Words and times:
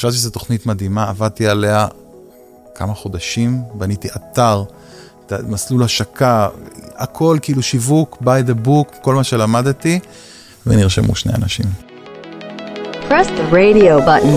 חשבתי 0.00 0.16
שזו 0.16 0.30
תוכנית 0.30 0.66
מדהימה, 0.66 1.08
עבדתי 1.08 1.48
עליה 1.48 1.86
כמה 2.74 2.94
חודשים, 2.94 3.62
בניתי 3.74 4.08
אתר, 4.16 4.64
מסלול 5.48 5.82
השקה, 5.82 6.48
הכל 6.96 7.38
כאילו 7.42 7.62
שיווק, 7.62 8.18
by 8.22 8.48
the 8.48 8.66
book, 8.66 8.96
כל 9.02 9.14
מה 9.14 9.24
שלמדתי, 9.24 10.00
ונרשמו 10.66 11.14
שני 11.14 11.32
אנשים. 11.34 11.66
Press 13.08 13.26
the 13.26 13.52
radio 13.52 14.06
button. 14.06 14.36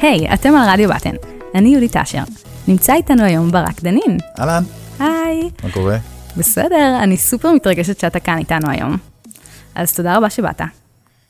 היי, 0.00 0.30
hey, 0.30 0.34
אתם 0.34 0.54
על 0.54 0.70
רדיו 0.70 0.88
בטן. 0.88 1.14
אני 1.54 1.68
יהודית 1.68 1.96
אשר. 1.96 2.22
נמצא 2.68 2.94
איתנו 2.94 3.24
היום 3.24 3.50
ברק 3.50 3.80
דנין. 3.82 4.18
אהלן. 4.38 4.62
היי. 4.98 5.50
מה 5.64 5.70
קורה? 5.72 6.15
בסדר, 6.36 6.98
אני 7.02 7.16
סופר 7.16 7.52
מתרגשת 7.52 8.00
שאתה 8.00 8.20
כאן 8.20 8.38
איתנו 8.38 8.70
היום. 8.70 8.96
אז 9.74 9.94
תודה 9.94 10.16
רבה 10.16 10.30
שבאת. 10.30 10.60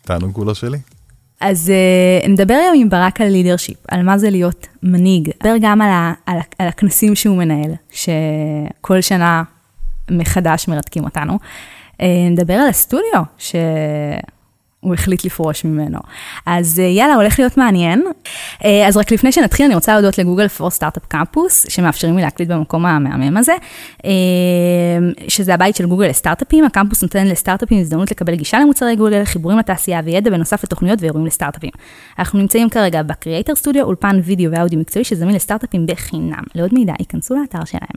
תענוג 0.02 0.34
כולו 0.34 0.54
שלי. 0.54 0.78
אז 1.40 1.72
uh, 2.24 2.28
נדבר 2.28 2.54
היום 2.54 2.74
עם 2.76 2.88
ברק 2.88 3.20
על 3.20 3.28
לידרשיפ, 3.28 3.76
על 3.88 4.02
מה 4.02 4.18
זה 4.18 4.30
להיות 4.30 4.66
מנהיג. 4.82 5.28
נדבר 5.28 5.54
גם 5.60 5.82
על, 5.82 5.90
ה, 5.90 6.12
על, 6.26 6.38
על 6.58 6.68
הכנסים 6.68 7.14
שהוא 7.14 7.36
מנהל, 7.38 7.70
שכל 7.90 9.00
שנה 9.00 9.42
מחדש 10.10 10.68
מרתקים 10.68 11.04
אותנו. 11.04 11.38
Uh, 11.92 12.02
נדבר 12.30 12.54
על 12.54 12.68
הסטודיו, 12.68 13.22
ש... 13.38 13.54
הוא 14.86 14.94
החליט 14.94 15.24
לפרוש 15.24 15.64
ממנו. 15.64 15.98
אז 16.46 16.80
אה, 16.80 16.84
יאללה, 16.84 17.14
הולך 17.14 17.38
להיות 17.38 17.56
מעניין. 17.56 18.02
אה, 18.64 18.88
אז 18.88 18.96
רק 18.96 19.12
לפני 19.12 19.32
שנתחיל, 19.32 19.66
אני 19.66 19.74
רוצה 19.74 19.92
להודות 19.92 20.18
ל 20.18 20.22
Google 20.22 20.48
for 20.48 20.70
Startup 20.70 21.06
Campus, 21.06 21.66
שמאפשרים 21.68 22.16
לי 22.16 22.22
להקליט 22.22 22.48
במקום 22.48 22.86
המהמם 22.86 23.36
הזה, 23.36 23.52
אה, 24.04 24.10
שזה 25.28 25.54
הבית 25.54 25.76
של 25.76 25.86
גוגל 25.86 26.06
לסטארט-אפים. 26.06 26.64
הקמפוס 26.64 27.02
נותן 27.02 27.26
לסטארט-אפים 27.26 27.80
הזדמנות 27.80 28.10
לקבל 28.10 28.34
גישה 28.34 28.58
למוצרי 28.58 28.96
גוגל, 28.96 29.24
חיבורים 29.24 29.58
לתעשייה 29.58 30.00
וידע, 30.04 30.30
בנוסף 30.30 30.64
לתוכניות 30.64 31.02
ואירועים 31.02 31.26
לסטארט-אפים. 31.26 31.70
אנחנו 32.18 32.38
נמצאים 32.38 32.70
כרגע 32.70 33.02
ב 33.02 33.09
creator 33.09 33.54
studio, 33.54 33.84
אולפן 33.84 34.20
וידאו 34.24 34.52
ואודיו 34.52 34.78
מקצועי 34.78 35.04
שזמין 35.04 35.34
לסטארט-אפים 35.34 35.86
בחינם. 35.86 36.42
לעוד 36.54 36.74
מידע, 36.74 36.92
ייכנסו 36.98 37.34
לאתר 37.34 37.64
שלהם. 37.64 37.96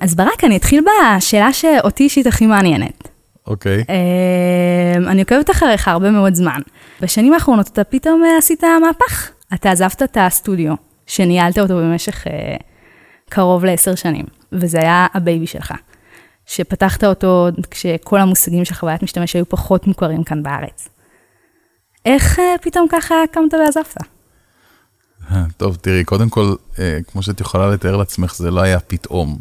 אז 0.00 0.14
ברק, 0.14 0.44
אני 0.44 0.56
אתחיל 0.56 0.84
בשאלה 1.16 1.52
שאותי 1.52 2.04
אישית 2.04 2.26
הכי 2.26 2.46
מעניינת. 2.46 3.15
אוקיי. 3.46 3.84
אמ, 3.88 5.08
אני 5.08 5.20
עוקבת 5.20 5.50
אחריך 5.50 5.88
הרבה 5.88 6.10
מאוד 6.10 6.34
זמן. 6.34 6.60
בשנים 7.00 7.32
האחרונות 7.32 7.68
אתה 7.68 7.84
פתאום 7.84 8.24
אה, 8.24 8.38
עשית 8.38 8.64
מהפך. 8.64 9.30
אתה 9.54 9.70
עזבת 9.70 10.02
את 10.02 10.16
הסטודיו, 10.20 10.74
שניהלת 11.06 11.58
אותו 11.58 11.76
במשך 11.76 12.26
אה, 12.26 12.56
קרוב 13.28 13.64
לעשר 13.64 13.94
שנים, 13.94 14.24
וזה 14.52 14.78
היה 14.78 15.06
ה 15.14 15.20
baby 15.20 15.46
שלך. 15.46 15.72
שפתחת 16.46 17.04
אותו 17.04 17.48
כשכל 17.70 18.20
המושגים 18.20 18.64
של 18.64 18.74
חוויית 18.74 19.02
משתמש 19.02 19.36
היו 19.36 19.48
פחות 19.48 19.86
מוכרים 19.86 20.24
כאן 20.24 20.42
בארץ. 20.42 20.88
איך 22.04 22.38
אה, 22.38 22.54
פתאום 22.62 22.86
ככה 22.90 23.14
קמת 23.32 23.54
ועזבת? 23.54 23.96
טוב, 25.56 25.76
תראי, 25.76 26.04
קודם 26.04 26.28
כל, 26.28 26.54
כמו 27.06 27.22
שאת 27.22 27.40
יכולה 27.40 27.70
לתאר 27.70 27.96
לעצמך, 27.96 28.34
זה 28.36 28.50
לא 28.50 28.60
היה 28.60 28.80
פתאום. 28.80 29.38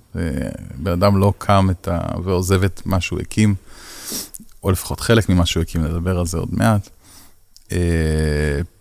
בן 0.76 0.92
אדם 0.92 1.18
לא 1.18 1.34
קם 1.38 1.68
ה... 1.88 2.22
ועוזב 2.24 2.64
את 2.64 2.82
מה 2.86 3.02
שהוא 3.02 3.20
הקים. 3.20 3.56
או 4.64 4.72
לפחות 4.72 5.00
חלק 5.00 5.30
ממה 5.30 5.46
שהוא 5.46 5.62
הקים, 5.62 5.84
נדבר 5.84 6.20
על 6.20 6.26
זה 6.26 6.38
עוד 6.38 6.50
מעט, 6.52 6.90
אה, 7.72 7.78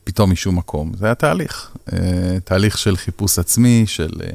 פתאום 0.04 0.32
משום 0.32 0.58
מקום. 0.58 0.92
זה 0.98 1.06
היה 1.06 1.14
תהליך, 1.14 1.70
אה, 1.92 2.40
תהליך 2.44 2.78
של 2.78 2.96
חיפוש 2.96 3.38
עצמי, 3.38 3.84
של 3.86 4.10
אה, 4.22 4.30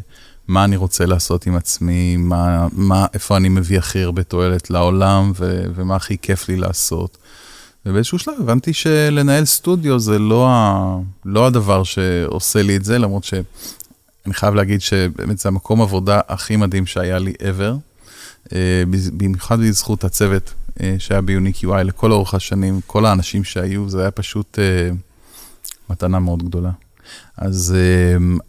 מה 0.48 0.64
אני 0.64 0.76
רוצה 0.76 1.06
לעשות 1.06 1.48
עם 1.48 1.56
עצמי, 1.56 2.18
מה, 2.18 2.68
מה, 2.72 3.06
איפה 3.14 3.38
אני 3.38 3.50
מביא 3.50 3.78
הכי 3.78 4.04
הרבה 4.04 4.24
תועלת 4.24 4.70
לעולם, 4.70 5.32
ו, 5.36 5.64
ומה 5.76 5.96
הכי 5.96 6.18
כיף 6.18 6.50
לי 6.50 6.58
לעשות. 6.58 7.18
ובאיזשהו 7.86 8.20
שלב 8.20 8.34
הבנתי 8.40 8.74
שלנהל 8.74 9.46
סטודיו 9.46 10.00
זה 10.00 10.20
לא, 10.20 10.48
ה, 10.50 10.96
לא 11.26 11.48
הדבר 11.48 11.84
שעושה 11.84 12.62
לי 12.62 12.76
את 12.76 12.86
זה, 12.86 12.98
למרות 12.98 13.24
שאני 13.24 14.34
חייב 14.34 14.56
להגיד 14.56 14.82
שבאמת 14.82 15.40
זה 15.40 15.50
המקום 15.50 15.82
עבודה 15.82 16.22
הכי 16.28 16.56
מדהים 16.56 16.86
שהיה 16.86 17.20
לי 17.20 17.34
ever. 17.40 17.76
אה, 18.54 18.84
במיוחד 19.18 19.60
בזכות 19.60 20.04
הצוות 20.04 20.54
שהיה 21.00 21.22
ביוניק 21.22 21.56
UI 21.56 21.84
לכל 21.84 22.12
אורך 22.12 22.34
השנים, 22.34 22.80
כל 22.88 23.06
האנשים 23.06 23.44
שהיו, 23.44 23.90
זה 23.90 24.02
היה 24.02 24.12
פשוט 24.12 24.60
אה, 24.60 24.90
מתנה 25.90 26.20
מאוד 26.20 26.44
גדולה. 26.44 26.72
אז, 27.38 27.76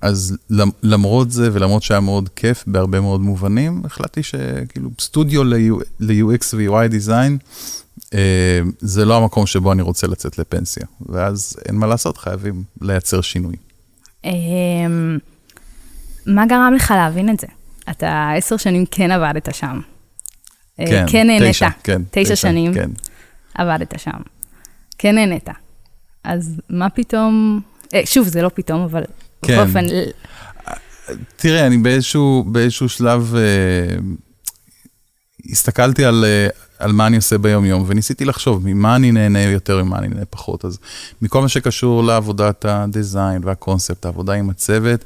אז 0.00 0.36
למרות 0.82 1.30
זה 1.30 1.50
ולמרות 1.52 1.82
שהיה 1.82 2.00
מאוד 2.00 2.28
כיף 2.36 2.64
בהרבה 2.66 3.00
מאוד 3.00 3.20
מובנים, 3.20 3.82
החלטתי 3.84 4.22
שכאילו 4.22 4.90
סטודיו 5.00 5.44
ל-UX 5.44 6.54
ו-UI 6.54 6.92
design, 6.92 7.44
זה 8.78 9.04
לא 9.04 9.16
המקום 9.16 9.46
שבו 9.46 9.72
אני 9.72 9.82
רוצה 9.82 10.06
לצאת 10.06 10.38
לפנסיה. 10.38 10.86
ואז 11.08 11.56
אין 11.68 11.76
מה 11.76 11.86
לעשות, 11.86 12.18
חייבים 12.18 12.62
לייצר 12.80 13.20
שינוי. 13.20 13.56
מה 16.26 16.46
גרם 16.46 16.72
לך 16.76 16.90
להבין 16.90 17.30
את 17.30 17.40
זה? 17.40 17.46
אתה 17.90 18.30
עשר 18.36 18.56
שנים 18.56 18.84
כן 18.90 19.10
עבדת 19.10 19.54
שם. 19.54 19.80
אה, 20.80 20.86
כן, 20.86 21.04
כן 21.08 21.26
נהנית. 21.26 21.50
תשע, 21.50 21.68
כן. 21.84 22.02
תשע, 22.10 22.22
תשע 22.24 22.36
שנים 22.36 22.74
כן. 22.74 22.90
עבדת 23.54 23.94
שם. 23.98 24.20
כן 24.98 25.14
נהנית. 25.14 25.48
אז 26.24 26.60
מה 26.70 26.90
פתאום, 26.90 27.60
אה, 27.94 28.00
שוב, 28.04 28.28
זה 28.28 28.42
לא 28.42 28.50
פתאום, 28.54 28.80
אבל 28.80 29.02
כן. 29.42 29.52
בכל 29.52 29.68
אופן... 29.68 29.84
תראה, 31.36 31.66
אני 31.66 31.78
באיזשהו, 31.78 32.44
באיזשהו 32.46 32.88
שלב 32.88 33.34
אה, 33.36 33.96
הסתכלתי 35.50 36.04
על, 36.04 36.24
אה, 36.24 36.48
על 36.78 36.92
מה 36.92 37.06
אני 37.06 37.16
עושה 37.16 37.38
ביום-יום, 37.38 37.84
וניסיתי 37.86 38.24
לחשוב 38.24 38.62
ממה 38.64 38.96
אני 38.96 39.12
נהנה 39.12 39.42
יותר 39.42 39.78
וממה 39.80 39.98
אני 39.98 40.08
נהנה 40.08 40.24
פחות. 40.24 40.64
אז 40.64 40.78
מכל 41.22 41.40
מה 41.40 41.48
שקשור 41.48 42.04
לעבודת 42.04 42.64
הדיזיין 42.64 43.42
והקונספט, 43.44 44.04
העבודה 44.04 44.32
עם 44.32 44.50
הצוות, 44.50 45.04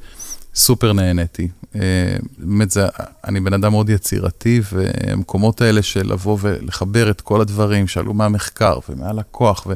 סופר 0.54 0.92
נהניתי. 0.92 1.48
אה, 1.74 2.16
באמת, 2.38 2.70
זה, 2.70 2.86
אני 3.24 3.40
בן 3.40 3.52
אדם 3.52 3.72
מאוד 3.72 3.90
יצירתי, 3.90 4.60
והמקומות 4.72 5.60
האלה 5.60 5.82
של 5.82 6.12
לבוא 6.12 6.38
ולחבר 6.40 7.10
את 7.10 7.20
כל 7.20 7.40
הדברים 7.40 7.86
שעלו 7.86 8.14
מהמחקר 8.14 8.78
ומהלקוח, 8.88 9.66
ו, 9.66 9.72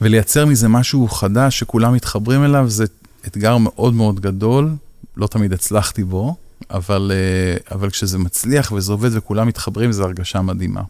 ולייצר 0.00 0.46
מזה 0.46 0.68
משהו 0.68 1.08
חדש 1.08 1.58
שכולם 1.58 1.94
מתחברים 1.94 2.44
אליו, 2.44 2.68
זה 2.68 2.84
אתגר 3.26 3.56
מאוד 3.56 3.94
מאוד 3.94 4.20
גדול, 4.20 4.70
לא 5.16 5.26
תמיד 5.26 5.52
הצלחתי 5.52 6.04
בו, 6.04 6.36
אבל, 6.70 7.12
אה, 7.14 7.76
אבל 7.76 7.90
כשזה 7.90 8.18
מצליח 8.18 8.72
וזה 8.72 8.92
עובד 8.92 9.10
וכולם 9.12 9.48
מתחברים, 9.48 9.92
זו 9.92 10.04
הרגשה 10.04 10.42
מדהימה. 10.42 10.82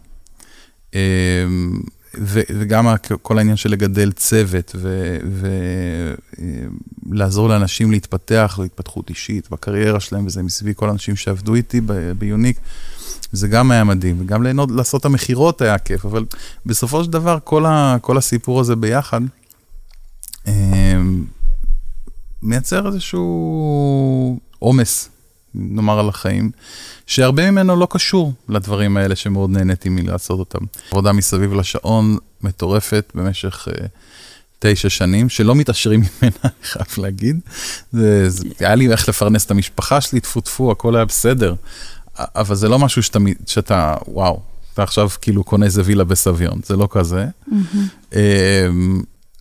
אה, 2.17 2.41
וגם 2.49 2.87
כל 3.21 3.37
העניין 3.37 3.57
של 3.57 3.71
לגדל 3.71 4.11
צוות 4.11 4.75
ולעזור 7.11 7.49
לאנשים 7.49 7.91
להתפתח, 7.91 8.59
להתפתחות 8.61 9.09
אישית 9.09 9.49
בקריירה 9.49 9.99
שלהם, 9.99 10.25
וזה 10.25 10.43
מסביב 10.43 10.73
כל 10.75 10.89
האנשים 10.89 11.15
שעבדו 11.15 11.55
איתי 11.55 11.81
ביוניק, 12.17 12.59
זה 13.31 13.47
גם 13.47 13.71
היה 13.71 13.83
מדהים, 13.83 14.15
וגם 14.19 14.43
ליהנות, 14.43 14.71
לעשות 14.71 15.01
את 15.01 15.05
המכירות 15.05 15.61
היה 15.61 15.77
כיף, 15.77 16.05
אבל 16.05 16.25
בסופו 16.65 17.03
של 17.03 17.11
דבר 17.11 17.37
כל, 17.43 17.65
ה, 17.65 17.97
כל 18.01 18.17
הסיפור 18.17 18.59
הזה 18.59 18.75
ביחד 18.75 19.21
אמ, 20.47 21.25
מייצר 22.41 22.87
איזשהו 22.87 24.39
עומס 24.59 25.09
נאמר 25.55 25.99
על 25.99 26.09
החיים, 26.09 26.51
שהרבה 27.07 27.51
ממנו 27.51 27.75
לא 27.75 27.87
קשור 27.89 28.33
לדברים 28.49 28.97
האלה 28.97 29.15
שמאוד 29.15 29.49
נהניתי 29.49 29.89
מלעשות 29.89 30.39
אותם. 30.39 30.65
עבודה 30.91 31.13
מסביב 31.13 31.53
לשעון 31.53 32.17
מטורפת 32.41 33.11
במשך 33.15 33.67
uh, 33.67 33.87
תשע 34.59 34.89
שנים, 34.89 35.29
שלא 35.29 35.55
מתעשרים 35.55 35.99
ממנה, 35.99 36.37
אני 36.43 36.51
חייב 36.63 36.87
להגיד. 36.97 37.39
זה, 37.91 38.29
זה, 38.29 38.43
היה 38.59 38.75
לי 38.75 38.91
איך 38.91 39.09
לפרנס 39.09 39.45
את 39.45 39.51
המשפחה 39.51 40.01
שלי, 40.01 40.19
טפו 40.19 40.41
טפו, 40.41 40.71
הכל 40.71 40.95
היה 40.95 41.05
בסדר. 41.05 41.55
אבל 42.17 42.55
זה 42.55 42.69
לא 42.69 42.79
משהו 42.79 43.03
שאתה, 43.03 43.19
שאתה 43.45 43.95
וואו, 44.07 44.41
אתה 44.73 44.83
עכשיו 44.83 45.09
כאילו 45.21 45.43
קונה 45.43 45.65
איזה 45.65 45.81
וילה 45.85 46.03
בסביון, 46.03 46.59
זה 46.65 46.75
לא 46.75 46.87
כזה. 46.91 47.25
Mm-hmm. 47.49 48.15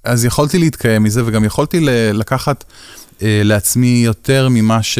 אז 0.05 0.25
יכולתי 0.25 0.59
להתקיים 0.59 1.03
מזה, 1.03 1.23
וגם 1.27 1.45
יכולתי 1.45 1.81
לקחת 2.13 2.65
אה, 3.23 3.41
לעצמי 3.45 4.03
יותר 4.05 4.49
ממה 4.51 4.83
ש... 4.83 4.99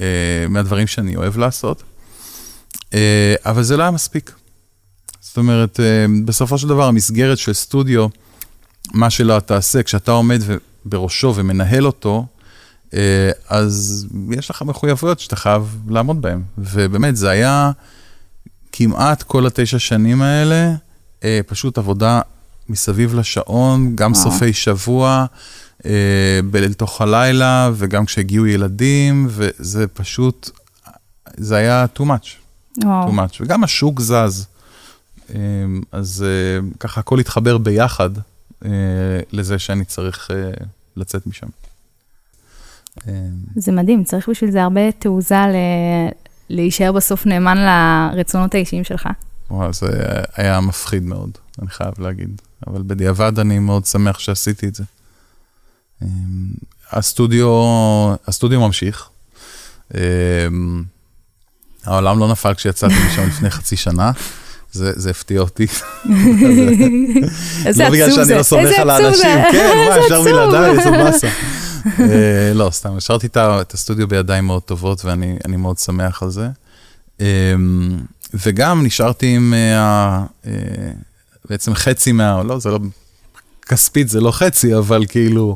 אה, 0.00 0.46
מהדברים 0.48 0.86
שאני 0.86 1.16
אוהב 1.16 1.36
לעשות, 1.36 1.82
אה, 2.94 3.34
אבל 3.46 3.62
זה 3.62 3.76
לא 3.76 3.82
היה 3.82 3.90
מספיק. 3.90 4.32
זאת 5.20 5.36
אומרת, 5.36 5.80
אה, 5.80 6.06
בסופו 6.24 6.58
של 6.58 6.68
דבר, 6.68 6.88
המסגרת 6.88 7.38
של 7.38 7.52
סטודיו, 7.52 8.06
מה 8.94 9.10
שלא 9.10 9.40
תעשה, 9.40 9.82
כשאתה 9.82 10.10
עומד 10.10 10.40
בראשו 10.84 11.32
ומנהל 11.36 11.86
אותו, 11.86 12.26
אז 13.48 14.06
יש 14.30 14.50
לך 14.50 14.62
מחויבויות 14.62 15.20
שאתה 15.20 15.36
חייב 15.36 15.78
לעמוד 15.88 16.22
בהן. 16.22 16.42
ובאמת, 16.58 17.16
זה 17.16 17.30
היה 17.30 17.70
כמעט 18.72 19.22
כל 19.22 19.46
התשע 19.46 19.78
שנים 19.78 20.22
האלה, 20.22 20.74
פשוט 21.46 21.78
עבודה 21.78 22.20
מסביב 22.68 23.14
לשעון, 23.14 23.96
גם 23.96 24.14
סופי 24.14 24.52
שבוע. 24.52 25.26
אה, 25.86 26.40
לתוך 26.52 27.00
הלילה, 27.00 27.70
וגם 27.74 28.06
כשהגיעו 28.06 28.46
ילדים, 28.46 29.26
וזה 29.30 29.86
פשוט, 29.86 30.50
זה 31.36 31.56
היה 31.56 31.86
too 31.96 32.02
much. 32.02 32.28
וואו. 32.84 33.08
too 33.08 33.12
much, 33.12 33.36
וגם 33.40 33.64
השוק 33.64 34.00
זז. 34.00 34.46
אה, 35.34 35.38
אז 35.92 36.24
אה, 36.26 36.68
ככה 36.80 37.00
הכל 37.00 37.18
התחבר 37.20 37.58
ביחד 37.58 38.10
לזה 39.32 39.58
שאני 39.58 39.84
צריך 39.84 40.30
לצאת 40.96 41.26
משם. 41.26 41.46
זה 43.56 43.72
מדהים, 43.72 44.04
צריך 44.04 44.28
בשביל 44.28 44.50
זה 44.50 44.62
הרבה 44.62 44.92
תעוזה 44.92 45.34
ל... 45.34 45.56
להישאר 46.48 46.92
בסוף 46.92 47.26
נאמן 47.26 47.58
לרצונות 47.58 48.54
האישיים 48.54 48.84
שלך. 48.84 49.08
וואו, 49.50 49.72
זה 49.72 49.86
היה 50.36 50.60
מפחיד 50.60 51.02
מאוד, 51.02 51.30
אני 51.62 51.70
חייב 51.70 51.94
להגיד. 51.98 52.40
אבל 52.66 52.82
בדיעבד 52.86 53.38
אני 53.38 53.58
מאוד 53.58 53.86
שמח 53.86 54.18
שעשיתי 54.18 54.68
את 54.68 54.74
זה. 54.74 54.84
הסטודיו, 56.92 57.48
הסטודיו 58.26 58.60
ממשיך. 58.60 59.08
אמ, 59.94 60.82
העולם 61.84 62.18
לא 62.18 62.28
נפל 62.28 62.54
כשיצאתי 62.54 62.94
משם 63.06 63.26
לפני 63.26 63.50
חצי 63.50 63.76
שנה. 63.76 64.10
זה, 64.72 64.92
זה 64.96 65.10
הפתיע 65.10 65.40
אותי. 65.40 65.66
איזה 67.66 67.84
לא 67.84 67.90
בגלל 67.90 68.10
עצוב 68.10 68.14
שאני 68.14 68.24
זה, 68.24 68.36
לא 68.36 68.42
סומך 68.42 68.64
איזה 68.64 68.82
על 68.82 68.90
עצוב 68.90 69.04
האנשים, 69.06 69.22
זה, 69.22 69.44
כן, 69.52 69.76
מה, 69.88 69.98
אפשר. 69.98 70.22
בלעדיי, 70.22 70.70
איזה 70.70 70.90
באסה. 70.90 71.28
אה, 72.00 72.54
לא, 72.54 72.68
סתם, 72.72 72.96
השארתי 72.96 73.26
את 73.36 73.74
הסטודיו 73.74 74.08
בידיים 74.08 74.46
מאוד 74.46 74.62
טובות, 74.62 75.04
ואני 75.04 75.36
אני 75.44 75.56
מאוד 75.56 75.78
שמח 75.78 76.22
על 76.22 76.30
זה. 76.30 76.48
אמ, 77.20 77.26
וגם 78.34 78.86
נשארתי 78.86 79.26
עם 79.26 79.54
אה, 79.54 80.24
אה, 80.46 80.52
בעצם 81.50 81.74
חצי 81.74 82.12
מה... 82.12 82.42
לא, 82.42 82.58
זה 82.58 82.70
לא... 82.70 82.78
כספית 83.64 84.08
זה 84.08 84.20
לא 84.20 84.30
חצי, 84.30 84.76
אבל 84.76 85.06
כאילו, 85.08 85.54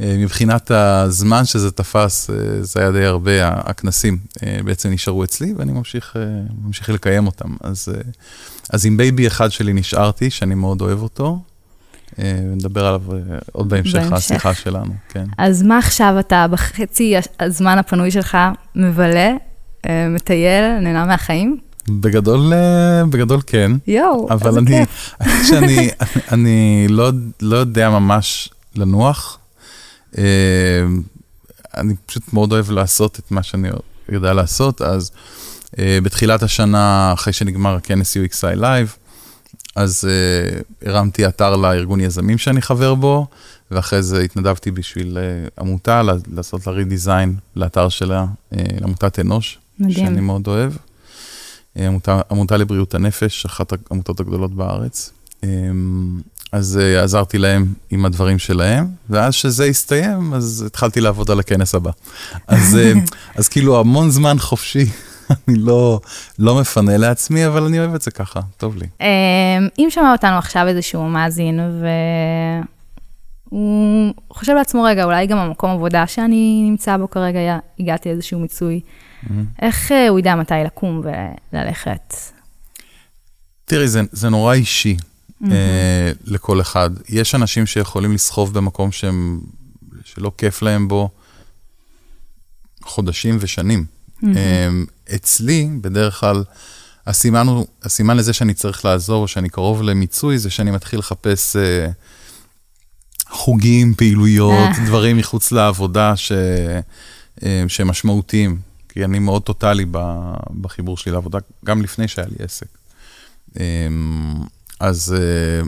אה, 0.00 0.16
מבחינת 0.18 0.70
הזמן 0.70 1.44
שזה 1.44 1.70
תפס, 1.70 2.30
אה, 2.30 2.62
זה 2.62 2.80
היה 2.80 2.92
די 2.92 3.04
הרבה, 3.04 3.48
הכנסים 3.48 4.18
אה, 4.42 4.58
בעצם 4.64 4.90
נשארו 4.90 5.24
אצלי, 5.24 5.54
ואני 5.56 5.72
ממשיך, 5.72 6.16
ממשיך 6.64 6.88
לקיים 6.90 7.26
אותם. 7.26 7.56
אז, 7.60 7.88
אז 8.70 8.86
עם 8.86 8.96
baby 8.96 9.26
אחד 9.26 9.52
שלי 9.52 9.72
נשארתי, 9.72 10.30
שאני 10.30 10.54
מאוד 10.54 10.80
אוהב 10.80 11.02
אותו. 11.02 11.42
נדבר 12.56 12.86
עליו 12.86 13.02
עוד 13.52 13.68
בהמשך, 13.68 13.94
בהמשך. 13.94 14.12
השיחה 14.12 14.54
שלנו, 14.54 14.94
כן. 15.08 15.24
אז 15.38 15.62
מה 15.62 15.78
עכשיו 15.78 16.16
אתה 16.20 16.46
בחצי 16.50 17.14
הזמן 17.40 17.78
הפנוי 17.78 18.10
שלך 18.10 18.38
מבלה, 18.74 19.32
מטייל, 19.86 20.78
נהנה 20.80 21.04
מהחיים? 21.04 21.58
בגדול, 21.88 22.52
אה, 22.52 23.04
בגדול 23.04 23.40
כן. 23.46 23.72
יואו, 23.86 24.28
אבל 24.30 24.48
איזה 24.48 24.58
אני, 24.58 24.70
כיף. 24.70 25.10
האמת 25.20 25.46
שאני 25.46 25.90
אני 26.32 26.86
לא, 26.88 27.10
לא 27.42 27.56
יודע 27.56 27.90
ממש 27.90 28.48
לנוח. 28.76 29.38
אה, 30.18 30.24
אני 31.76 31.94
פשוט 32.06 32.32
מאוד 32.32 32.52
אוהב 32.52 32.70
לעשות 32.70 33.18
את 33.18 33.30
מה 33.30 33.42
שאני 33.42 33.68
יודע 34.08 34.32
לעשות, 34.32 34.82
אז 34.82 35.10
אה, 35.78 35.98
בתחילת 36.02 36.42
השנה, 36.42 37.12
אחרי 37.12 37.32
שנגמר 37.32 37.74
הכנס 37.74 38.16
UXI 38.16 38.58
Live, 38.58 38.98
אז 39.76 40.08
אה, 40.08 40.60
הרמתי 40.90 41.26
אתר 41.26 41.56
לארגון 41.56 42.00
יזמים 42.00 42.38
שאני 42.38 42.62
חבר 42.62 42.94
בו, 42.94 43.26
ואחרי 43.70 44.02
זה 44.02 44.20
התנדבתי 44.20 44.70
בשביל 44.70 45.18
אה, 45.18 45.48
עמותה, 45.58 46.02
לעשות 46.32 46.66
לה 46.66 46.72
רידיזיין 46.72 47.36
לאתר 47.56 47.88
שלה, 47.88 48.26
אה, 48.52 48.62
לעמותת 48.80 49.18
אנוש, 49.18 49.58
מדהים. 49.78 50.06
שאני 50.06 50.20
מאוד 50.20 50.46
אוהב. 50.46 50.72
עמותה, 51.76 52.20
עמותה 52.30 52.56
לבריאות 52.56 52.94
הנפש, 52.94 53.44
אחת 53.44 53.72
העמותות 53.90 54.20
הגדולות 54.20 54.54
בארץ. 54.54 55.12
אה, 55.44 55.48
אז 56.54 56.80
אה, 56.82 57.02
עזרתי 57.02 57.38
להם 57.38 57.66
עם 57.90 58.04
הדברים 58.04 58.38
שלהם, 58.38 58.86
ואז 59.10 59.34
שזה 59.34 59.64
הסתיים, 59.64 60.34
אז 60.34 60.64
התחלתי 60.66 61.00
לעבוד 61.00 61.30
על 61.30 61.40
הכנס 61.40 61.74
הבא. 61.74 61.90
אז, 62.48 62.76
אה, 62.76 62.92
אז 63.38 63.48
כאילו 63.48 63.80
המון 63.80 64.10
זמן 64.10 64.38
חופשי, 64.38 64.86
אני 65.48 65.56
לא, 65.56 66.00
לא 66.38 66.60
מפנה 66.60 66.96
לעצמי, 66.96 67.46
אבל 67.46 67.62
אני 67.62 67.78
אוהב 67.78 67.94
את 67.94 68.02
זה 68.02 68.10
ככה, 68.10 68.40
טוב 68.56 68.76
לי. 68.76 68.86
אה, 69.00 69.06
אם 69.78 69.86
שמע 69.90 70.12
אותנו 70.12 70.38
עכשיו 70.38 70.68
איזשהו 70.68 71.08
מאזין, 71.08 71.60
והוא 73.50 74.14
חושב 74.30 74.52
לעצמו, 74.52 74.82
רגע, 74.82 75.04
אולי 75.04 75.26
גם 75.26 75.38
המקום 75.38 75.70
עבודה 75.70 76.06
שאני 76.06 76.62
נמצא 76.64 76.96
בו 76.96 77.10
כרגע, 77.10 77.58
הגעתי 77.80 78.08
לאיזשהו 78.08 78.40
מיצוי, 78.40 78.80
איך 79.62 79.92
אה, 79.92 80.08
הוא 80.08 80.18
ידע 80.18 80.34
מתי 80.34 80.54
לקום 80.64 81.02
וללכת? 81.52 82.14
תראי, 83.64 83.88
זה, 83.88 84.00
זה 84.12 84.28
נורא 84.28 84.54
אישי 84.54 84.96
אה, 85.50 86.12
לכל 86.24 86.60
אחד. 86.60 86.90
יש 87.08 87.34
אנשים 87.34 87.66
שיכולים 87.66 88.12
לסחוב 88.12 88.54
במקום 88.54 88.92
שהם, 88.92 89.40
שלא 90.04 90.32
כיף 90.38 90.62
להם 90.62 90.88
בו 90.88 91.08
חודשים 92.82 93.36
ושנים. 93.40 93.84
אה, 94.24 94.68
אצלי, 95.14 95.68
בדרך 95.80 96.20
כלל, 96.20 96.44
הסימן, 97.06 97.46
הוא, 97.46 97.66
הסימן 97.82 98.16
לזה 98.16 98.32
שאני 98.32 98.54
צריך 98.54 98.84
לעזור, 98.84 99.22
או 99.22 99.28
שאני 99.28 99.48
קרוב 99.48 99.82
למיצוי, 99.82 100.38
זה 100.38 100.50
שאני 100.50 100.70
מתחיל 100.70 100.98
לחפש 100.98 101.56
אה, 101.56 101.88
חוגים, 103.28 103.94
פעילויות, 103.94 104.68
אה. 104.78 104.86
דברים 104.86 105.16
מחוץ 105.16 105.52
לעבודה 105.52 106.16
ש, 106.16 106.32
אה, 107.42 107.64
שהם 107.68 107.88
משמעותיים. 107.88 108.58
כי 108.94 109.04
אני 109.04 109.18
מאוד 109.18 109.42
טוטאלי 109.42 109.86
בחיבור 110.60 110.96
שלי 110.96 111.12
לעבודה, 111.12 111.38
גם 111.64 111.82
לפני 111.82 112.08
שהיה 112.08 112.28
לי 112.28 112.44
עסק. 112.44 112.66
אמ, 113.56 114.34
אז, 114.80 115.16
אה, 115.18 115.66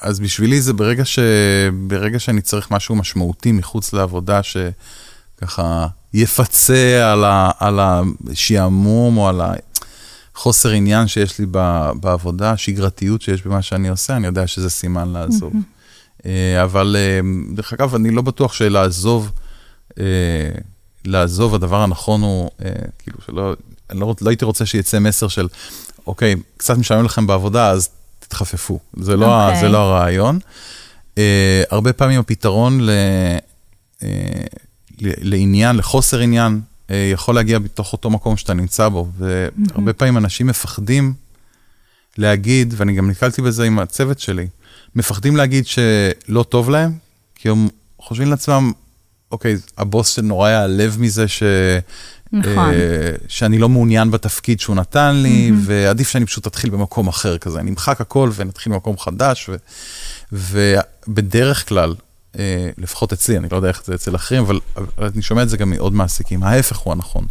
אז 0.00 0.20
בשבילי 0.20 0.60
זה 0.60 0.72
ברגע, 0.72 1.04
ש, 1.04 1.18
ברגע 1.86 2.18
שאני 2.18 2.40
צריך 2.40 2.70
משהו 2.70 2.94
משמעותי 2.94 3.52
מחוץ 3.52 3.92
לעבודה, 3.92 4.40
שככה 4.42 5.86
יפצה 6.12 7.12
על, 7.12 7.24
ה, 7.24 7.50
על 7.58 7.80
השעמום 7.80 9.16
או 9.16 9.28
על 9.28 9.40
החוסר 10.34 10.70
עניין 10.70 11.06
שיש 11.06 11.38
לי 11.38 11.46
ב, 11.50 11.90
בעבודה, 12.00 12.50
השגרתיות 12.50 13.22
שיש 13.22 13.42
במה 13.42 13.62
שאני 13.62 13.88
עושה, 13.88 14.16
אני 14.16 14.26
יודע 14.26 14.46
שזה 14.46 14.70
סימן 14.70 15.08
לעזוב. 15.08 15.52
אה, 16.26 16.62
אבל 16.62 16.96
אה, 16.98 17.20
דרך 17.54 17.72
אגב, 17.72 17.94
אני 17.94 18.10
לא 18.10 18.22
בטוח 18.22 18.52
שלעזוב, 18.52 19.32
לעזוב, 21.04 21.54
הדבר 21.54 21.82
הנכון 21.82 22.22
הוא, 22.22 22.50
אה, 22.64 22.70
כאילו, 22.98 23.18
שלא, 23.26 23.54
אני 23.90 24.00
לא, 24.00 24.14
לא 24.20 24.30
הייתי 24.30 24.44
רוצה 24.44 24.66
שיצא 24.66 24.98
מסר 24.98 25.28
של, 25.28 25.48
אוקיי, 26.06 26.34
קצת 26.56 26.78
משלמים 26.78 27.04
לכם 27.04 27.26
בעבודה, 27.26 27.70
אז 27.70 27.88
תתחפפו. 28.18 28.78
זה 28.96 29.16
לא, 29.16 29.34
ה- 29.34 29.46
אוקיי. 29.46 29.60
זה 29.60 29.68
לא 29.68 29.78
הרעיון. 29.78 30.38
אה, 31.18 31.62
הרבה 31.70 31.92
פעמים 31.92 32.20
הפתרון 32.20 32.80
ל, 32.80 32.90
אה, 34.02 34.08
לעניין, 35.00 35.76
לחוסר 35.76 36.18
עניין, 36.18 36.60
אה, 36.90 37.10
יכול 37.12 37.34
להגיע 37.34 37.58
בתוך 37.58 37.92
אותו 37.92 38.10
מקום 38.10 38.36
שאתה 38.36 38.54
נמצא 38.54 38.88
בו. 38.88 39.08
והרבה 39.18 39.92
פעמים 39.92 40.16
אנשים 40.16 40.46
מפחדים 40.46 41.12
להגיד, 42.18 42.74
ואני 42.76 42.94
גם 42.94 43.10
נתקלתי 43.10 43.42
בזה 43.42 43.64
עם 43.64 43.78
הצוות 43.78 44.18
שלי, 44.20 44.46
מפחדים 44.94 45.36
להגיד 45.36 45.64
שלא 45.66 46.42
טוב 46.42 46.70
להם, 46.70 46.92
כי 47.34 47.48
הם 47.48 47.68
חושבים 47.98 48.30
לעצמם, 48.30 48.72
אוקיי, 49.30 49.56
הבוס 49.78 50.08
שנורא 50.08 50.48
ייעלב 50.48 50.96
מזה 51.00 51.28
ש... 51.28 51.42
נכון. 52.32 52.74
אה, 52.74 53.12
שאני 53.28 53.58
לא 53.58 53.68
מעוניין 53.68 54.10
בתפקיד 54.10 54.60
שהוא 54.60 54.76
נתן 54.76 55.16
לי, 55.16 55.52
ועדיף 55.64 56.08
שאני 56.08 56.26
פשוט 56.26 56.46
אתחיל 56.46 56.70
במקום 56.70 57.08
אחר 57.08 57.38
כזה. 57.38 57.60
אני 57.60 57.70
אמחק 57.70 58.00
הכל 58.00 58.30
ונתחיל 58.34 58.72
במקום 58.72 58.98
חדש, 58.98 59.50
ו, 59.52 59.56
ובדרך 60.32 61.68
כלל, 61.68 61.94
אה, 62.38 62.70
לפחות 62.78 63.12
אצלי, 63.12 63.38
אני 63.38 63.48
לא 63.52 63.56
יודע 63.56 63.68
איך 63.68 63.82
זה 63.84 63.94
אצל 63.94 64.16
אחרים, 64.16 64.42
אבל, 64.42 64.60
אני 65.14 65.22
שומע 65.22 65.42
את 65.42 65.48
זה 65.48 65.56
גם 65.56 65.70
מעוד 65.70 65.92
מעסיקים, 65.92 66.42
ההפך 66.42 66.76
הוא 66.76 66.92
הנכון. 66.92 67.26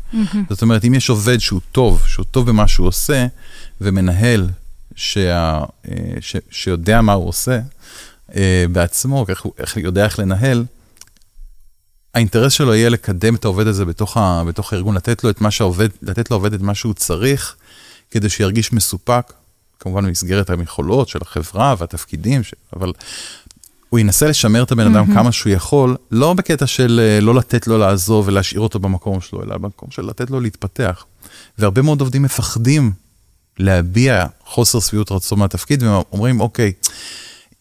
זאת 0.50 0.62
אומרת, 0.62 0.86
אם 0.86 0.94
יש 0.94 1.10
עובד 1.10 1.38
שהוא 1.38 1.62
טוב, 1.72 2.04
שהוא 2.08 2.26
טוב 2.32 2.50
במה 2.50 2.68
שהוא 2.68 2.88
עושה, 2.88 3.28
ומנהל 3.82 4.50
שה, 4.96 5.60
אה, 5.90 5.96
ש, 6.20 6.36
שיודע 6.52 7.02
מה 7.02 7.14
הוא 7.14 7.28
עושה 7.28 7.60
בעצמו, 8.72 9.26
איך 9.30 9.42
הוא 9.42 9.54
איך, 9.60 9.78
יודע 9.78 10.06
איך 10.06 10.20
לנהל, 10.20 10.66
האינטרס 12.14 12.54
שלו 12.54 12.76
יהיה 12.76 12.90
לקדם 12.90 13.36
את 13.36 13.46
העובד 13.46 13.68
הזה 13.68 13.86
בתוך, 13.86 14.18
ה, 14.18 14.44
בתוך 14.48 14.74
הארגון, 14.74 14.96
לתת 14.96 15.24
לו 15.24 15.30
את 15.30 15.42
מה 15.42 15.52
שהעובד, 15.52 15.90
לתת 16.02 16.32
לעובד 16.32 16.54
את 16.54 16.62
מה 16.62 16.76
שהוא 16.76 16.94
צריך, 16.94 17.56
כדי 18.12 18.30
שירגיש 18.30 18.74
מסופק, 18.74 19.34
כמובן 19.80 20.06
במסגרת 20.06 20.50
היכולות 20.50 21.08
של 21.08 21.20
החברה 21.22 21.76
והתפקידים, 21.78 22.44
ש... 22.44 22.54
אבל 22.76 22.94
הוא 23.90 24.00
ינסה 24.00 24.28
לשמר 24.28 24.64
את 24.64 24.72
הבן 24.72 24.96
אדם 24.96 25.12
mm-hmm. 25.12 25.14
כמה 25.14 25.32
שהוא 25.32 25.54
יכול, 25.54 25.96
לא 26.12 26.34
בקטע 26.34 26.68
של 26.68 27.00
אה, 27.04 27.22
לא 27.22 27.36
לתת 27.36 27.68
לו 27.68 27.78
לעזוב 27.78 28.28
ולהשאיר 28.28 28.62
אותו 28.62 28.80
במקום 28.80 29.22
שלו, 29.22 29.44
אלא 29.44 29.58
במקום 29.58 29.92
של 29.92 30.02
לתת 30.02 30.30
לו 30.30 30.40
להתפתח. 30.40 31.06
והרבה 31.58 31.82
מאוד 31.82 32.02
עובדים 32.02 32.24
מפחדים 32.24 32.92
להביע 33.60 34.26
חוסר 34.46 34.80
שביעות 34.80 35.12
רצון 35.12 35.40
מהתפקיד, 35.40 35.84
והם 35.84 36.02
אומרים, 36.12 36.42
אוקיי, 36.42 36.72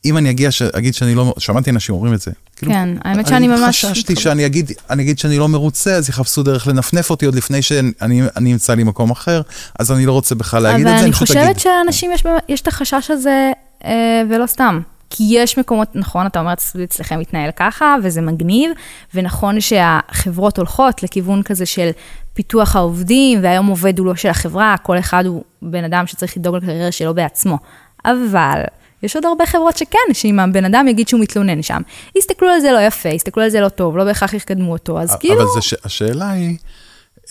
אם 0.05 0.17
אני 0.17 0.31
אגיע, 0.31 0.51
ש... 0.51 0.63
אגיד 0.63 0.95
שאני 0.95 1.15
לא, 1.15 1.35
שמעתי 1.39 1.71
אנשים 1.71 1.95
אומרים 1.95 2.15
את 2.15 2.21
זה. 2.21 2.31
כאילו, 2.57 2.73
כן, 2.73 2.89
האמת 3.05 3.27
שאני 3.27 3.49
ממש... 3.49 3.85
חששתי 3.85 4.17
שאני 4.17 4.47
אגיד, 4.47 4.73
אני 4.91 5.03
אגיד 5.03 5.19
שאני 5.19 5.39
לא 5.39 5.49
מרוצה, 5.49 5.95
אז 5.95 6.09
יחפשו 6.09 6.43
דרך 6.43 6.67
לנפנף 6.67 7.11
אותי 7.11 7.27
עוד 7.27 7.35
לפני 7.35 7.63
שאני 7.63 8.23
אני 8.37 8.53
אמצא 8.53 8.75
לי 8.75 8.85
מקום 8.85 9.11
אחר, 9.11 9.43
אז 9.79 9.93
אני 9.93 10.07
לא 10.07 10.13
רוצה 10.13 10.35
בכלל 10.35 10.63
להגיד 10.63 10.87
את 10.87 10.93
זה, 10.93 10.97
אבל 10.97 11.05
אני 11.05 11.13
פשוט 11.13 11.29
חושבת 11.29 11.45
אגיד. 11.45 11.59
שלאנשים 11.59 12.11
יש, 12.13 12.23
באמת- 12.23 12.43
יש 12.49 12.61
את 12.61 12.69
החשש 12.69 13.11
הזה, 13.11 13.53
אה, 13.85 14.23
ולא 14.31 14.47
סתם. 14.47 14.81
כי 15.11 15.25
יש 15.31 15.59
מקומות, 15.59 15.89
נכון, 15.95 16.27
אתה 16.27 16.41
אומר, 16.41 16.53
אצלכם 16.85 17.21
מתנהל 17.21 17.51
ככה, 17.57 17.97
וזה 18.03 18.21
מגניב, 18.21 18.71
ונכון 19.15 19.61
שהחברות 19.61 20.59
הולכות 20.59 21.03
לכיוון 21.03 21.43
כזה 21.43 21.67
של 21.67 21.91
פיתוח 22.35 22.77
העובדים, 22.77 23.39
והיום 23.43 23.67
עובד 23.67 23.99
הוא 23.99 24.07
לא 24.07 24.15
של 24.15 24.29
החברה, 24.29 24.75
כל 24.83 24.99
אחד 24.99 25.27
הוא 25.27 25.43
בן 25.63 25.85
אדם 25.85 26.07
שצריך 26.07 26.37
לדאוג 26.37 26.57
לקריירה 26.57 26.93
שלו 26.93 27.15
בעצמו. 27.15 27.59
אבל 28.05 28.61
יש 29.03 29.17
עוד 29.17 29.25
הרבה 29.25 29.47
חברות 29.47 29.77
שכן, 29.77 30.13
שאם 30.13 30.41
הבן 30.41 30.65
אדם 30.65 30.89
יגיד 30.89 31.09
שהוא 31.09 31.21
מתלונן 31.21 31.63
שם, 31.63 31.83
יסתכלו 32.17 32.49
על 32.49 32.61
זה 32.61 32.73
לא 32.73 32.79
יפה, 32.79 33.09
יסתכלו 33.09 33.43
על 33.43 33.51
זה 33.51 33.61
לא 33.61 33.69
טוב, 33.69 33.97
לא 33.97 34.05
בהכרח 34.05 34.35
יקדמו 34.35 34.73
אותו, 34.73 35.01
אז 35.01 35.17
כאילו... 35.21 35.35
אבל 35.35 35.45
זה, 35.55 35.77
השאלה 35.85 36.31
היא, 36.31 36.57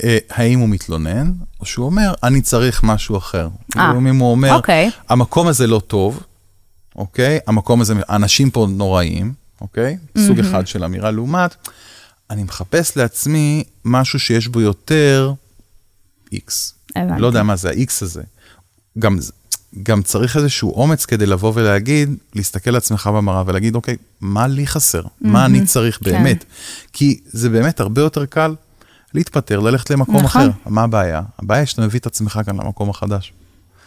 אה, 0.04 0.18
האם 0.30 0.60
הוא 0.60 0.70
מתלונן, 0.70 1.32
או 1.60 1.66
שהוא 1.66 1.86
אומר, 1.86 2.14
אני 2.24 2.42
צריך 2.42 2.84
משהו 2.84 3.18
אחר. 3.18 3.48
אה, 3.78 3.92
אם 3.92 4.20
הוא 4.20 4.32
אומר, 4.32 4.56
אוקיי. 4.56 4.90
המקום 5.10 5.48
הזה 5.48 5.68
לא 5.68 5.82
טוב, 5.88 6.24
אוקיי? 6.96 7.40
המקום 7.48 7.82
הזה, 7.82 7.94
האנשים 8.08 8.52
פה 8.52 8.68
נוראים, 8.70 9.34
אוקיי? 9.62 9.98
Mm-hmm. 9.98 10.20
סוג 10.20 10.40
אחד 10.40 10.68
של 10.68 10.84
אמירה, 10.84 11.12
לעומת, 11.12 11.56
אני 12.30 12.44
מחפש 12.44 12.98
לעצמי 12.98 13.64
משהו 13.86 14.20
שיש 14.20 14.48
בו 14.48 14.62
יותר. 14.62 15.34
הבנתי. 16.96 17.22
לא 17.22 17.28
יודע 17.28 17.44
מה 17.44 17.56
זה 17.56 17.70
ה-X 17.70 17.92
הזה. 18.02 18.24
גם, 19.00 19.18
גם 19.84 20.02
צריך 20.02 20.38
איזשהו 20.38 20.74
אומץ 20.74 21.06
כדי 21.06 21.26
לבוא 21.26 21.52
ולהגיד, 21.56 22.16
להסתכל 22.36 22.70
על 22.70 22.76
עצמך 22.76 23.08
במראה 23.08 23.44
ולהגיד, 23.46 23.76
אוקיי, 23.76 23.96
מה 24.22 24.48
לי 24.48 24.68
חסר? 24.68 25.02
Mm-hmm. 25.02 25.28
מה 25.28 25.46
אני 25.46 25.66
צריך 25.66 26.00
כן. 26.04 26.12
באמת? 26.12 26.46
כי 26.94 27.20
זה 27.26 27.50
באמת 27.50 27.80
הרבה 27.80 28.02
יותר 28.02 28.26
קל 28.26 28.56
להתפטר, 29.14 29.60
ללכת 29.60 29.90
למקום 29.90 30.16
נכון. 30.16 30.42
אחר. 30.42 30.50
מה 30.66 30.84
הבעיה? 30.84 31.22
הבעיה 31.40 31.60
היא 31.60 31.68
שאתה 31.68 31.82
מביא 31.82 32.00
את 32.00 32.06
עצמך 32.06 32.40
כאן 32.46 32.56
למקום 32.56 32.90
החדש. 32.90 33.34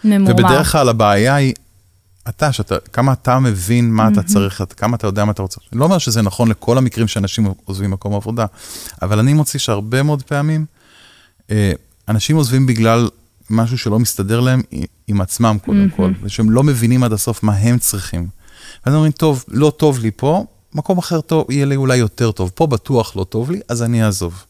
ממורמר. 0.05 0.31
ובדרך 0.31 0.73
כלל 0.73 0.89
הבעיה 0.89 1.35
היא 1.35 1.55
אתה, 2.29 2.53
שאתה, 2.53 2.77
כמה 2.93 3.13
אתה 3.13 3.39
מבין 3.39 3.91
מה 3.91 4.09
אתה 4.09 4.23
צריך, 4.23 4.63
כמה 4.77 4.97
אתה 4.97 5.07
יודע 5.07 5.25
מה 5.25 5.33
אתה 5.33 5.43
רוצה. 5.43 5.61
אני 5.73 5.81
לא 5.81 5.85
אומר 5.85 5.99
שזה 5.99 6.23
נכון 6.23 6.49
לכל 6.49 6.79
המקרים 6.79 7.09
שאנשים 7.09 7.53
עוזבים 7.65 7.91
מקום 7.91 8.15
עבודה, 8.15 8.47
אבל 9.03 9.19
אני 9.19 9.33
מוציא 9.33 9.61
שהרבה 9.61 10.03
מאוד 10.03 10.23
פעמים, 10.23 10.67
אה, 11.51 11.73
אנשים 12.09 12.37
עוזבים 12.37 12.67
בגלל 12.67 13.09
משהו 13.51 13.79
שלא 13.79 13.99
מסתדר 13.99 14.41
להם 14.41 14.63
עם 15.07 15.21
עצמם 15.21 15.57
קודם 15.65 15.91
כל, 15.97 16.13
ושהם 16.23 16.51
לא 16.51 16.63
מבינים 16.63 17.05
עד 17.05 17.13
הסוף 17.13 17.43
מה 17.43 17.53
הם 17.53 17.79
צריכים. 17.79 18.27
ואז 18.87 18.95
אומרים, 18.95 19.13
טוב, 19.13 19.45
לא 19.49 19.73
טוב 19.77 19.99
לי 19.99 20.11
פה, 20.17 20.45
מקום 20.75 20.99
אחר 20.99 21.21
טוב, 21.21 21.51
יהיה 21.51 21.67
לי 21.67 21.77
אולי 21.77 21.97
יותר 21.97 22.33
טוב. 22.33 22.51
פה 22.55 22.67
בטוח 22.67 23.17
לא 23.17 23.25
טוב 23.25 23.51
לי, 23.51 23.61
אז 23.69 23.83
אני 23.83 24.05
אעזוב. 24.05 24.45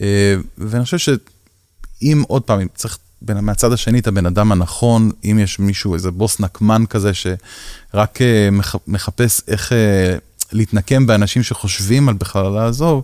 אה, 0.00 0.34
ואני 0.58 0.84
חושב 0.84 0.98
שאם, 0.98 2.22
עוד 2.28 2.42
פעם, 2.42 2.60
צריך 2.74 2.98
מהצד 3.22 3.72
השני 3.72 3.98
את 3.98 4.06
הבן 4.06 4.26
אדם 4.26 4.52
הנכון, 4.52 5.10
אם 5.24 5.38
יש 5.42 5.58
מישהו, 5.58 5.94
איזה 5.94 6.10
בוס 6.10 6.40
נקמן 6.40 6.86
כזה, 6.86 7.10
שרק 7.14 8.22
אה, 8.22 8.48
מחפש 8.86 9.42
איך 9.48 9.72
אה, 9.72 10.16
להתנקם 10.52 11.06
באנשים 11.06 11.42
שחושבים 11.42 12.08
על 12.08 12.14
בכלל 12.14 12.48
לעזוב, 12.48 13.02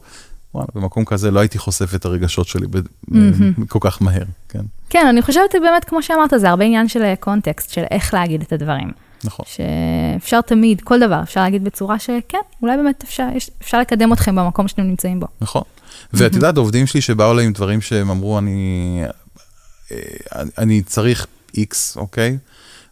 וואלה, 0.54 0.68
במקום 0.74 1.04
כזה 1.04 1.30
לא 1.30 1.40
הייתי 1.40 1.58
חושף 1.58 1.94
את 1.94 2.04
הרגשות 2.04 2.46
שלי 2.46 2.66
mm-hmm. 2.66 3.66
כל 3.68 3.78
כך 3.82 4.02
מהר, 4.02 4.24
כן. 4.48 4.62
כן, 4.90 5.06
אני 5.06 5.22
חושבת 5.22 5.54
באמת, 5.62 5.84
כמו 5.84 6.02
שאמרת, 6.02 6.32
זה 6.36 6.50
הרבה 6.50 6.64
עניין 6.64 6.88
של 6.88 7.14
קונטקסט, 7.20 7.70
של 7.70 7.84
איך 7.90 8.14
להגיד 8.14 8.42
את 8.42 8.52
הדברים. 8.52 8.92
נכון. 9.24 9.46
שאפשר 9.48 10.40
תמיד, 10.40 10.80
כל 10.80 11.00
דבר, 11.00 11.20
אפשר 11.22 11.40
להגיד 11.40 11.64
בצורה 11.64 11.98
שכן, 11.98 12.38
אולי 12.62 12.76
באמת 12.76 13.04
אפשר, 13.04 13.26
אפשר 13.62 13.80
לקדם 13.80 14.12
אתכם 14.12 14.36
במקום 14.36 14.68
שאתם 14.68 14.82
נמצאים 14.82 15.20
בו. 15.20 15.26
נכון. 15.40 15.62
ואת 16.12 16.34
יודעת, 16.34 16.56
עובדים 16.56 16.86
שלי 16.86 17.00
שבאו 17.00 17.32
אליי 17.32 17.46
עם 17.46 17.52
דברים 17.52 17.80
שהם 17.80 18.10
אמרו, 18.10 18.38
אני 18.38 19.02
אה, 19.92 20.42
אני 20.58 20.82
צריך 20.82 21.26
X, 21.56 21.74
אוקיי? 21.96 22.38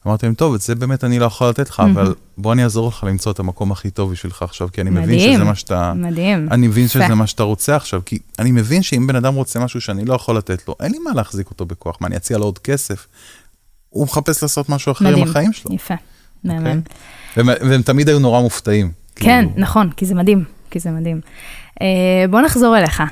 אמרתי 0.07 0.27
להם, 0.27 0.35
טוב, 0.35 0.55
את 0.55 0.61
זה 0.61 0.75
באמת 0.75 1.05
אני 1.05 1.19
לא 1.19 1.25
יכול 1.25 1.49
לתת 1.49 1.69
לך, 1.69 1.83
אבל 1.93 2.15
בוא 2.39 2.53
אני 2.53 2.65
אעזור 2.65 2.89
לך 2.89 3.05
למצוא 3.09 3.33
את 3.33 3.39
המקום 3.39 3.73
הכי 3.73 3.91
טוב 3.91 4.13
בשבילך 4.13 4.43
עכשיו, 4.43 4.69
כי 4.73 4.81
אני 4.81 4.91
מבין 4.91 5.19
שזה 5.19 5.45
מה 5.45 5.55
שאתה... 5.55 5.93
מדהים, 5.97 6.49
אני 6.51 6.67
מבין 6.67 6.89
שזה 6.89 7.15
מה 7.15 7.27
שאתה 7.27 7.43
רוצה 7.43 7.77
עכשיו, 7.77 8.01
כי 8.07 8.19
אני 8.39 8.51
מבין 8.51 8.83
שאם 8.83 9.07
בן 9.07 9.17
אדם 9.17 9.35
רוצה 9.35 9.61
משהו 9.61 9.81
שאני 9.81 10.05
לא 10.05 10.15
יכול 10.15 10.37
לתת 10.37 10.69
לו, 10.69 10.75
אין 10.81 10.93
לי 10.93 10.99
מה 10.99 11.11
להחזיק 11.15 11.51
אותו 11.51 11.67
בכוח, 11.67 11.97
מה, 12.01 12.07
אני 12.07 12.17
אציע 12.17 12.39
לו 12.39 12.45
עוד 12.45 12.59
כסף? 12.59 13.07
הוא 13.89 14.05
מחפס 14.05 14.43
לעשות 14.43 14.69
משהו 14.69 14.93
אחר 14.93 15.17
עם 15.17 15.23
החיים 15.23 15.53
שלו. 15.53 15.75
יפה, 15.75 15.95
אוקיי? 16.45 16.59
מהמם. 16.59 16.81
והם 17.37 17.83
תמיד 17.83 18.09
היו 18.09 18.19
נורא 18.19 18.41
מופתעים. 18.41 18.93
כן, 19.17 19.45
כאילו. 19.49 19.63
נכון, 19.63 19.91
כי 19.97 20.07
זה 20.07 20.15
מדהים, 20.15 20.45
כי 20.71 20.79
זה 20.79 20.91
מדהים. 20.91 21.21
אה, 21.83 21.87
בוא 22.31 22.41
נחזור 22.41 22.79
אליך. 22.79 23.03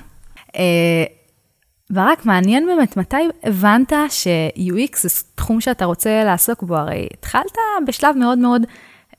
אה, 1.97 2.03
ורק 2.03 2.27
מעניין 2.27 2.67
באמת, 2.67 2.97
מתי 2.97 3.17
הבנת 3.45 3.93
ש-UX 4.11 4.99
זה 5.01 5.09
תחום 5.35 5.61
שאתה 5.61 5.85
רוצה 5.85 6.25
לעסוק 6.25 6.63
בו? 6.63 6.77
הרי 6.77 7.09
התחלת 7.15 7.57
בשלב 7.87 8.17
מאוד 8.17 8.39
מאוד, 8.39 8.63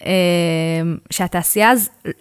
אה, 0.05 0.11
שהתעשייה, 1.09 1.71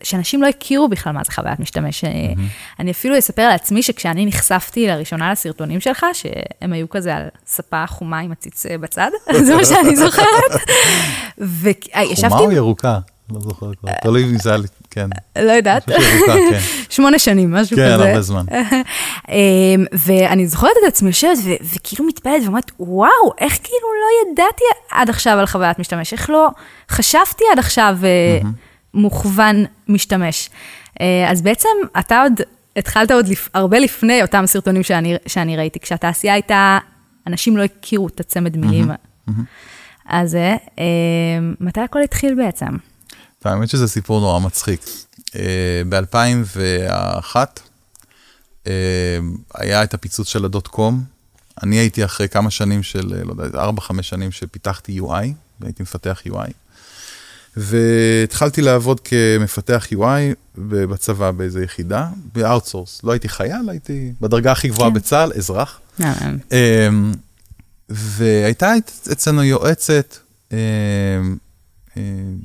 שאנשים 0.03 0.43
לא 0.43 0.47
הכירו 0.47 0.89
בכלל 0.89 1.13
מה 1.13 1.21
זה 1.25 1.33
חוויית 1.33 1.61
משתמש. 1.61 2.05
Mm-hmm. 2.05 2.41
אני 2.79 2.91
אפילו 2.91 3.19
אספר 3.19 3.43
על 3.43 3.53
עצמי 3.53 3.83
שכשאני 3.83 4.27
נחשפתי 4.27 4.87
לראשונה 4.87 5.33
לסרטונים 5.33 5.81
שלך, 5.81 6.07
שהם 6.13 6.73
היו 6.73 6.89
כזה 6.89 7.17
על 7.17 7.23
ספה 7.47 7.87
חומה 7.87 8.19
עם 8.19 8.33
עציץ 8.33 8.67
אה, 8.67 8.79
בצד, 8.79 9.11
זה 9.47 9.57
מה 9.57 9.65
שאני 9.65 9.97
זוכרת. 9.97 10.61
וישבתי... 11.39 12.29
חומה 12.29 12.41
או 12.41 12.53
ירוקה? 12.53 12.99
לא 13.31 13.41
זוכר 13.41 13.75
כבר, 13.75 13.93
תלוי 14.03 14.25
אם 14.25 14.39
זה 14.39 14.51
היה 14.55 14.63
כן. 14.91 15.09
לא 15.37 15.53
יודעת. 15.53 15.85
כן. 15.85 16.59
שמונה 16.91 17.19
שנים, 17.19 17.53
משהו 17.53 17.77
כן, 17.77 17.95
כזה. 17.95 18.03
כן, 18.03 18.09
הרבה 18.09 18.23
זמן. 18.23 18.45
אמ, 19.29 19.85
ואני 19.93 20.47
זוכרת 20.47 20.71
את 20.83 20.89
עצמי 20.89 21.09
יושבת 21.09 21.39
וכאילו 21.75 22.05
מתפעלת 22.05 22.43
ואומרת, 22.45 22.71
וואו, 22.81 23.33
איך 23.39 23.53
כאילו 23.53 23.89
לא 24.01 24.33
ידעתי 24.33 24.65
עד 24.91 25.11
עכשיו 25.11 25.39
על 25.39 25.47
חוויית 25.47 25.79
משתמש, 25.79 26.13
איך 26.13 26.31
לא 26.31 26.49
חשבתי 26.91 27.45
עד 27.53 27.59
עכשיו 27.59 27.99
אה, 28.05 28.49
מוכוון 28.95 29.65
משתמש. 29.89 30.51
אה, 31.01 31.31
אז 31.31 31.43
בעצם 31.43 31.69
אתה 31.99 32.23
עוד, 32.23 32.33
התחלת 32.77 33.11
עוד 33.11 33.27
הרבה 33.55 33.79
לפני 33.79 34.23
אותם 34.23 34.47
סרטונים 34.47 34.83
שאני, 34.83 35.17
שאני 35.27 35.57
ראיתי, 35.57 35.81
כשהתעשייה 35.81 36.35
הייתה, 36.35 36.79
אנשים 37.27 37.57
לא 37.57 37.63
הכירו 37.63 38.09
את 38.09 38.21
הצמד 38.21 38.57
מילים. 38.57 38.91
אז 40.09 40.35
אה, 40.35 40.57
מתי 41.61 41.81
הכל 41.81 42.03
התחיל 42.03 42.35
בעצם? 42.35 42.77
האמת 43.45 43.69
שזה 43.69 43.89
סיפור 43.89 44.21
נורא 44.21 44.39
מצחיק. 44.39 44.81
אה, 45.37 45.83
ב-2001 45.89 47.37
אה, 48.67 48.73
היה 49.55 49.83
את 49.83 49.95
הפיצוץ 49.95 50.29
של 50.29 50.45
הדוט 50.45 50.67
קום. 50.67 51.05
אני 51.63 51.77
הייתי 51.77 52.05
אחרי 52.05 52.29
כמה 52.29 52.51
שנים 52.51 52.83
של, 52.83 53.15
אה, 53.15 53.25
לא 53.25 53.43
יודע, 53.45 53.65
4-5 53.65 54.03
שנים 54.03 54.33
שפיתחתי 54.33 55.01
UI, 55.01 55.27
והייתי 55.61 55.83
מפתח 55.83 56.23
UI. 56.29 56.53
והתחלתי 57.57 58.63
לעבוד 58.63 59.01
כמפתח 59.01 59.87
UI 59.93 60.35
בצבא 60.59 61.31
באיזו 61.31 61.61
יחידה, 61.61 62.09
ב 62.35 62.41
outsource. 62.41 63.01
לא 63.05 63.13
הייתי 63.13 63.29
חייל, 63.29 63.69
הייתי 63.69 64.13
בדרגה 64.21 64.53
הכי 64.53 64.69
גבוהה 64.69 64.91
כן. 64.91 64.95
בצה"ל, 64.95 65.33
אזרח. 65.37 65.81
והייתה 67.89 68.73
אצלנו 69.13 69.45
יועצת, 69.45 70.17
אה, 70.53 70.59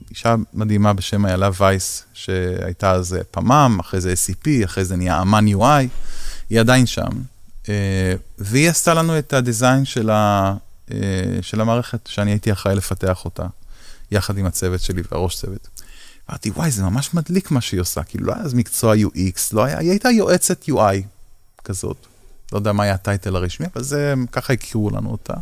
אישה 0.10 0.36
מדהימה 0.54 0.94
בשם 0.94 1.26
איילה 1.26 1.50
וייס, 1.60 2.04
שהייתה 2.14 2.92
אז 2.92 3.18
פמ"ם, 3.32 3.78
אחרי 3.80 4.02
זה 4.02 4.14
SCP, 4.14 4.66
אחרי 4.66 4.86
זה 4.86 4.96
נהיה 4.96 5.22
אמן 5.22 5.46
UI, 5.48 5.88
היא 6.50 6.60
עדיין 6.60 6.86
שם. 6.86 7.10
אה, 7.70 8.14
והיא 8.38 8.70
עשתה 8.70 8.94
לנו 8.94 9.20
את 9.20 9.34
ה 9.34 9.41
design 9.41 9.86
של, 9.86 10.10
ה, 10.10 10.54
אה, 10.92 10.98
של 11.42 11.62
המערכת, 11.62 12.08
שאני 12.08 12.32
הייתי 12.32 12.52
אחראי 12.52 12.76
לפתח 12.76 13.26
אותה, 13.26 13.46
יחד 14.12 14.38
עם 14.38 14.46
הצוות 14.46 14.82
שלי 14.82 15.02
והראש 15.12 15.36
צוות. 15.36 15.68
אמרתי, 16.30 16.50
וואי, 16.50 16.72
זה 16.72 16.84
ממש 16.84 17.14
מדליק 17.14 17.52
מה 17.52 17.62
שהיא 17.62 17.82
עושה, 17.82 18.04
כאילו 18.04 18.26
לא 18.26 18.34
היה 18.34 18.44
אז 18.44 18.54
מקצוע 18.54 18.96
UX, 18.96 19.40
לא 19.54 19.64
היה, 19.64 19.80
היא 19.80 19.90
הייתה 19.90 20.10
יועצת 20.10 20.64
UI 20.70 20.96
כזאת. 21.64 22.08
לא 22.52 22.58
יודע 22.58 22.72
מה 22.72 22.84
היה 22.84 22.94
הטייטל 22.94 23.36
הרשמי, 23.36 23.66
אבל 23.76 23.84
זה, 23.84 24.14
ככה 24.32 24.54
הכירו 24.54 24.90
לנו 24.90 25.12
אותה. 25.12 25.34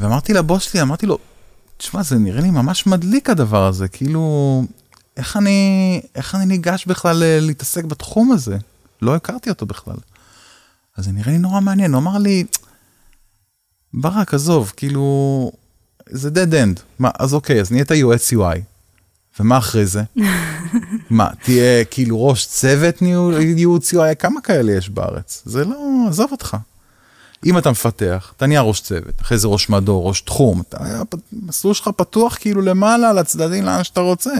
ואמרתי 0.00 0.32
לבוס 0.32 0.62
שלי, 0.62 0.82
אמרתי 0.82 1.06
לו, 1.06 1.18
תשמע, 1.80 2.02
זה 2.02 2.18
נראה 2.18 2.40
לי 2.40 2.50
ממש 2.50 2.86
מדליק 2.86 3.30
הדבר 3.30 3.66
הזה, 3.66 3.88
כאילו, 3.88 4.64
איך 5.16 5.36
אני, 5.36 6.00
איך 6.14 6.34
אני 6.34 6.46
ניגש 6.46 6.86
בכלל 6.86 7.22
להתעסק 7.40 7.84
בתחום 7.84 8.32
הזה? 8.32 8.58
לא 9.02 9.14
הכרתי 9.14 9.50
אותו 9.50 9.66
בכלל. 9.66 9.96
אז 10.96 11.04
זה 11.04 11.12
נראה 11.12 11.32
לי 11.32 11.38
נורא 11.38 11.60
מעניין, 11.60 11.92
הוא 11.94 12.00
אמר 12.00 12.18
לי, 12.18 12.44
ברק, 13.94 14.34
עזוב, 14.34 14.72
כאילו, 14.76 15.52
זה 16.06 16.28
dead 16.28 16.52
end. 16.52 16.80
מה, 16.98 17.10
אז 17.18 17.34
אוקיי, 17.34 17.60
אז 17.60 17.72
נהיית 17.72 17.90
יועץ 17.90 18.32
UI. 18.32 18.58
ומה 19.40 19.58
אחרי 19.58 19.86
זה? 19.86 20.02
מה, 21.10 21.28
תהיה 21.42 21.84
כאילו 21.84 22.26
ראש 22.26 22.46
צוות 22.46 23.02
ייעוץ 23.56 23.94
UI? 23.94 24.14
כמה 24.18 24.40
כאלה 24.40 24.72
יש 24.72 24.88
בארץ? 24.88 25.42
זה 25.46 25.64
לא, 25.64 26.04
עזוב 26.08 26.32
אותך. 26.32 26.56
אם 27.46 27.58
אתה 27.58 27.70
מפתח, 27.70 28.32
אתה 28.36 28.46
נהיה 28.46 28.60
ראש 28.60 28.80
צוות, 28.80 29.20
אחרי 29.20 29.38
זה 29.38 29.48
ראש 29.48 29.68
מדור, 29.68 30.08
ראש 30.08 30.20
תחום, 30.20 30.62
המסלול 31.32 31.74
שלך 31.74 31.90
פתוח 31.96 32.36
כאילו 32.40 32.62
למעלה, 32.62 33.12
לצדדים, 33.12 33.64
לאן 33.64 33.84
שאתה 33.84 34.00
רוצה. 34.00 34.34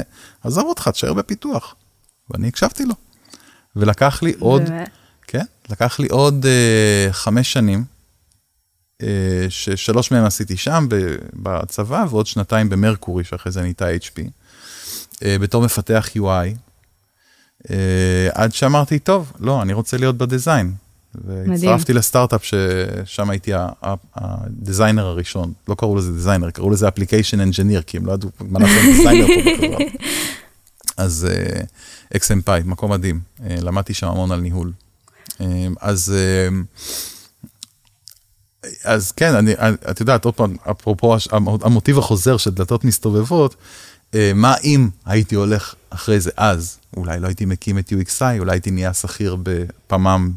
עזוב 0.44 0.66
אותך, 0.66 0.88
תשאר 0.88 1.12
בפיתוח. 1.12 1.74
ואני 2.30 2.48
הקשבתי 2.48 2.84
לו. 2.84 2.94
ולקח 3.76 4.22
לי 4.22 4.34
עוד, 4.38 4.62
כן, 5.26 5.44
לקח 5.70 5.98
לי 5.98 6.08
עוד 6.08 6.44
uh, 6.44 7.12
חמש 7.12 7.52
שנים 7.52 7.84
אה, 9.02 9.46
ששלוש 9.48 10.10
מהם 10.10 10.24
עשיתי 10.24 10.56
שם 10.56 10.86
בצבא, 11.32 12.04
ועוד 12.10 12.26
שנתיים 12.26 12.68
במרקורי, 12.68 13.24
שאחרי 13.24 13.52
זה 13.52 13.60
נהייתה 13.60 13.86
HP, 13.90 14.20
אה, 15.22 15.38
בתור 15.38 15.64
מפתח 15.64 16.08
UI. 16.16 16.56
עד 18.32 18.54
שאמרתי, 18.54 18.98
טוב, 18.98 19.32
לא, 19.38 19.62
אני 19.62 19.72
רוצה 19.72 19.96
להיות 19.96 20.16
ב 20.16 20.23
design. 20.24 20.74
והצטרפתי 21.14 21.92
לסטארט-אפ 21.92 22.44
ששם 22.44 23.30
הייתי 23.30 23.52
ה 24.14 24.24
designer 24.24 25.06
הראשון. 25.06 25.52
לא 25.68 25.74
קראו 25.74 25.96
לזה 25.96 26.12
designer, 26.12 26.50
קראו 26.50 26.70
לזה 26.70 26.88
application 26.88 27.40
engineer, 27.40 27.82
כי 27.82 27.96
הם 27.96 28.06
לא 28.06 28.12
ידעו 28.12 28.30
מה 28.40 28.58
לעשות 28.58 28.82
designer 28.84 29.26
פה 29.26 29.50
בחברה. 29.50 29.84
אז 30.96 31.28
אקסמפאי, 32.16 32.60
מקום 32.64 32.92
מדהים, 32.92 33.20
למדתי 33.40 33.94
שם 33.94 34.06
המון 34.06 34.32
על 34.32 34.40
ניהול. 34.40 34.72
אז 35.80 36.14
אז 38.84 39.12
כן, 39.12 39.34
אני, 39.34 39.54
את 39.90 40.00
יודעת, 40.00 40.24
עוד 40.24 40.34
פעם, 40.34 40.56
אפרופו 40.70 41.16
המוטיב 41.62 41.98
החוזר 41.98 42.36
של 42.36 42.50
דלתות 42.50 42.84
מסתובבות, 42.84 43.56
אה, 44.14 44.32
מה 44.34 44.54
אם 44.64 44.88
הייתי 45.06 45.34
הולך 45.34 45.74
אחרי 45.90 46.20
זה 46.20 46.30
אז? 46.36 46.78
אולי 46.96 47.20
לא 47.20 47.26
הייתי 47.26 47.44
מקים 47.44 47.78
את 47.78 47.92
UXI, 47.92 48.38
אולי 48.38 48.52
הייתי 48.52 48.70
נהיה 48.70 48.94
שכיר 48.94 49.36
בפמ"ם 49.42 50.32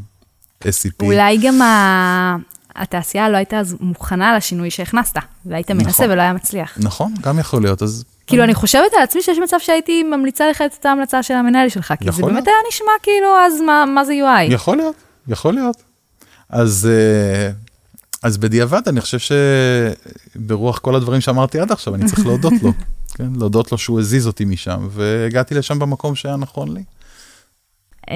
SCP. 0.65 1.05
אולי 1.05 1.37
גם 1.37 1.61
ה... 1.61 2.35
התעשייה 2.75 3.29
לא 3.29 3.37
הייתה 3.37 3.59
אז 3.59 3.75
מוכנה 3.79 4.37
לשינוי 4.37 4.71
שהכנסת, 4.71 5.17
והיית 5.45 5.71
מנסה 5.71 5.89
נכון, 5.89 6.09
ולא 6.09 6.21
היה 6.21 6.33
מצליח. 6.33 6.77
נכון, 6.77 7.13
גם 7.21 7.39
יכול 7.39 7.61
להיות, 7.61 7.83
אז... 7.83 8.03
כאילו, 8.27 8.43
אני 8.43 8.53
חושבת 8.53 8.93
על 8.97 9.03
עצמי 9.03 9.21
שיש 9.21 9.37
מצב 9.37 9.57
שהייתי 9.59 10.03
ממליצה 10.03 10.49
לך 10.49 10.61
את 10.61 10.73
אותה 10.73 10.89
המלצה 10.89 11.23
של 11.23 11.33
המנהל 11.33 11.69
שלך, 11.69 11.93
כי 11.99 12.11
זה 12.11 12.21
באמת. 12.21 12.47
היה 12.47 12.55
נשמע 12.69 12.91
כאילו, 13.03 13.37
אז 13.37 13.61
מה, 13.61 13.85
מה 13.85 14.05
זה 14.05 14.13
UI? 14.13 14.53
יכול 14.53 14.77
להיות, 14.77 14.95
יכול 15.27 15.53
להיות. 15.53 15.83
אז... 16.49 16.89
Uh, 16.89 17.63
אז 18.23 18.37
בדיעבד 18.37 18.87
אני 18.87 19.01
חושב 19.01 19.35
שברוח 20.35 20.79
כל 20.79 20.95
הדברים 20.95 21.21
שאמרתי 21.21 21.59
עד 21.59 21.71
עכשיו, 21.71 21.95
אני 21.95 22.05
צריך 22.05 22.25
להודות 22.25 22.53
לו, 22.61 22.71
כן? 23.15 23.27
להודות 23.35 23.71
לו 23.71 23.77
שהוא 23.77 23.99
הזיז 23.99 24.27
אותי 24.27 24.45
משם, 24.45 24.87
והגעתי 24.91 25.55
לשם 25.55 25.79
במקום 25.79 26.15
שהיה 26.15 26.35
נכון 26.35 26.73
לי. 26.73 26.83
Uh, 28.09 28.13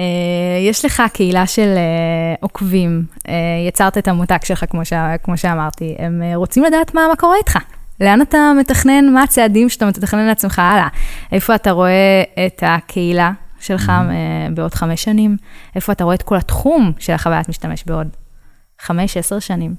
יש 0.68 0.84
לך 0.84 1.02
קהילה 1.12 1.46
של 1.46 1.74
uh, 1.74 2.38
עוקבים, 2.40 3.04
uh, 3.18 3.30
יצרת 3.68 3.98
את 3.98 4.08
המותג 4.08 4.38
שלך, 4.44 4.64
כמו, 4.70 4.84
ש... 4.84 4.92
כמו 5.22 5.36
שאמרתי, 5.36 5.94
הם 5.98 6.22
רוצים 6.34 6.64
לדעת 6.64 6.94
מה, 6.94 7.06
מה 7.08 7.16
קורה 7.16 7.36
איתך. 7.36 7.58
לאן 8.00 8.22
אתה 8.22 8.52
מתכנן, 8.60 9.12
מה 9.12 9.22
הצעדים 9.22 9.68
שאתה 9.68 9.86
מתכנן 9.86 10.26
לעצמך 10.26 10.58
הלאה? 10.58 10.88
איפה 11.32 11.54
אתה 11.54 11.70
רואה 11.70 12.22
את 12.46 12.62
הקהילה 12.66 13.32
שלך 13.60 13.88
mm-hmm. 13.88 14.54
בעוד 14.54 14.74
חמש 14.74 15.04
שנים? 15.04 15.36
איפה 15.76 15.92
אתה 15.92 16.04
רואה 16.04 16.14
את 16.14 16.22
כל 16.22 16.36
התחום 16.36 16.92
של 16.98 17.12
החוויית 17.12 17.48
משתמש 17.48 17.84
בעוד 17.86 18.08
חמש, 18.80 19.16
עשר 19.16 19.38
שנים? 19.38 19.74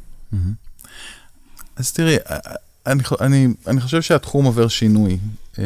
אז 1.75 1.91
תראי, 1.91 2.17
אני, 2.87 3.03
אני, 3.21 3.47
אני 3.67 3.81
חושב 3.81 4.01
שהתחום 4.01 4.45
עובר 4.45 4.67
שינוי. 4.67 5.17
אה, 5.59 5.63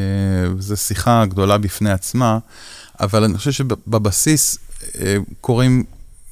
זו 0.59 0.77
שיחה 0.77 1.25
גדולה 1.25 1.57
בפני 1.57 1.91
עצמה, 1.91 2.37
אבל 3.03 3.23
אני 3.23 3.37
חושב 3.37 3.51
שבבסיס 3.51 4.57
אה, 4.99 5.17
קורים, 5.41 5.83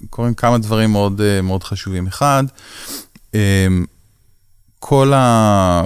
קורים 0.09 0.33
כמה 0.33 0.57
דברים 0.57 0.91
מאוד, 0.91 1.21
אה, 1.21 1.41
מאוד 1.41 1.63
חשובים. 1.63 2.07
אחד, 2.07 2.43
כל, 4.79 5.13
ה, 5.13 5.81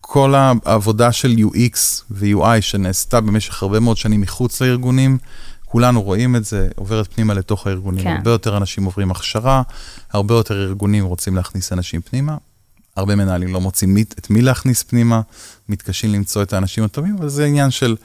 כל 0.00 0.34
העבודה 0.34 1.12
של 1.12 1.34
UX 1.38 1.76
ו-UI 2.10 2.60
שנעשתה 2.60 3.20
במשך 3.20 3.62
הרבה 3.62 3.80
מאוד 3.80 3.96
שנים 3.96 4.20
מחוץ 4.20 4.62
לארגונים, 4.62 5.18
כולנו 5.64 6.02
רואים 6.02 6.36
את 6.36 6.44
זה, 6.44 6.68
עוברת 6.76 7.14
פנימה 7.14 7.34
לתוך 7.34 7.66
הארגונים. 7.66 8.04
כן. 8.04 8.16
הרבה 8.16 8.30
יותר 8.30 8.56
אנשים 8.56 8.84
עוברים 8.84 9.10
הכשרה, 9.10 9.62
הרבה 10.12 10.34
יותר 10.34 10.62
ארגונים 10.62 11.04
רוצים 11.04 11.36
להכניס 11.36 11.72
אנשים 11.72 12.00
פנימה. 12.00 12.36
הרבה 12.96 13.16
מנהלים 13.16 13.52
לא 13.52 13.60
מוצאים 13.60 13.94
מי, 13.94 14.02
את 14.02 14.30
מי 14.30 14.42
להכניס 14.42 14.82
פנימה, 14.82 15.20
מתקשים 15.68 16.12
למצוא 16.12 16.42
את 16.42 16.52
האנשים 16.52 16.84
הטובים, 16.84 17.16
אבל 17.18 17.28
זה 17.28 17.44
עניין 17.44 17.70
של 17.70 17.96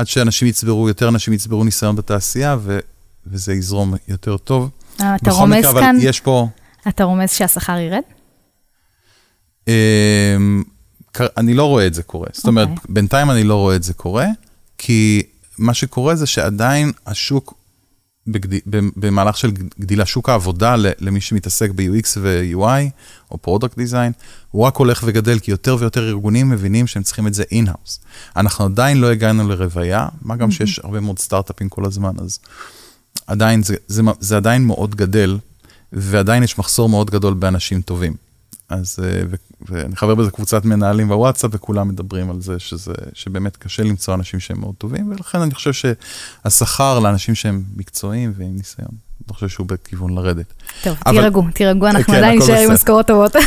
עד 0.00 0.06
שאנשים 0.06 0.48
יצברו, 0.48 0.88
יותר 0.88 1.08
אנשים 1.08 1.34
יצברו 1.34 1.64
ניסיון 1.64 1.96
בתעשייה, 1.96 2.56
ו, 2.60 2.78
וזה 3.26 3.54
יזרום 3.54 3.94
יותר 4.08 4.36
טוב. 4.36 4.70
אה, 5.00 5.16
אתה 5.16 5.30
רומז 5.30 5.58
מקרה, 5.58 5.80
כאן, 5.80 5.96
יש 6.00 6.20
פה... 6.20 6.48
אתה 6.88 7.04
רומז 7.04 7.30
שהשכר 7.30 7.78
ירד? 7.78 8.02
אמ, 9.68 10.62
אני 11.36 11.54
לא 11.54 11.64
רואה 11.64 11.86
את 11.86 11.94
זה 11.94 12.02
קורה. 12.02 12.26
זאת 12.32 12.46
אומרת, 12.46 12.68
okay. 12.68 12.70
אוקיי. 12.70 12.94
בינתיים 12.94 13.30
אני 13.30 13.44
לא 13.44 13.54
רואה 13.54 13.76
את 13.76 13.82
זה 13.82 13.94
קורה, 13.94 14.26
כי 14.78 15.22
מה 15.58 15.74
שקורה 15.74 16.14
זה 16.14 16.26
שעדיין 16.26 16.92
השוק, 17.06 17.54
בגד... 18.32 18.60
במהלך 18.96 19.36
של 19.36 19.50
גדילה, 19.80 20.06
שוק 20.06 20.28
העבודה 20.28 20.74
למי 21.00 21.20
שמתעסק 21.20 21.70
ב-UX 21.74 22.06
ו-UI, 22.16 22.90
או 23.30 23.38
product 23.38 23.76
design, 23.76 24.12
הוא 24.50 24.64
רק 24.64 24.76
הולך 24.76 25.02
וגדל, 25.06 25.38
כי 25.38 25.50
יותר 25.50 25.76
ויותר 25.80 26.08
ארגונים 26.08 26.48
מבינים 26.48 26.86
שהם 26.86 27.02
צריכים 27.02 27.26
את 27.26 27.34
זה 27.34 27.42
in-house. 27.50 28.00
אנחנו 28.36 28.64
עדיין 28.64 29.00
לא 29.00 29.10
הגענו 29.10 29.48
לרוויה, 29.48 30.08
מה 30.22 30.36
גם 30.36 30.50
שיש 30.50 30.78
הרבה 30.78 31.00
מאוד 31.00 31.18
סטארט-אפים 31.18 31.68
כל 31.68 31.84
הזמן, 31.84 32.12
אז 32.18 32.38
עדיין, 33.26 33.62
זה, 33.62 33.76
זה, 33.86 34.02
זה 34.20 34.36
עדיין 34.36 34.64
מאוד 34.64 34.94
גדל, 34.94 35.38
ועדיין 35.92 36.42
יש 36.42 36.58
מחסור 36.58 36.88
מאוד 36.88 37.10
גדול 37.10 37.34
באנשים 37.34 37.82
טובים. 37.82 38.14
אז, 38.70 38.98
אה, 39.02 39.22
ו, 39.30 39.34
ואני 39.68 39.96
חבר 39.96 40.14
בזה 40.14 40.30
קבוצת 40.30 40.64
מנהלים 40.64 41.08
בוואטסאפ, 41.08 41.50
וכולם 41.54 41.88
מדברים 41.88 42.30
על 42.30 42.40
זה 42.40 42.58
שזה, 42.58 42.92
שבאמת 43.12 43.56
קשה 43.56 43.82
למצוא 43.82 44.14
אנשים 44.14 44.40
שהם 44.40 44.60
מאוד 44.60 44.74
טובים, 44.78 45.10
ולכן 45.10 45.40
אני 45.40 45.54
חושב 45.54 45.72
שהשכר 45.72 46.98
לאנשים 46.98 47.34
שהם 47.34 47.62
מקצועיים 47.76 48.32
ועם 48.36 48.56
ניסיון, 48.56 48.88
אני 49.28 49.34
חושב 49.34 49.48
שהוא 49.48 49.66
בכיוון 49.66 50.14
לרדת. 50.14 50.52
טוב, 50.82 50.98
אבל, 51.06 51.20
תירגעו, 51.20 51.42
תירגעו, 51.54 51.86
אנחנו 51.86 52.12
כן, 52.12 52.18
עדיין 52.18 52.38
נשאר 52.38 52.58
עם 52.58 52.72
משכורות 52.72 53.06
טובות. 53.06 53.36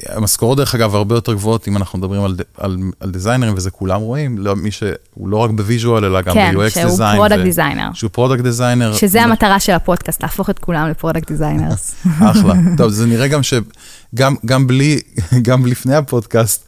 המשכורות, 0.07 0.59
דרך 0.59 0.75
אגב, 0.75 0.95
הרבה 0.95 1.15
יותר 1.15 1.35
גבוהות 1.35 1.69
אם 1.69 1.77
אנחנו 1.77 1.99
מדברים 1.99 2.25
על, 2.25 2.37
על, 2.59 2.77
על 3.01 3.11
דיזיינרים, 3.11 3.55
וזה 3.57 3.71
כולם 3.71 4.01
רואים, 4.01 4.39
לא, 4.39 4.57
מי 4.57 4.71
שהוא 4.71 5.29
לא 5.29 5.37
רק 5.37 5.51
ב 5.51 5.58
visual, 5.58 6.05
אלא 6.05 6.21
גם 6.21 6.35
כן, 6.35 6.55
ב-UX 6.57 6.63
דיזיין. 6.63 6.89
כן, 6.89 6.89
שהוא 6.89 7.19
product 7.19 7.43
designer. 7.43 7.91
שהוא 7.95 8.11
product 8.11 8.43
designer. 8.43 8.95
שזה 8.95 9.19
ו... 9.19 9.23
המטרה 9.23 9.61
של 9.61 9.73
הפודקאסט, 9.73 10.23
להפוך 10.23 10.51
את 10.51 10.59
כולם 10.59 10.89
ל 10.91 10.96
product 10.96 11.29
designers. 11.29 11.95
אחלה. 12.31 12.55
טוב, 12.77 12.89
זה 12.89 13.07
נראה 13.07 13.29
גם 13.29 13.41
שגם 13.43 14.35
גם 14.47 14.67
בלי, 14.67 15.01
גם 15.47 15.67
לפני 15.67 15.95
הפודקאסט, 15.95 16.65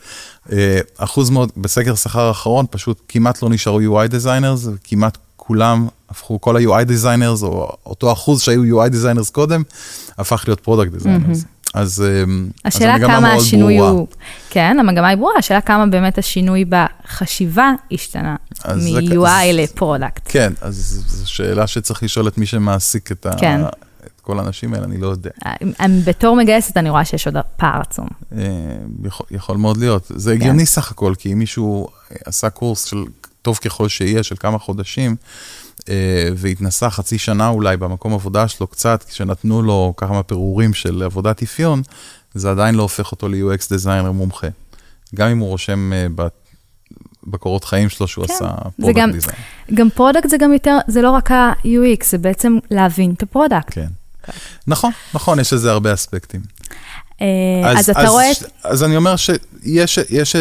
אה, 0.52 0.81
אחוז 0.98 1.31
מאוד, 1.31 1.52
בסקר 1.57 1.94
שכר 1.94 2.20
האחרון, 2.20 2.66
פשוט 2.70 3.02
כמעט 3.09 3.42
לא 3.42 3.48
נשארו 3.48 3.81
UI 3.81 4.09
designers, 4.09 4.66
וכמעט 4.74 5.18
כולם 5.37 5.88
הפכו, 6.11 6.40
כל 6.40 6.57
ה-UI 6.57 6.85
designers, 6.85 7.42
או 7.42 7.72
אותו 7.87 8.12
אחוז 8.12 8.40
שהיו 8.40 8.83
UI 8.83 8.88
designers 8.88 9.31
קודם, 9.31 9.62
הפך 10.18 10.44
להיות 10.46 10.61
product 10.61 10.92
designers. 10.92 11.42
Mm-hmm. 11.42 11.56
אז, 11.74 12.05
אמ, 12.24 12.48
השאלה 12.64 12.94
אז 12.94 13.00
כמה 13.00 13.33
השינוי 13.33 13.76
ברורה. 13.76 13.90
הוא, 13.90 14.07
כן, 14.50 14.76
המגמה 14.81 15.09
היא 15.09 15.16
ברורה, 15.16 15.35
השאלה 15.38 15.61
כמה 15.61 15.87
באמת 15.87 16.18
השינוי 16.18 16.64
בחשיבה 16.68 17.72
השתנה 17.92 18.37
מ-UI 18.66 19.52
ל 19.53 19.60
product. 19.60 20.22
כן, 20.24 20.52
אז 20.61 21.05
זו 21.07 21.31
שאלה 21.31 21.66
שצריך 21.66 22.02
לשאול 22.02 22.29
את 22.29 22.38
מי 22.38 22.46
שמעסיק 22.46 23.12
את, 23.12 23.26
כן. 23.38 23.61
ה, 23.64 23.68
את 24.07 24.20
כל 24.20 24.38
האנשים 24.38 24.74
האלה, 24.74 24.85
אני 24.85 24.98
לא 24.98 25.07
יודע. 25.07 25.31
בתור 26.05 26.37
מגייסת 26.37 26.76
אני 26.76 26.90
רואה 26.90 27.05
שיש 27.05 27.26
עוד 27.26 27.37
פער 27.57 27.81
עצום. 27.81 28.09
אה, 28.33 28.46
יכול, 29.05 29.26
יכול 29.31 29.57
מאוד 29.57 29.76
להיות. 29.76 30.07
זה 30.14 30.31
כן. 30.31 30.37
הגיוני 30.37 30.66
סך 30.66 30.90
הכל, 30.90 31.14
כי 31.18 31.33
אם 31.33 31.38
מישהו 31.38 31.88
עשה 32.24 32.50
קורס 32.50 32.85
של 32.85 33.05
טוב 33.42 33.57
ככל 33.57 33.88
שיהיה, 33.88 34.22
של 34.22 34.37
כמה 34.37 34.59
חודשים, 34.59 35.11
אה, 35.11 35.65
והתנסה 36.37 36.90
חצי 36.90 37.18
שנה 37.18 37.49
אולי 37.49 37.77
במקום 37.77 38.14
עבודה 38.14 38.49
שלו 38.49 38.66
קצת, 38.66 39.05
כשנתנו 39.09 39.62
לו 39.62 39.94
כמה 39.96 40.22
פירורים 40.22 40.75
של 40.75 41.03
עבודת 41.03 41.42
אפיון, 41.42 41.83
זה 42.35 42.51
עדיין 42.51 42.75
לא 42.75 42.83
הופך 42.83 43.12
אותו 43.12 43.29
ל-UX 43.29 43.68
designer 43.70 44.12
מומחה. 44.12 44.46
גם 45.14 45.29
אם 45.29 45.38
הוא 45.38 45.49
רושם 45.49 45.92
uh, 45.92 46.22
בקורות 47.27 47.64
חיים 47.64 47.88
שלו 47.88 48.09
שהוא 48.09 48.27
כן, 48.27 48.35
עשה 48.35 48.51
product 48.81 49.12
design. 49.12 49.37
גם 49.75 49.90
product 49.90 50.31
זה 50.31 50.37
גם 50.38 50.53
יותר, 50.53 50.79
זה 50.88 51.03
לא 51.03 51.11
רק 51.11 51.31
ה-UX, 51.31 52.05
זה 52.05 52.18
בעצם 52.18 52.59
להבין 52.70 53.14
את 53.16 53.22
ה 53.22 53.28
product. 53.28 53.75
כן. 53.75 53.87
נכון, 54.66 54.92
נכון, 55.14 55.40
יש 55.40 55.53
לזה 55.53 55.70
הרבה 55.70 55.94
אספקטים. 55.94 56.40
אה, 57.20 57.27
אז, 57.64 57.79
אז 57.79 57.90
אתה 57.90 58.01
אז, 58.01 58.09
רואה... 58.09 58.31
אז 58.64 58.85
אני 58.85 58.96
אומר 58.96 59.16
שיש 59.16 59.99
יש, 60.11 60.37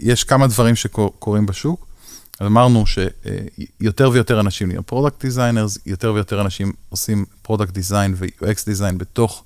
יש 0.00 0.24
כמה 0.24 0.46
דברים 0.46 0.76
שקורים 0.76 1.46
בשוק. 1.46 1.87
אז 2.40 2.46
אמרנו 2.46 2.84
שיותר 2.86 4.10
ויותר 4.12 4.40
אנשים 4.40 4.68
נהיים 4.68 4.82
product 4.82 5.24
designers, 5.24 5.78
יותר 5.86 6.12
ויותר 6.12 6.40
אנשים 6.40 6.72
עושים 6.88 7.24
product 7.42 7.72
design 7.72 8.14
ו-UX 8.16 8.64
design 8.66 8.98
בתוך 8.98 9.44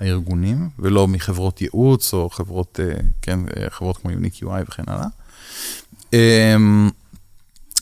הארגונים, 0.00 0.68
ולא 0.78 1.08
מחברות 1.08 1.62
ייעוץ 1.62 2.14
או 2.14 2.30
חברות, 2.30 2.80
אה, 2.82 2.94
כן, 3.22 3.40
אה, 3.56 3.70
חברות 3.70 3.96
כמו 3.96 4.10
יוניק 4.10 4.34
UI 4.34 4.62
וכן 4.68 4.82
הלאה. 4.86 5.06
אמ, 6.12 6.90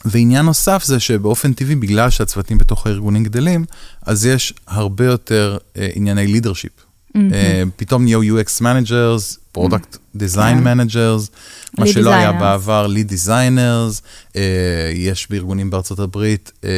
ועניין 0.05 0.45
נוסף 0.45 0.85
זה 0.85 1.01
שבאופן 1.01 1.53
טבעי, 1.53 1.75
בגלל 1.75 2.11
שהצוותים 2.11 2.59
בתוך 2.59 2.87
הארגונים 2.87 3.25
גדלים, 3.25 3.65
אז 4.03 4.27
יש 4.27 4.55
הרבה 4.67 5.05
יותר 5.05 5.59
uh, 5.61 5.79
ענייני 5.95 6.27
לידרשיפ. 6.27 6.73
אה, 7.17 7.63
פתאום 7.77 8.05
נהיו 8.05 8.21
UX 8.23 8.61
managers, 8.61 9.57
product 9.59 9.97
design 10.17 10.65
כן. 10.65 10.81
managers, 10.81 11.31
מה 11.79 11.87
שלא 11.87 12.11
היה 12.11 12.31
designers. 12.31 12.41
בעבר, 12.41 12.87
lead 12.87 13.13
designers, 13.13 14.03
אה, 14.37 14.93
יש 14.95 15.31
בארגונים 15.31 15.71
בארצות 15.71 15.99
הברית 15.99 16.53
אה, 16.65 16.71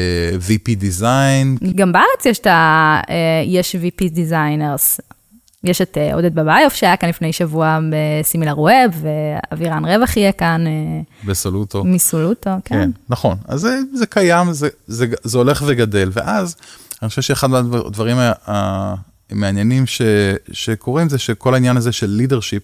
VP 0.48 0.68
design, 0.80 1.74
גם 1.74 1.92
בארץ 1.92 2.26
יש 2.26 2.38
את 2.38 2.46
ה... 2.46 3.00
אה, 3.10 3.42
יש 3.46 3.76
VP 3.76 4.02
Designers. 4.02 5.00
יש 5.64 5.82
את 5.82 5.98
אה, 5.98 6.14
עודד 6.14 6.34
בביוף 6.34 6.74
שהיה 6.74 6.96
כאן 6.96 7.08
לפני 7.08 7.32
שבוע 7.32 7.78
בסימילר 7.90 8.60
ווב, 8.60 9.04
ואבירן 9.52 9.84
רווח 9.84 10.16
יהיה 10.16 10.32
כאן 10.32 10.66
אה, 10.66 11.00
בסולוטו. 11.24 11.84
מסולוטו, 11.84 12.50
כן. 12.64 12.74
כן, 12.74 12.90
נכון. 13.08 13.36
אז 13.48 13.60
זה, 13.60 13.78
זה 13.94 14.06
קיים, 14.06 14.52
זה, 14.52 14.68
זה, 14.86 15.06
זה 15.22 15.38
הולך 15.38 15.62
וגדל, 15.66 16.10
ואז 16.12 16.56
אני 17.02 17.08
חושב 17.08 17.22
שאחד 17.22 17.50
מהדברים 17.50 18.16
המעניינים 18.46 19.86
ש, 19.86 20.02
שקורים 20.52 21.08
זה 21.08 21.18
שכל 21.18 21.54
העניין 21.54 21.76
הזה 21.76 21.92
של 21.92 22.06
לידרשיפ 22.10 22.62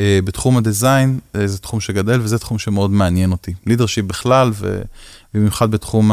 בתחום 0.00 0.56
הדיזיין, 0.56 1.18
אה, 1.36 1.46
זה 1.46 1.58
תחום 1.58 1.80
שגדל 1.80 2.20
וזה 2.20 2.38
תחום 2.38 2.58
שמאוד 2.58 2.90
מעניין 2.90 3.32
אותי. 3.32 3.54
לידרשיפ 3.66 4.04
בכלל, 4.04 4.50
ובמיוחד 5.34 5.70
בתחום 5.70 6.10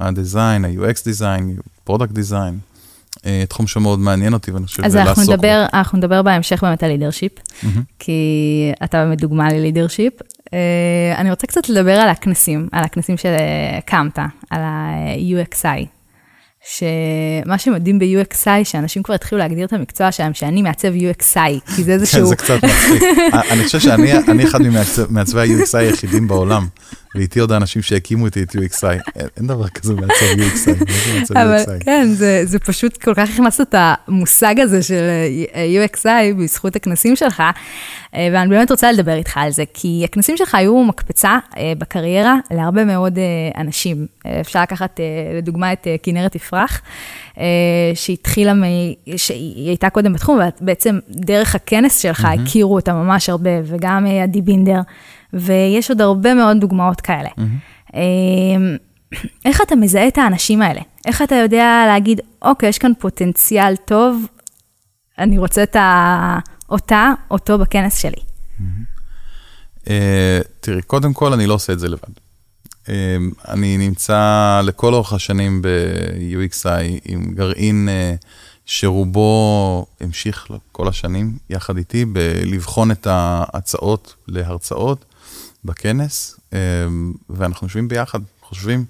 ה 0.00 0.08
design, 0.08 0.64
ה-UX 0.64 1.04
design, 1.04 1.56
product 1.84 2.12
design, 2.12 2.58
אה, 3.26 3.44
תחום 3.48 3.66
שמאוד 3.66 3.98
מעניין 3.98 4.32
אותי 4.32 4.50
ואני 4.50 4.66
חושב 4.66 4.84
אז 4.84 4.94
לעסוק 4.94 5.08
אנחנו 5.08 5.24
בו. 5.24 5.32
נדבר, 5.32 5.64
אנחנו 5.72 5.98
נדבר 5.98 6.22
בהמשך 6.22 6.64
באמת 6.64 6.82
על 6.82 6.90
leadership, 6.90 7.32
מהמם. 7.62 7.82
כי 7.98 8.12
אתה 8.84 9.04
באמת 9.04 9.20
דוגמה 9.20 9.52
ל 9.52 9.57
leadership. 9.57 10.12
אה, 10.54 11.14
אני 11.16 11.30
רוצה 11.30 11.46
קצת 11.46 11.68
לדבר 11.68 11.92
על 11.92 12.08
הכנסים, 12.08 12.68
על 12.72 12.84
הכנסים 12.84 13.16
שהקמת, 13.16 14.18
על 14.50 14.60
ה-UXI. 14.62 15.86
שמה 16.64 17.58
שמדהים 17.58 17.98
ב-UXI, 17.98 18.64
שאנשים 18.64 19.02
כבר 19.02 19.14
התחילו 19.14 19.38
להגדיר 19.38 19.66
את 19.66 19.72
המקצוע 19.72 20.12
שלהם, 20.12 20.34
שאני 20.34 20.62
מעצב 20.62 20.92
UXI, 20.94 21.74
כי 21.76 21.82
זה 21.82 21.84
כן, 21.84 21.90
איזשהו... 21.90 22.26
זה 22.26 22.36
קצת 22.36 22.64
מצחיק. 22.64 23.02
אני 23.50 23.64
חושב 23.64 23.80
שאני 23.80 24.12
אני 24.12 24.44
אחד 24.44 24.62
ממעצבי 24.62 25.40
ה-UXI 25.40 25.78
היחידים 25.78 26.28
בעולם, 26.28 26.66
ואיתי 27.14 27.40
עוד 27.40 27.52
האנשים 27.52 27.82
שהקימו 27.82 28.26
איתי 28.26 28.42
את 28.42 28.56
UXI. 28.56 28.86
אין- 29.16 29.46
דבר 29.46 29.68
כזה 29.68 29.94
מעצב 29.94 30.12
UXI, 30.38 30.70
אבל? 31.32 31.62
כן, 31.80 32.08
זה, 32.12 32.42
זה 32.44 32.58
פשוט 32.58 32.96
כל 32.96 33.14
כך 33.14 33.28
הכנסת 33.34 33.60
את 33.60 33.74
המושג 33.78 34.60
הזה 34.60 34.82
של 34.82 35.02
אה, 35.54 35.86
UXI 35.86 36.34
בזכות 36.38 36.76
הכנסים 36.76 37.16
שלך, 37.16 37.42
אה, 38.14 38.28
ואני 38.32 38.48
באמת 38.50 38.70
רוצה 38.70 38.92
לדבר 38.92 39.14
איתך 39.14 39.36
על 39.36 39.50
זה, 39.50 39.64
כי 39.74 40.00
הכנסים 40.04 40.36
שלך 40.36 40.54
היו 40.54 40.84
מקפצה 40.84 41.38
אה, 41.56 41.72
בקריירה 41.78 42.36
להרבה 42.50 42.84
מאוד 42.84 43.18
אנשים. 43.56 44.06
אפשר 44.40 44.62
לקחת 44.62 45.00
לדוגמה 45.38 45.72
את 45.72 45.86
כנרת 46.02 46.34
יפרח, 46.34 46.82
שהתחילה, 47.94 48.54
מ... 48.54 48.62
שהיא 49.16 49.68
הייתה 49.68 49.90
קודם 49.90 50.12
בתחום, 50.12 50.38
ובעצם 50.60 50.98
דרך 51.10 51.54
הכנס 51.54 51.98
שלך. 51.98 52.24
הכירו 52.42 52.74
אותה 52.74 52.92
ממש 52.92 53.28
הרבה, 53.28 53.50
וגם 53.64 54.06
עדי 54.22 54.42
בינדר, 54.42 54.80
ויש 55.32 55.90
עוד 55.90 56.00
הרבה 56.00 56.34
מאוד 56.34 56.60
דוגמאות 56.60 57.00
כאלה. 57.00 57.28
אמ, 57.94 58.76
איך 59.44 59.60
אתה 59.60 59.76
מזהה 59.76 60.08
את 60.08 60.18
האנשים 60.18 60.62
האלה? 60.62 60.80
איך 61.06 61.22
אתה 61.22 61.34
יודע 61.34 61.84
להגיד, 61.86 62.20
אוקיי, 62.42 62.68
יש 62.68 62.78
כאן 62.78 62.92
פוטנציאל 62.98 63.76
טוב, 63.76 64.26
אני 65.18 65.38
רוצה 65.38 65.62
את 65.62 65.76
ה... 65.76 66.38
אותה, 66.70 67.12
אותו 67.30 67.58
בכנס 67.58 67.98
שלי. 67.98 68.22
אה, 69.90 70.40
תראי, 70.60 70.82
קודם 70.82 71.12
כל, 71.12 71.32
אני 71.32 71.46
לא 71.46 71.54
עושה 71.54 71.72
את 71.72 71.78
זה 71.78 71.88
לבד. 71.88 72.12
אה, 72.88 73.16
אני 73.48 73.78
נמצא 73.78 74.60
לכל 74.64 74.94
אורך 74.94 75.12
השנים 75.12 75.62
ב-UXI 75.62 77.00
עם 77.04 77.34
גרעין 77.34 77.88
אה, 77.88 78.14
שרובו 78.66 79.86
המשיך 80.00 80.46
כל 80.72 80.88
השנים 80.88 81.38
יחד 81.50 81.76
איתי 81.76 82.04
בלבחון 82.04 82.90
את 82.90 83.06
ההצעות 83.10 84.14
להרצאות 84.28 85.04
בכנס, 85.64 86.40
אה, 86.52 86.58
ואנחנו 87.30 87.66
יושבים 87.66 87.88
ביחד, 87.88 88.20
חושבים, 88.42 88.84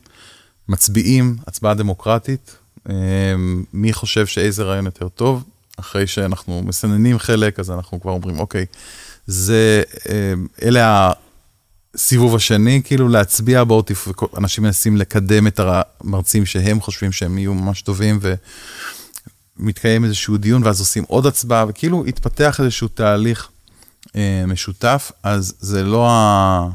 מצביעים, 0.69 1.37
הצבעה 1.47 1.75
דמוקרטית, 1.75 2.57
אה, 2.91 2.95
מי 3.73 3.93
חושב 3.93 4.27
שאיזה 4.27 4.63
רעיון 4.63 4.85
יותר 4.85 5.09
טוב, 5.09 5.45
אחרי 5.77 6.07
שאנחנו 6.07 6.63
מסננים 6.63 7.19
חלק, 7.19 7.61
אז 7.61 7.71
אנחנו 7.71 8.01
כבר 8.01 8.11
אומרים, 8.11 8.39
אוקיי, 8.39 8.67
זה, 9.27 9.83
אה, 10.09 10.35
אלה 10.63 11.13
הסיבוב 11.95 12.35
השני, 12.35 12.81
כאילו 12.85 13.09
להצביע, 13.09 13.65
בואו. 13.65 13.83
אנשים 14.39 14.65
מנסים 14.65 14.97
לקדם 14.97 15.47
את 15.47 15.61
המרצים 15.61 16.47
שהם 16.47 16.81
חושבים 16.81 17.13
שהם 17.13 17.39
יהיו 17.39 17.55
ממש 17.55 17.83
טובים, 17.83 18.19
ומתקיים 19.59 20.05
איזשהו 20.05 20.37
דיון, 20.37 20.65
ואז 20.65 20.81
עושים 20.81 21.05
עוד 21.09 21.27
הצבעה, 21.27 21.65
וכאילו 21.69 22.05
התפתח 22.05 22.61
איזשהו 22.61 22.89
תהליך 22.89 23.49
משותף, 24.47 25.13
אז 25.23 25.55
זה 25.61 25.83
לא, 25.83 26.11
ה... 26.11 26.69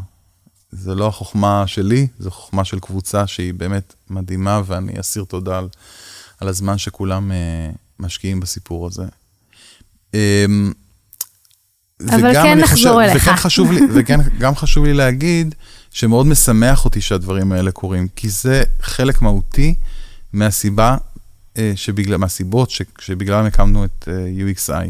זה 0.72 0.96
לא 0.96 1.08
החוכמה 1.08 1.64
שלי, 1.68 2.08
זו 2.20 2.32
חוכמה 2.32 2.66
של 2.66 2.80
קבוצה 2.80 3.28
שהיא 3.28 3.54
באמת 3.54 3.94
מדהימה, 4.10 4.62
ואני 4.66 5.00
אסיר 5.00 5.24
תודה 5.24 5.58
על, 5.58 5.68
על 6.40 6.48
הזמן 6.48 6.78
שכולם 6.78 7.32
אה, 7.32 7.70
משקיעים 8.00 8.40
בסיפור 8.40 8.88
הזה. 8.88 9.04
אה, 10.14 10.46
אבל 12.10 12.34
כן 12.34 12.60
נחזור 12.60 13.04
אליך. 13.04 13.24
וכן 13.24 13.36
חשוב 13.36 13.72
לי, 13.72 13.82
וכן 13.96 14.20
גם 14.40 14.56
חשוב 14.56 14.86
לי 14.86 14.94
להגיד 14.94 15.56
שמאוד 15.92 16.28
משמח 16.28 16.86
אותי 16.86 17.02
שהדברים 17.02 17.52
האלה 17.52 17.72
קורים, 17.72 18.08
כי 18.16 18.30
זה 18.30 18.64
חלק 18.82 19.22
מהותי 19.22 19.76
מהסיבה, 20.34 20.98
אה, 21.58 21.72
שבגלל, 21.76 22.18
מהסיבות 22.18 22.72
שבגללם 23.00 23.46
הקמנו 23.46 23.86
את 23.86 24.08
אה, 24.08 24.28
UXI 24.52 24.90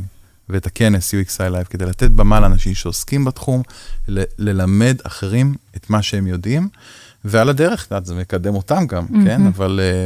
ואת 0.49 0.65
הכנס 0.65 1.13
UXI 1.13 1.37
Live, 1.37 1.67
כדי 1.69 1.85
לתת 1.85 2.11
במה 2.11 2.39
לאנשים 2.39 2.73
שעוסקים 2.73 3.25
בתחום, 3.25 3.61
ל, 4.07 4.23
ללמד 4.37 4.97
אחרים 5.03 5.55
את 5.75 5.89
מה 5.89 6.01
שהם 6.01 6.27
יודעים, 6.27 6.69
ועל 7.25 7.49
הדרך, 7.49 7.87
את 7.97 8.05
זה 8.05 8.15
מקדם 8.15 8.55
אותם 8.55 8.87
גם, 8.87 9.05
mm-hmm. 9.05 9.25
כן? 9.25 9.47
אבל... 9.47 9.79
אה, 9.83 10.05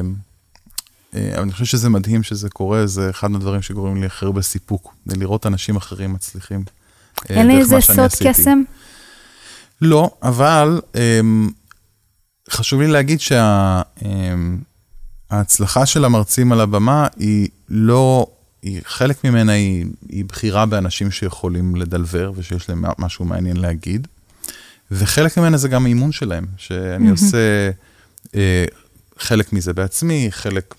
אבל 1.33 1.41
אני 1.41 1.51
חושב 1.51 1.65
שזה 1.65 1.89
מדהים 1.89 2.23
שזה 2.23 2.49
קורה, 2.49 2.87
זה 2.87 3.09
אחד 3.09 3.31
מהדברים 3.31 3.61
שגורמים 3.61 4.01
לי 4.01 4.05
הכי 4.05 4.25
הרבה 4.25 4.41
סיפוק, 4.41 4.95
זה 5.05 5.17
לראות 5.17 5.45
אנשים 5.45 5.75
אחרים 5.75 6.13
מצליחים. 6.13 6.63
אה, 7.29 7.35
אין 7.35 7.47
לי 7.47 7.57
איזה 7.57 7.81
סוד. 7.81 8.09
קסם? 8.27 8.61
לא, 9.81 10.11
אבל 10.23 10.81
um, 10.93 10.97
חשוב 12.49 12.81
לי 12.81 12.87
להגיד 12.87 13.19
שההצלחה 15.29 15.85
של 15.85 16.05
המרצים 16.05 16.51
על 16.51 16.61
הבמה 16.61 17.07
היא 17.17 17.49
לא, 17.69 18.27
היא, 18.61 18.81
חלק 18.85 19.23
ממנה 19.23 19.51
היא, 19.51 19.85
היא 20.09 20.25
בחירה 20.25 20.65
באנשים 20.65 21.11
שיכולים 21.11 21.75
לדלבר 21.75 22.31
ושיש 22.35 22.69
להם 22.69 22.85
משהו 22.99 23.25
מעניין 23.25 23.57
להגיד, 23.57 24.07
וחלק 24.91 25.37
ממנה 25.37 25.57
זה 25.57 25.67
גם 25.67 25.85
האימון 25.85 26.11
שלהם, 26.11 26.45
שאני 26.57 26.97
מהמם. 26.97 27.11
עושה 27.11 27.71
אה, 28.35 28.65
חלק 29.17 29.53
מזה 29.53 29.73
בעצמי, 29.73 30.27
חלק, 30.29 30.75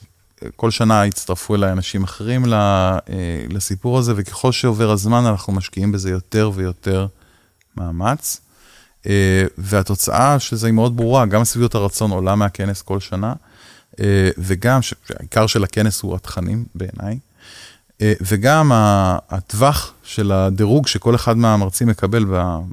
כל 0.57 0.71
שנה 0.71 1.03
הצטרפו 1.03 1.55
אליי 1.55 1.73
אנשים 1.73 2.05
אחרים 2.05 2.47
ל, 2.47 2.55
אה, 2.55 2.99
לסיפור 3.49 3.99
הזה, 3.99 4.13
וככל 4.17 4.53
שעובר 4.53 4.91
הזמן 4.91 5.27
אנחנו 5.27 5.53
משקיעים 5.53 5.93
בזה 5.93 6.11
יותר 6.11 6.51
ויותר 6.55 7.07
מאמץ. 7.77 8.41
Uh, 9.03 9.05
והתוצאה 9.59 10.39
של 10.39 10.57
זה 10.57 10.67
היא 10.67 10.75
מאוד 10.75 10.97
ברורה, 10.97 11.27
גם 11.27 11.45
שביעות 11.45 11.75
הרצון 11.75 12.11
עולה 12.11 12.35
מהכנס 12.35 12.83
כל 12.83 13.01
שנה, 13.01 13.33
uh, 13.93 13.99
וגם, 14.39 14.81
שהעיקר 14.83 15.47
של 15.47 15.65
הכנס 15.65 16.03
הוא 16.03 16.15
התכנים 16.15 16.65
בעיניי, 16.75 17.19
וגם 18.21 18.73
ה- 18.73 19.19
הטווח 19.31 19.93
של 20.05 20.33
הדירוג 20.33 20.87
שכל 20.87 21.15
אחד 21.15 21.37
מהמרצים 21.37 21.89
מקבל 21.89 22.25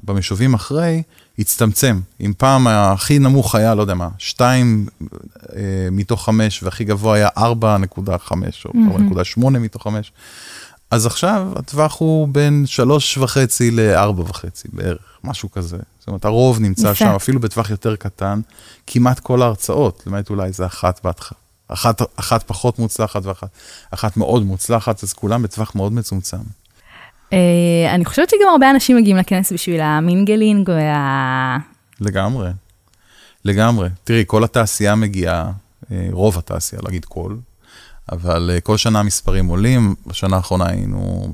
במשובים 0.03 0.53
אחרי, 0.53 1.01
הצטמצם. 1.39 1.99
אם 2.21 2.33
פעם 2.37 2.67
הכי 2.67 3.19
נמוך 3.19 3.55
היה, 3.55 3.75
לא 3.75 3.81
יודע 3.81 3.93
מה, 3.93 4.07
2 4.17 4.87
uh, 5.01 5.05
מתוך 5.91 6.25
5, 6.25 6.63
והכי 6.63 6.83
גבוה 6.83 7.15
היה 7.15 7.27
4.5 7.37 7.41
או 8.65 8.97
4.8 8.97 9.49
מתוך 9.49 9.83
5, 9.83 10.11
אז 10.91 11.05
עכשיו 11.05 11.47
הטווח 11.55 11.99
הוא 11.99 12.27
בין 12.27 12.63
שלוש 12.67 13.17
וחצי 13.17 13.71
לארבע 13.71 14.23
וחצי 14.23 14.67
בערך, 14.73 15.01
משהו 15.23 15.51
כזה. 15.51 15.77
זאת 15.99 16.07
אומרת, 16.07 16.25
הרוב 16.25 16.59
נמצא. 16.59 16.93
שם, 16.93 17.05
אפילו 17.15 17.39
בטווח 17.39 17.69
יותר 17.69 17.95
קטן, 17.95 18.41
כמעט 18.87 19.19
כל 19.19 19.41
ההרצאות, 19.41 20.03
למעט 20.07 20.29
אולי 20.29 20.47
איזה 20.47 20.65
אחת 20.65 20.99
בהתחלה. 21.03 21.37
אחת, 21.69 22.01
אחת 22.19 22.43
פחות 22.43 22.79
מוצלחת 22.79 23.25
ואחת 23.25 23.49
אחת 23.91 24.17
מאוד 24.17 24.43
מוצלחת, 24.43 25.03
אז 25.03 25.13
כולם 25.13 25.43
בטווח 25.43 25.75
מאוד 25.75 25.93
מצומצם. 25.93 26.37
אה, 27.33 27.37
אני 27.95 28.05
חושבת 28.05 28.29
שגם 28.29 28.49
הרבה 28.51 28.69
אנשים 28.71 28.97
מגיעים 28.97 29.17
לכנס 29.17 29.51
בשביל 29.53 29.81
המינגלינג 29.81 30.69
וה... 30.69 31.57
לגמרי. 32.01 32.49
לגמרי. 33.45 33.89
תראי, 34.03 34.23
כל 34.27 34.43
התעשייה 34.43 34.95
מגיעה, 34.95 35.51
אה, 35.91 36.07
רוב 36.11 36.37
התעשייה, 36.37 36.81
אגיד 36.89 37.05
כל, 37.05 37.35
אבל 38.11 38.51
אה, 38.53 38.61
כל 38.61 38.77
שנה 38.77 38.99
המספרים 38.99 39.47
עולים. 39.47 39.95
בשנה 40.07 40.35
האחרונה 40.35 40.69
היינו, 40.69 41.33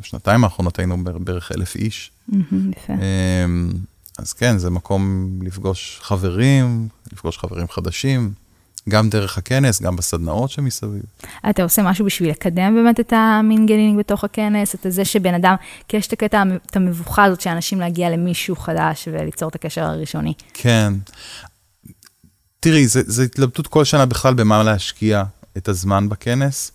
בשנתיים 0.00 0.44
האחרונות 0.44 0.78
היינו 0.78 0.96
בערך- 1.04 1.52
אלף 1.56 1.76
איש. 1.76 2.10
יפה. 2.28 2.92
אמ, 2.92 3.70
אז 4.18 4.32
כן, 4.32 4.58
זה 4.58 4.70
מקום 4.70 5.30
לפגוש 5.42 5.98
חברים, 6.02 6.88
לפגוש 7.12 7.38
חברים 7.38 7.66
חדשים, 7.68 8.32
גם 8.88 9.10
דרך 9.10 9.38
הכנס, 9.38 9.82
גם 9.82 9.96
בסדנאות 9.96 10.50
שמסביב. 10.50 11.02
אתה 11.50 11.62
עושה 11.62 11.82
משהו 11.82 12.04
בשביל 12.04 12.30
לקדם 12.30 12.74
באמת 12.74 13.00
את 13.00 13.12
המינגלינג 13.16 13.98
בתוך 13.98 14.24
הכנס, 14.24 14.74
את 14.74 14.86
זה 14.88 15.04
שבן 15.04 15.34
אדם, 15.34 15.54
כי 15.88 15.96
יש 15.96 16.06
את 16.06 16.12
הקטע, 16.12 16.42
את 16.66 16.76
המבוכה 16.76 17.24
הזאת 17.24 17.40
שאנשים 17.40 17.80
להגיע 17.80 18.10
למישהו 18.10 18.56
חדש 18.56 19.08
וליצור 19.12 19.48
את 19.48 19.54
הקשר 19.54 19.84
הראשוני. 19.84 20.32
כן. 20.54 20.92
תראי, 22.60 22.86
זו 22.86 23.22
התלבטות 23.22 23.66
כל 23.66 23.84
שנה 23.84 24.06
בכלל 24.06 24.34
במה 24.34 24.62
להשקיע 24.62 25.24
את 25.56 25.68
הזמן 25.68 26.08
בכנס. 26.08 26.72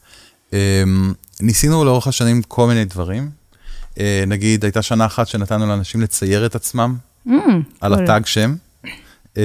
אמ, 0.53 1.13
ניסינו 1.39 1.85
לאורך 1.85 2.07
השנים 2.07 2.41
כל 2.41 2.67
מיני 2.67 2.85
דברים. 2.85 3.29
אה, 3.99 4.23
נגיד, 4.27 4.63
הייתה 4.63 4.81
שנה 4.81 5.05
אחת 5.05 5.27
שנתנו 5.27 5.67
לאנשים 5.67 6.01
לצייר 6.01 6.45
את 6.45 6.55
עצמם 6.55 6.95
mm, 7.27 7.31
על 7.81 7.93
ה 7.93 8.01
tag 8.01 8.25
שם. 8.25 8.55
אמ, 9.37 9.41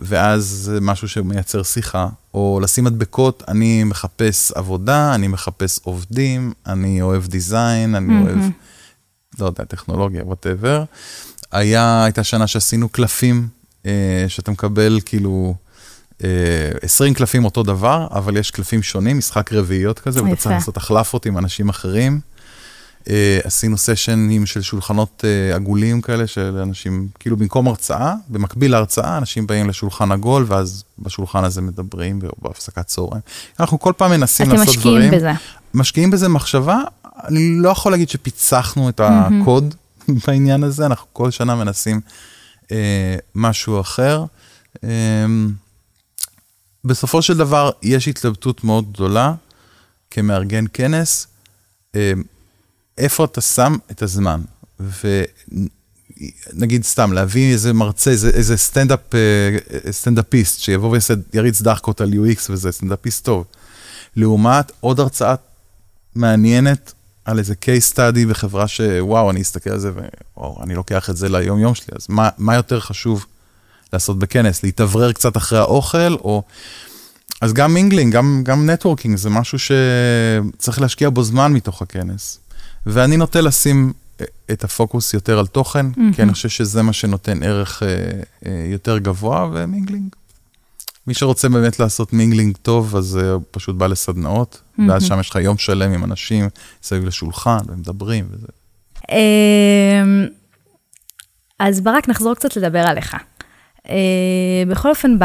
ואז 0.00 0.72
משהו 0.80 1.08
שמייצר 1.08 1.62
שיחה, 1.62 2.08
או 2.34 2.60
לשים 2.62 2.84
מדבקות, 2.84 3.42
אני 3.48 3.84
מחפש 3.84 4.52
עבודה, 4.52 5.14
אני 5.14 5.28
מחפש 5.28 5.80
עובדים, 5.82 6.52
אני 6.66 7.02
אוהב 7.02 7.26
design, 7.26 7.94
אני 7.94 8.08
mm-hmm. 8.08 8.26
אוהב, 8.26 8.38
לא 9.38 9.46
יודע, 9.46 9.64
טכנולוגיה, 9.64 10.24
whatever. 10.24 10.84
הייתה 11.52 12.24
שנה 12.24 12.46
שעשינו 12.46 12.88
קלפים, 12.88 13.48
אה, 13.86 14.24
שאתה 14.28 14.50
מקבל 14.50 15.00
כאילו 15.04 15.54
20 16.82 17.12
אה, 17.12 17.18
קלפים 17.18 17.44
אותו 17.44 17.62
דבר, 17.62 18.06
אבל 18.10 18.36
יש 18.36 18.50
קלפים 18.50 18.82
שונים, 18.82 19.18
משחק 19.18 19.52
רביעיות 19.52 19.98
כזה, 19.98 20.24
ואתה 20.24 20.36
צריך 20.36 20.54
לעשות 20.54 20.76
החלפות 20.76 21.26
עם 21.26 21.38
אנשים 21.38 21.68
אחרים. 21.68 22.20
Uh, 23.02 23.10
עשינו 23.44 23.78
סשנים 23.78 24.46
של 24.46 24.62
שולחנות 24.62 25.24
uh, 25.24 25.56
עגולים 25.56 26.00
כאלה, 26.00 26.26
של 26.26 26.58
אנשים, 26.62 27.08
כאילו 27.18 27.36
במקום 27.36 27.68
הרצאה, 27.68 28.14
במקביל 28.28 28.70
להרצאה, 28.70 29.18
אנשים 29.18 29.46
באים 29.46 29.68
לשולחן 29.68 30.12
עגול, 30.12 30.44
ואז 30.48 30.84
בשולחן 30.98 31.44
הזה 31.44 31.60
מדברים, 31.60 32.20
בהפסקת 32.42 32.86
צהריים. 32.86 33.22
אנחנו 33.60 33.78
כל 33.78 33.92
פעם 33.96 34.10
מנסים 34.10 34.50
לעשות 34.50 34.76
דברים. 34.76 34.96
אתם 34.96 35.16
משקיעים 35.16 35.32
בזה. 35.32 35.32
משקיעים 35.74 36.10
בזה 36.10 36.28
מחשבה. 36.28 36.80
אני 37.28 37.50
לא 37.56 37.68
יכול 37.68 37.92
להגיד 37.92 38.08
שפיצחנו 38.08 38.88
את 38.88 39.00
הקוד 39.04 39.74
mm-hmm. 39.74 40.12
בעניין 40.26 40.64
הזה, 40.64 40.86
אנחנו 40.86 41.06
כל 41.12 41.30
שנה 41.30 41.54
מנסים 41.54 42.00
uh, 42.64 42.68
משהו 43.34 43.80
אחר. 43.80 44.24
Uh, 44.76 44.80
בסופו 46.84 47.22
של 47.22 47.36
דבר, 47.36 47.70
יש 47.82 48.08
התלבטות 48.08 48.64
מאוד 48.64 48.92
גדולה 48.92 49.34
כמארגן 50.10 50.64
כנס. 50.72 51.26
Uh, 51.92 51.96
איפה 52.98 53.24
אתה 53.24 53.40
שם 53.40 53.76
את 53.90 54.02
הזמן. 54.02 54.40
ונגיד 56.52 56.84
סתם, 56.84 57.12
להביא 57.12 57.52
איזה 57.52 57.72
מרצה, 57.72 58.10
איזה, 58.10 58.30
איזה 58.30 58.56
סטנדאפ, 58.56 59.14
אה, 59.14 59.92
סטנדאפיסט, 59.92 60.60
שיבוא 60.60 60.96
ויריץ 61.32 61.62
דחקות 61.62 62.00
על 62.00 62.12
UX 62.12 62.40
וזה, 62.50 62.72
סטנדאפיסט 62.72 63.24
טוב. 63.24 63.44
לעומת 64.16 64.72
עוד 64.80 65.00
הרצאה 65.00 65.34
מעניינת 66.14 66.92
על 67.24 67.38
איזה 67.38 67.54
case 67.64 67.94
study 67.94 68.28
בחברה 68.28 68.68
שוואו, 68.68 69.30
אני 69.30 69.42
אסתכל 69.42 69.70
על 69.70 69.78
זה 69.78 69.90
ווואו, 70.36 70.62
אני 70.62 70.74
לוקח 70.74 71.10
את 71.10 71.16
זה 71.16 71.28
ליום 71.28 71.58
יום 71.58 71.74
שלי, 71.74 71.94
אז 71.96 72.06
מה, 72.08 72.28
מה 72.38 72.54
יותר 72.54 72.80
חשוב 72.80 73.26
לעשות 73.92 74.18
בכנס? 74.18 74.62
להתאוורר 74.62 75.12
קצת 75.12 75.36
אחרי 75.36 75.58
האוכל, 75.58 76.14
או... 76.14 76.42
אז 77.40 77.52
גם 77.52 77.74
mingling, 77.74 78.12
גם 78.42 78.70
networking, 78.70 79.16
זה 79.16 79.30
משהו 79.30 79.58
שצריך 79.58 80.80
להשקיע 80.80 81.10
בו 81.10 81.22
זמן 81.22 81.52
מתוך 81.52 81.82
הכנס. 81.82 82.38
ואני 82.86 83.16
נוטה 83.16 83.40
לשים 83.40 83.92
אה, 84.20 84.26
את 84.52 84.64
הפוקוס 84.64 85.14
יותר 85.14 85.38
על 85.38 85.46
תוכן, 85.46 85.86
mm-hmm. 85.86 86.16
כי 86.16 86.22
אני 86.22 86.32
חושב 86.32 86.48
שזה 86.48 86.82
מה 86.82 86.92
שנותן 86.92 87.42
ערך 87.42 87.82
אה, 87.82 87.88
אה, 88.46 88.66
יותר 88.72 88.98
גבוה, 88.98 89.48
ו 89.52 89.58
mingling. 89.58 90.14
מי 91.06 91.14
שרוצה 91.14 91.48
באמת 91.48 91.80
לעשות 91.80 92.12
mingling 92.12 92.56
טוב, 92.62 92.96
אז 92.96 93.18
אה, 93.22 93.36
פשוט 93.50 93.76
בא 93.76 93.86
לסדנאות, 93.86 94.62
mm-hmm. 94.62 94.82
ואז 94.88 95.04
שם 95.04 95.20
יש 95.20 95.30
לך 95.30 95.36
יום 95.36 95.58
שלם 95.58 95.92
עם 95.92 96.04
אנשים 96.04 96.48
סביב 96.82 97.04
לשולחן, 97.04 97.58
ומדברים 97.68 98.28
וזה. 98.30 98.46
אמ, 99.10 100.26
אז 101.58 101.80
ברק, 101.80 102.08
נחזור 102.08 102.34
קצת 102.34 102.56
לדבר 102.56 102.78
עליך. 102.78 103.16
אה, 103.88 103.94
בכל 104.68 104.90
אופן, 104.90 105.18
ב... 105.18 105.24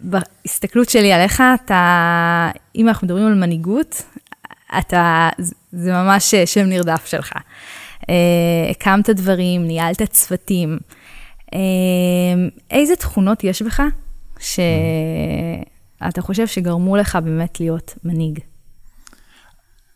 בהסתכלות 0.00 0.88
שלי 0.88 1.12
עליך, 1.12 1.42
אתה, 1.64 2.50
אם 2.76 2.88
אנחנו 2.88 3.06
מדברים 3.06 3.26
על 3.26 3.34
מנהיגות, 3.34 4.02
אתה, 4.78 5.28
זה 5.72 5.92
ממש 5.92 6.34
שם 6.34 6.64
נרדף 6.64 7.06
שלך. 7.06 7.32
Uh, 8.02 8.06
הקמת 8.70 9.10
דברים, 9.10 9.66
ניהלת 9.66 10.02
צוותים. 10.02 10.78
Uh, 11.46 11.56
איזה 12.70 12.96
תכונות 12.96 13.44
יש 13.44 13.62
בך 13.62 13.82
שאתה 14.38 16.22
חושב 16.22 16.46
שגרמו 16.46 16.96
לך 16.96 17.18
באמת 17.24 17.60
להיות 17.60 17.94
מנהיג? 18.04 18.38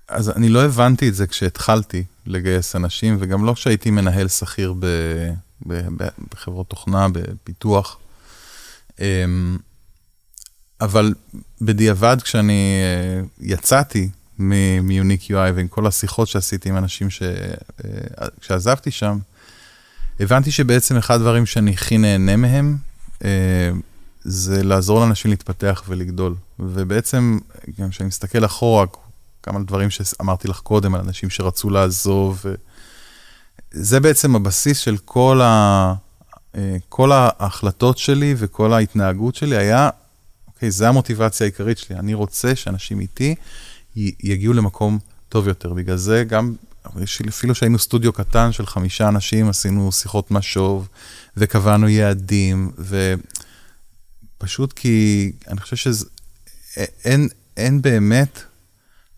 אז 0.08 0.30
אני 0.30 0.48
לא 0.48 0.64
הבנתי 0.64 1.08
את 1.08 1.14
זה 1.14 1.26
כשהתחלתי 1.26 2.04
לגייס 2.26 2.76
אנשים, 2.76 3.16
וגם 3.20 3.44
לא 3.44 3.52
כשהייתי 3.52 3.90
מנהל 3.90 4.28
שכיר 4.28 4.74
בחברות 6.30 6.68
תוכנה, 6.68 7.06
בפיתוח. 7.12 7.98
אבל 10.80 11.14
בדיעבד, 11.60 12.16
כשאני 12.22 12.80
יצאתי 13.40 14.08
מיוניק 14.83 15.22
UI 15.22 15.53
ועם 15.55 15.68
כל 15.68 15.87
השיחות 15.87 16.29
שעשיתי 16.29 16.68
עם 16.68 16.76
אנשים 16.76 17.11
ש... 17.11 17.22
אה, 17.22 18.26
כשעזבתי 18.40 18.90
שם, 18.90 19.18
הבנתי 20.20 20.50
שבעצם 20.50 20.96
אחד 20.96 21.14
הדברים 21.14 21.46
שאני 21.46 21.70
הכי 21.70 21.98
נהנה 21.98 22.37
מהם, 22.37 22.76
אה, 23.24 23.70
זה 24.24 24.62
לעזור 24.62 25.00
לאנשים 25.00 25.31
להתפתח 25.31 25.83
ולגדול. 25.88 26.35
ובעצם, 26.59 27.38
גם 27.81 27.90
כשאני 27.90 28.09
מסתכל 28.09 28.44
אחורה, 28.44 28.85
כמה 29.42 29.61
דברים 29.61 29.90
שאמרתי 29.90 30.48
לך 30.48 30.61
קודם 30.61 30.94
על 30.94 31.00
אנשים 31.00 31.31
שרצו 31.31 31.70
לעזוב, 31.70 32.44
זה 33.70 34.00
בעצם 34.00 34.37
הבסיס 34.37 34.79
של 34.79 34.96
כל, 35.05 35.40
ה... 35.42 35.94
אה, 36.55 36.76
כל 36.88 37.12
ההחלטות 37.12 37.98
שלי 37.98 38.35
וכל 38.38 38.72
ההתנהגות 38.72 39.35
שלי 39.35 39.57
היה, 39.57 39.90
אוקיי, 40.46 40.70
זה 40.70 40.88
המוטיבציה 40.88 41.44
העיקרית 41.44 41.79
שלי, 41.79 41.96
אני 41.96 42.14
רוצה 42.14 42.57
שאנשים 42.57 43.00
איתי 43.00 43.35
יגיעו 44.22 44.52
למקום 44.52 44.98
טוב 45.28 45.48
יותר. 45.48 45.72
בגלל 45.72 45.96
זה 45.96 46.24
גם, 46.24 46.54
אפילו 47.28 47.54
שהיינו 47.54 47.78
סטודיו 47.78 48.12
קטן 48.12 48.52
של 48.52 48.66
חמישה 48.66 49.08
אנשים, 49.08 49.48
עשינו 49.48 49.92
שיחות 49.92 50.30
משוב, 50.30 50.88
וקבענו 51.36 51.88
יעדים, 51.88 52.70
ופשוט 54.38 54.72
כי 54.72 55.32
אני 55.48 55.60
חושב 55.60 55.76
שאין 55.76 57.28
אין 57.56 57.82
באמת 57.82 58.42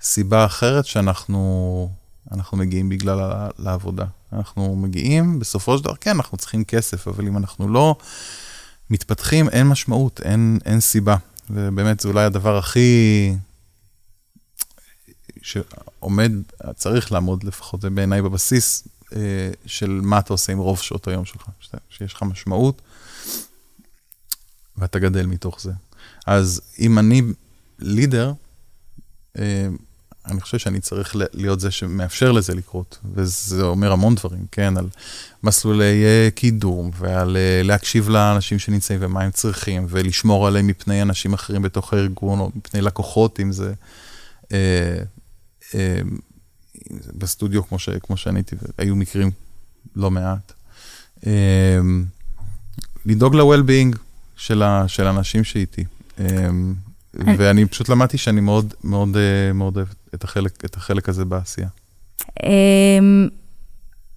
סיבה 0.02 0.44
אחרת 0.44 0.86
שאנחנו 0.86 1.90
אנחנו 2.32 2.56
מגיעים 2.58 2.88
בגלל 2.88 3.48
לעבודה. 3.58 4.04
אנחנו 4.32 4.76
מגיעים, 4.76 5.38
בסופו 5.38 5.78
של 5.78 5.84
דבר, 5.84 5.94
כן, 5.94 6.10
אנחנו 6.10 6.38
צריכים 6.38 6.64
כסף, 6.64 7.08
אבל 7.08 7.26
אם 7.26 7.36
אנחנו 7.36 7.68
לא 7.68 7.96
מתפתחים, 8.90 9.48
אין 9.48 9.68
משמעות, 9.68 10.20
אין, 10.24 10.58
אין 10.64 10.80
סיבה. 10.80 11.16
ובאמת, 11.50 12.00
זה 12.00 12.08
אולי 12.08 12.24
הדבר 12.24 12.58
הכי 12.58 13.34
שעומד, 15.42 16.32
צריך 16.74 17.12
לעמוד 17.12 17.44
לפחות, 17.44 17.80
זה 17.80 17.90
בעיניי 17.90 18.22
בבסיס 18.22 18.88
אה, 19.16 19.50
של 19.66 20.00
מה 20.02 20.18
אתה 20.18 20.32
עושה 20.32 20.52
עם 20.52 20.58
רוב 20.58 20.80
שעות 20.80 21.08
היום 21.08 21.24
שלך, 21.24 21.46
שיש 21.90 22.14
לך 22.14 22.22
משמעות, 22.22 22.82
ואתה 24.76 24.98
גדל 24.98 25.26
מתוך 25.26 25.60
זה. 25.60 25.72
אז 26.26 26.60
אם 26.78 26.98
אני 26.98 27.22
לידר, 27.78 28.32
אה, 29.38 29.66
אני 30.26 30.40
חושב 30.40 30.58
שאני 30.58 30.80
צריך 30.80 31.16
להיות 31.32 31.60
זה 31.60 31.70
שמאפשר 31.70 32.32
לזה 32.32 32.54
לקרות, 32.54 32.98
וזה 33.14 33.62
אומר 33.62 33.92
המון 33.92 34.14
דברים, 34.14 34.46
כן, 34.52 34.76
על 34.76 34.88
מסלולי 35.42 36.04
אה, 36.04 36.28
קידום, 36.34 36.90
ועל 36.98 37.36
להקשיב 37.62 38.08
לאנשים 38.08 38.58
שנמצאים 38.58 38.98
ומה 39.02 39.22
הם 39.22 39.30
צריכים, 39.30 39.86
ולשמור 39.88 40.46
עליהם 40.46 40.66
מפני 40.66 41.02
אנשים 41.02 41.32
אחרים 41.32 41.62
בתוך 41.62 41.92
הארגון, 41.92 42.40
או 42.40 42.50
מפני 42.54 42.80
לקוחות, 42.80 43.40
אם 43.40 43.52
זה 43.52 43.72
בסטודיו, 47.14 47.68
כמו, 47.68 47.78
ש, 47.78 47.88
כמו 47.88 48.16
שאני 48.16 48.38
הייתי, 48.38 48.56
היו 48.78 48.96
מקרים 48.96 49.30
לא 49.96 50.10
מעט. 50.10 50.52
אה, 51.26 51.80
לדאוג 53.06 53.34
ל-well-being 53.34 53.96
של, 54.36 54.62
של 54.86 55.06
האנשים 55.06 55.44
שאיתי. 55.44 55.84
אה, 56.20 56.26
ואני 57.14 57.66
פשוט 57.66 57.88
למדתי 57.88 58.18
שאני 58.18 58.40
מאוד 58.40 58.74
מאוד 58.84 59.16
מאוד 59.54 59.76
אוהב 59.76 59.88
את 60.14 60.24
החלק, 60.24 60.64
את 60.64 60.76
החלק 60.76 61.08
הזה 61.08 61.24
בעשייה. 61.24 61.68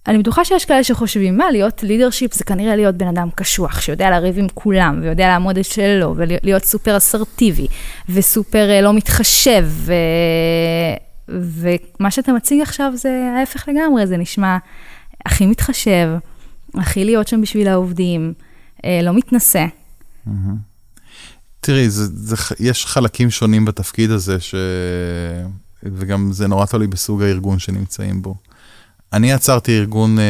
אני 0.08 0.18
בטוחה 0.18 0.44
שיש 0.44 0.64
כאלה 0.64 0.84
שחושבים, 0.84 1.36
מה, 1.36 1.50
להיות 1.50 1.82
לידרשיפ 1.82 2.34
זה 2.34 2.44
כנראה 2.44 2.76
להיות 2.76 2.94
בן 2.94 3.08
אדם 3.08 3.28
קשוח, 3.34 3.80
שיודע 3.80 4.10
לריב 4.10 4.38
עם 4.38 4.46
כולם, 4.54 4.98
ויודע 5.02 5.28
לעמוד 5.28 5.58
את 5.58 5.64
שלו, 5.64 6.14
ולהיות 6.16 6.64
סופר 6.64 6.96
אסרטיבי, 6.96 7.66
וסופר 8.08 8.80
לא 8.82 8.92
מתחשב, 8.92 9.66
ו... 9.68 9.92
ומה 11.28 12.10
שאתה 12.10 12.32
מציג 12.32 12.60
עכשיו 12.60 12.92
זה 12.94 13.32
ההפך 13.38 13.68
לגמרי, 13.68 14.06
זה 14.06 14.16
נשמע 14.16 14.58
הכי 15.26 15.46
מתחשב, 15.46 16.08
הכי 16.74 17.04
להיות 17.04 17.28
שם 17.28 17.40
בשביל 17.40 17.68
העובדים, 17.68 18.32
אה, 18.84 19.00
לא 19.02 19.14
מתנשא. 19.14 19.66
תראי, 21.60 21.90
זה, 21.90 22.04
זה, 22.14 22.36
יש 22.60 22.86
חלקים 22.86 23.30
שונים 23.30 23.64
בתפקיד 23.64 24.10
הזה, 24.10 24.40
ש... 24.40 24.54
וגם 25.82 26.32
זה 26.32 26.46
נורא 26.46 26.66
תלוי 26.66 26.86
בסוג 26.86 27.22
הארגון 27.22 27.58
שנמצאים 27.58 28.22
בו. 28.22 28.34
אני 29.12 29.30
יצרתי 29.30 29.78
ארגון 29.78 30.18
אה, 30.18 30.24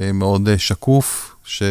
אה, 0.00 0.12
מאוד 0.12 0.48
אה, 0.48 0.58
שקוף, 0.58 1.36
ש... 1.44 1.62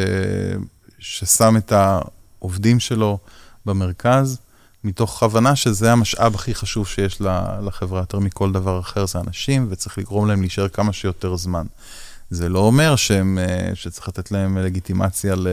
ששם 0.99 1.57
את 1.57 1.71
העובדים 1.71 2.79
שלו 2.79 3.17
במרכז, 3.65 4.39
מתוך 4.83 5.23
הבנה 5.23 5.55
שזה 5.55 5.91
המשאב 5.91 6.35
הכי 6.35 6.55
חשוב 6.55 6.87
שיש 6.87 7.21
לחברה 7.61 7.99
יותר 7.99 8.19
מכל 8.19 8.51
דבר 8.51 8.79
אחר, 8.79 9.05
זה 9.05 9.19
אנשים, 9.19 9.67
וצריך 9.69 9.97
לגרום 9.97 10.27
להם 10.27 10.41
להישאר 10.41 10.67
כמה 10.67 10.93
שיותר 10.93 11.35
זמן. 11.35 11.65
זה 12.29 12.49
לא 12.49 12.59
אומר 12.59 12.95
שהם, 12.95 13.39
אה, 13.41 13.75
שצריך 13.75 14.07
לתת 14.07 14.31
להם 14.31 14.57
לגיטימציה 14.57 15.35
ל... 15.35 15.47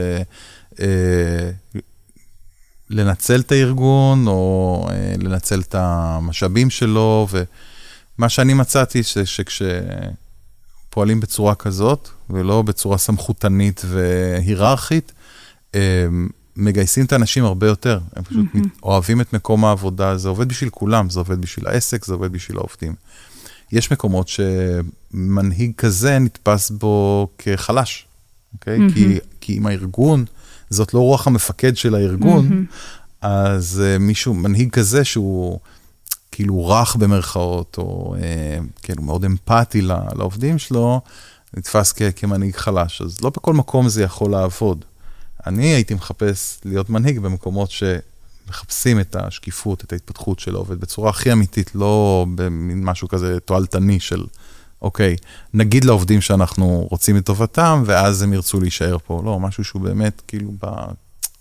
אה, 0.81 1.51
לנצל 2.91 3.41
את 3.41 3.53
הארגון, 3.53 4.27
או 4.27 4.87
אה, 4.91 5.15
לנצל 5.19 5.61
את 5.61 5.75
המשאבים 5.79 6.71
שלו, 6.71 7.27
ומה 7.31 8.29
שאני 8.29 8.55
מצאתי, 8.55 9.03
ש, 9.03 9.19
שכשפועלים 9.19 11.21
בצורה 11.21 11.55
כזאת, 11.55 12.09
ולא 12.31 12.63
בצורה 12.63 12.99
סמכותנית 12.99 13.83
והיררכית, 13.87 15.13
מגייסים 16.57 17.05
את 17.05 17.13
האנשים 17.13 17.45
הרבה 17.45 17.67
יותר, 17.67 18.01
הם 18.17 18.23
פשוט 18.23 18.47
mm-hmm. 18.55 18.69
אוהבים 18.83 19.21
את 19.21 19.33
מקום 19.33 19.65
העבודה, 19.65 20.17
זה 20.17 20.29
עובד 20.29 20.49
בשביל 20.49 20.71
כולם, 20.71 21.11
זה 21.11 21.19
עובד 21.21 21.41
בשביל 21.41 21.67
העסק, 21.67 22.05
זה 22.05 22.13
עובד 22.13 22.33
בשביל 22.33 22.57
העובדים. 22.57 22.95
יש 23.73 23.93
מקומות 23.93 24.29
שמנהיג 24.29 25.73
כזה 25.77 26.19
נתפס 26.19 26.71
בו 26.71 27.29
כחלש, 27.39 28.07
אוקיי? 28.55 28.79
Okay? 28.79 28.91
Mm-hmm. 28.91 28.95
כי, 28.95 29.19
כי 29.41 29.59
אם 29.59 29.67
הארגון, 29.67 30.25
זאת 30.71 30.95
לא 30.95 31.01
רוח 31.01 31.27
המפקד 31.27 31.77
של 31.77 31.95
הארגון, 31.95 32.49
mm-hmm. 32.49 32.77
אז 33.21 33.83
uh, 33.83 33.99
מישהו, 33.99 34.35
מנהיג 34.35 34.71
כזה 34.71 35.05
שהוא 35.05 35.59
כאילו 36.33 36.69
רך 36.69 36.97
במרכאות, 36.97 37.75
או 37.79 38.15
uh, 38.17 38.83
כאילו 38.83 39.03
מאוד 39.03 39.25
אמפתי 39.25 39.83
לעובדים 39.83 40.59
שלו, 40.59 41.01
נתפס 41.57 41.93
כ- 41.93 42.03
כמנהיג 42.17 42.57
חלש. 42.57 43.03
אז 43.03 43.21
לא 43.21 43.31
בכל 43.31 43.55
מקום 43.55 43.89
זה 43.89 44.03
יכול 44.03 44.31
לעבוד. 44.31 44.85
אני 45.47 45.67
הייתי 45.67 45.95
מחפש 45.95 46.61
להיות 46.65 46.91
מנהיג 46.91 47.19
במקומות 47.19 47.71
שמחפשים 47.71 49.01
את 49.01 49.17
השקיפות, 49.17 49.85
את 49.85 49.93
ההתפתחות 49.93 50.39
של 50.39 50.55
העובד 50.55 50.81
בצורה 50.81 51.11
הכי 51.11 51.33
אמיתית, 51.33 51.75
לא 51.75 52.27
במין 52.35 52.85
משהו 52.85 53.09
כזה 53.09 53.41
תועלתני 53.41 54.01
של, 54.01 54.25
אוקיי, 54.83 55.17
נגיד 55.55 55.85
לעובדים 55.85 56.21
שאנחנו 56.21 56.87
רוצים 56.91 57.17
את 57.17 57.27
טובתם, 57.27 57.83
ואז 57.87 58.23
הם 58.23 58.33
ירצו 58.33 58.61
להישאר 58.61 58.97
פה. 59.07 59.23
לא, 59.25 59.41
משהו 59.41 59.65
שהוא 59.65 59.83
באמת 59.83 60.23
כאילו 60.29 60.53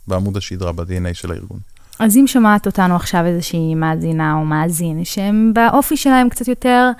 בעמוד 0.08 0.38
השדרה, 0.38 0.72
ב-DNA 0.72 1.14
של 1.14 1.32
הארגון. 1.32 1.60
אז 2.00 2.18
אם 2.18 2.28
שומעת 2.28 2.66
אותנו 2.66 2.96
עכשיו 2.96 3.26
איזושהי 3.26 3.76
מאזינה 3.76 4.34
או 4.34 4.46
מאזין, 4.46 5.06
שהם 5.06 5.52
באופי 5.54 5.98
שלהם 5.98 6.30
קצת 6.30 6.48
יותר 6.48 6.92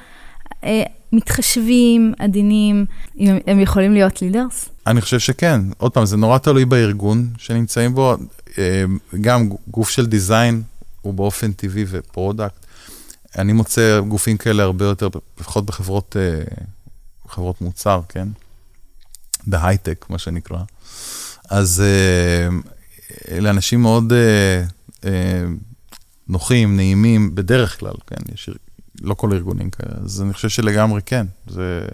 מתחשבים, 1.14 2.14
עדינים, 2.20 2.86
אם 3.18 3.38
הם 3.48 3.60
יכולים 3.60 3.94
להיות 3.94 4.22
leaders? 4.22 4.70
אני 4.88 5.02
חושב 5.02 5.20
שכן. 5.20 5.62
עוד 5.78 5.92
פעם, 5.92 6.06
זה 6.06 6.18
נורא 6.18 6.38
תלוי 6.38 6.66
בארגון 6.66 7.30
שנמצאים 7.38 7.96
בו. 7.96 8.16
אה, 8.58 8.84
גם 9.22 9.50
גוף 9.68 9.90
של 9.90 10.06
design 10.06 10.62
הוא 11.02 11.14
באופן 11.14 11.52
טבעי 11.52 11.86
ו 11.88 11.97
product. 11.97 12.66
אני 13.38 13.54
מוצא 13.54 14.00
גופים 14.08 14.38
כאלה 14.38 14.64
הרבה 14.64 14.86
יותר, 14.86 15.08
לפחות 15.40 15.66
בחברות 15.66 16.16
אה, 16.20 16.44
חברות 17.28 17.62
מוצר, 17.62 18.02
כן? 18.10 18.28
בהייטק, 19.48 20.06
מה 20.10 20.18
שנקרא. 20.18 20.60
אז 21.50 21.84
אה, 21.86 22.58
אלה 23.32 23.50
אנשים 23.50 23.82
מאוד 23.82 24.14
נוחים, 26.28 26.76
נעימים, 26.76 27.36
בדרך 27.36 27.80
כלל, 27.80 27.94
כן? 28.08 28.34
יש 28.34 28.50
לא 29.02 29.14
כל 29.14 29.32
הארגונים 29.32 29.70
כאלה, 29.70 29.96
אז 30.04 30.22
אני 30.22 30.34
חושב 30.34 30.50
שלגמרי 30.50 31.02
כן. 31.06 31.26
זה... 31.48 31.86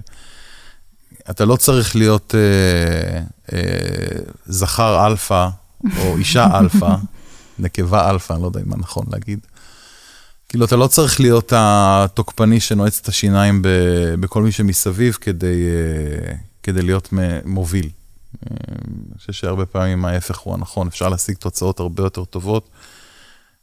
אתה 1.30 1.46
לא 1.46 1.56
צריך 1.56 1.96
להיות 1.96 2.36
אה, 2.36 3.22
אה, 3.54 4.20
זכר 4.46 5.08
אלפא 5.08 5.48
או 6.00 6.18
אישה 6.18 6.48
אלפא, 6.60 6.96
נקבה 7.60 8.10
אלפא, 8.10 8.34
אני 8.34 8.42
לא 8.42 8.48
יודע 8.48 8.62
מה 8.66 8.76
נכון 8.78 9.06
להגיד. 9.12 9.40
כאילו, 10.50 10.66
אתה 10.66 10.76
לא 10.76 10.88
צריך 10.88 11.20
להיות 11.20 11.54
התוקפני 11.56 12.60
שנועץ 12.60 13.00
את 13.04 13.08
השיניים 13.08 13.62
ב, 13.62 13.68
בכל 14.20 14.44
מי 14.44 14.52
שמסביב 14.52 15.18
כדי, 15.22 15.64
אה, 15.66 16.36
כדי 16.64 16.82
להיות 16.82 17.14
מוביל. 17.46 17.90
אה, 17.90 18.58
אני 18.88 19.18
חושב 19.18 19.34
שהרבה 19.34 19.66
פעמים 19.66 20.06
ההפך 20.06 20.38
הוא 20.38 20.54
הנכון, 20.54 20.88
אפשר 20.88 21.10
להשיג 21.10 21.36
תוצאות 21.36 21.80
הרבה 21.80 22.04
יותר 22.04 22.26
טובות 22.26 22.70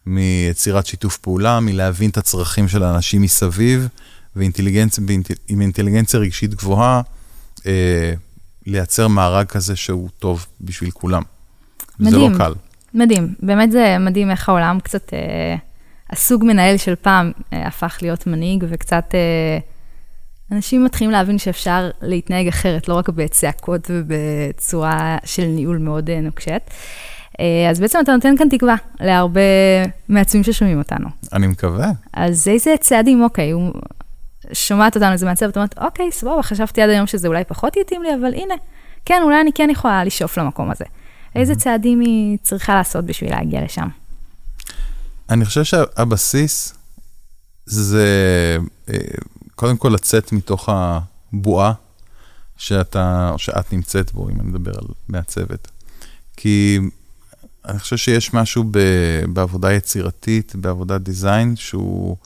מיצירת 0.07 0.87
שיתוף 0.87 1.17
פעולה, 1.17 1.61
מלהבין 1.61 2.11
את 2.11 2.17
הצרכים 2.17 2.69
של 2.69 2.83
האנשים 2.83 3.23
מסביב, 3.23 3.89
ועם 4.37 4.51
אינטליגנציה 5.61 6.21
רגשית 6.21 6.55
גבוהה, 6.55 7.03
אה, 7.67 8.13
לייצר 8.67 9.09
מארג 9.09 9.47
כזה 9.47 9.77
שהוא 9.77 10.09
טוב 10.19 10.47
בשביל 10.61 10.91
כולם. 10.91 11.23
מדהים. 12.01 12.13
זה 12.13 12.19
לא 12.19 12.39
קל. 12.39 12.55
מדהים, 12.95 13.35
באמת 13.41 13.73
זה 13.73 13.97
מדהים 14.01 14.31
איך 14.31 14.49
העולם 14.49 14.81
קצת, 14.81 15.15
אה, 15.15 15.57
הסוג 16.13 16.45
מנהל 16.45 16.77
של 16.77 16.95
פעם 16.95 17.33
אה, 17.53 17.67
הפך 17.67 17.99
להיות 18.03 18.27
מנהיג, 18.27 18.65
וקצת 18.69 19.05
אה, 19.15 19.59
אנשים 20.53 20.85
מתחילים 20.85 21.11
להבין 21.11 21.39
שאפשר 21.39 21.91
להתנהג 22.03 22.49
אחרת, 22.49 22.89
לא 22.89 22.95
רק 22.95 23.09
בצעקות 23.09 23.91
ובצורה 23.91 25.19
של 25.25 25.45
ניהול 25.45 25.79
מאוד 25.79 26.11
אה, 26.11 26.21
נוקשת. 26.21 26.71
אה, 27.43 27.71
אז 27.71 27.81
בעצם 27.81 27.99
אתה 28.05 28.13
נותן 28.13 28.37
כאן 28.37 28.49
תקווה 28.49 28.77
להרבה 29.01 29.41
מעצבים 30.09 30.45
ששומעים 30.45 30.79
אותנו. 30.79 31.09
אני 31.33 31.47
מקווה. 31.47 31.91
אז 32.13 32.49
איזה 32.49 32.75
צעדים, 32.81 33.23
אוקיי, 33.23 33.51
הוא 33.51 33.73
שומעת 34.53 34.97
אותנו, 34.97 35.13
איזה 35.13 35.27
מעצב, 35.27 35.47
ואת 35.47 35.57
אומרת, 35.57 35.79
אוקיי, 35.79 36.13
סבבה, 36.13 36.43
חשבתי 36.43 36.83
עד 36.83 36.91
היום 36.91 37.07
שזה 37.07 37.29
אולי 37.29 37.45
פחות 37.45 37.77
יתאים 37.77 38.03
לי, 38.03 38.15
אבל 38.15 38.35
הנה, 38.35 38.55
כן, 39.05 39.21
אולי 39.25 39.41
אני 39.41 39.51
כן 39.53 39.69
יכולה 39.71 40.05
לשאוף 40.05 40.39
למקום 40.39 40.71
הזה. 40.71 40.85
איזה 41.35 41.55
צעדים 41.55 42.01
היא 42.01 42.39
צריכה 42.43 42.75
לעשות 42.75 43.05
בשביל 43.05 43.31
להגיע 43.31 43.65
לשם? 43.65 43.89
אני 45.31 45.45
חושב 45.45 45.65
שהבסיס 45.65 46.75
זה 47.67 48.07
אה, 48.89 48.97
קודם 49.55 49.77
כל 49.77 49.89
לצאת 49.89 50.33
מתוך 50.33 50.69
הבועה 50.69 51.73
שאתה, 52.57 53.35
שאת 53.37 53.73
נמצאת 53.73 54.13
בו, 54.13 54.29
אם 54.29 54.41
אני 54.41 54.49
מדבר 54.49 54.73
על 54.79 54.87
מעצבת. 55.09 55.69
כי 56.37 56.79
אני 57.69 57.79
חושב 57.79 57.97
שיש 57.97 58.35
משהו 58.35 58.65
ב, 58.71 58.79
בעבודה 59.33 59.73
יצירתית, 59.73 60.57
בעבודת 60.57 61.01
דיזיין, 61.01 61.57
שהוא 61.57 62.17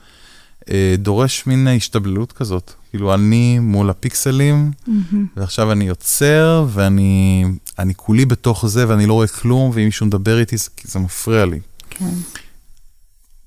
אה, 0.70 0.94
דורש 0.98 1.46
מין 1.46 1.68
השתבללות 1.68 2.32
כזאת. 2.32 2.72
כאילו, 2.90 3.14
אני 3.14 3.58
מול 3.58 3.90
הפיקסלים, 3.90 4.70
mm-hmm. 4.88 5.16
ועכשיו 5.36 5.72
אני 5.72 5.84
יוצר, 5.84 6.66
ואני 6.68 7.44
אני 7.78 7.94
כולי 7.94 8.24
בתוך 8.24 8.66
זה, 8.66 8.88
ואני 8.88 9.06
לא 9.06 9.12
רואה 9.12 9.26
כלום, 9.28 9.70
ואם 9.74 9.84
מישהו 9.84 10.06
מדבר 10.06 10.38
איתי, 10.38 10.56
זה, 10.56 10.70
זה 10.82 10.98
מפריע 10.98 11.46
לי. 11.46 11.60
כן. 11.90 12.10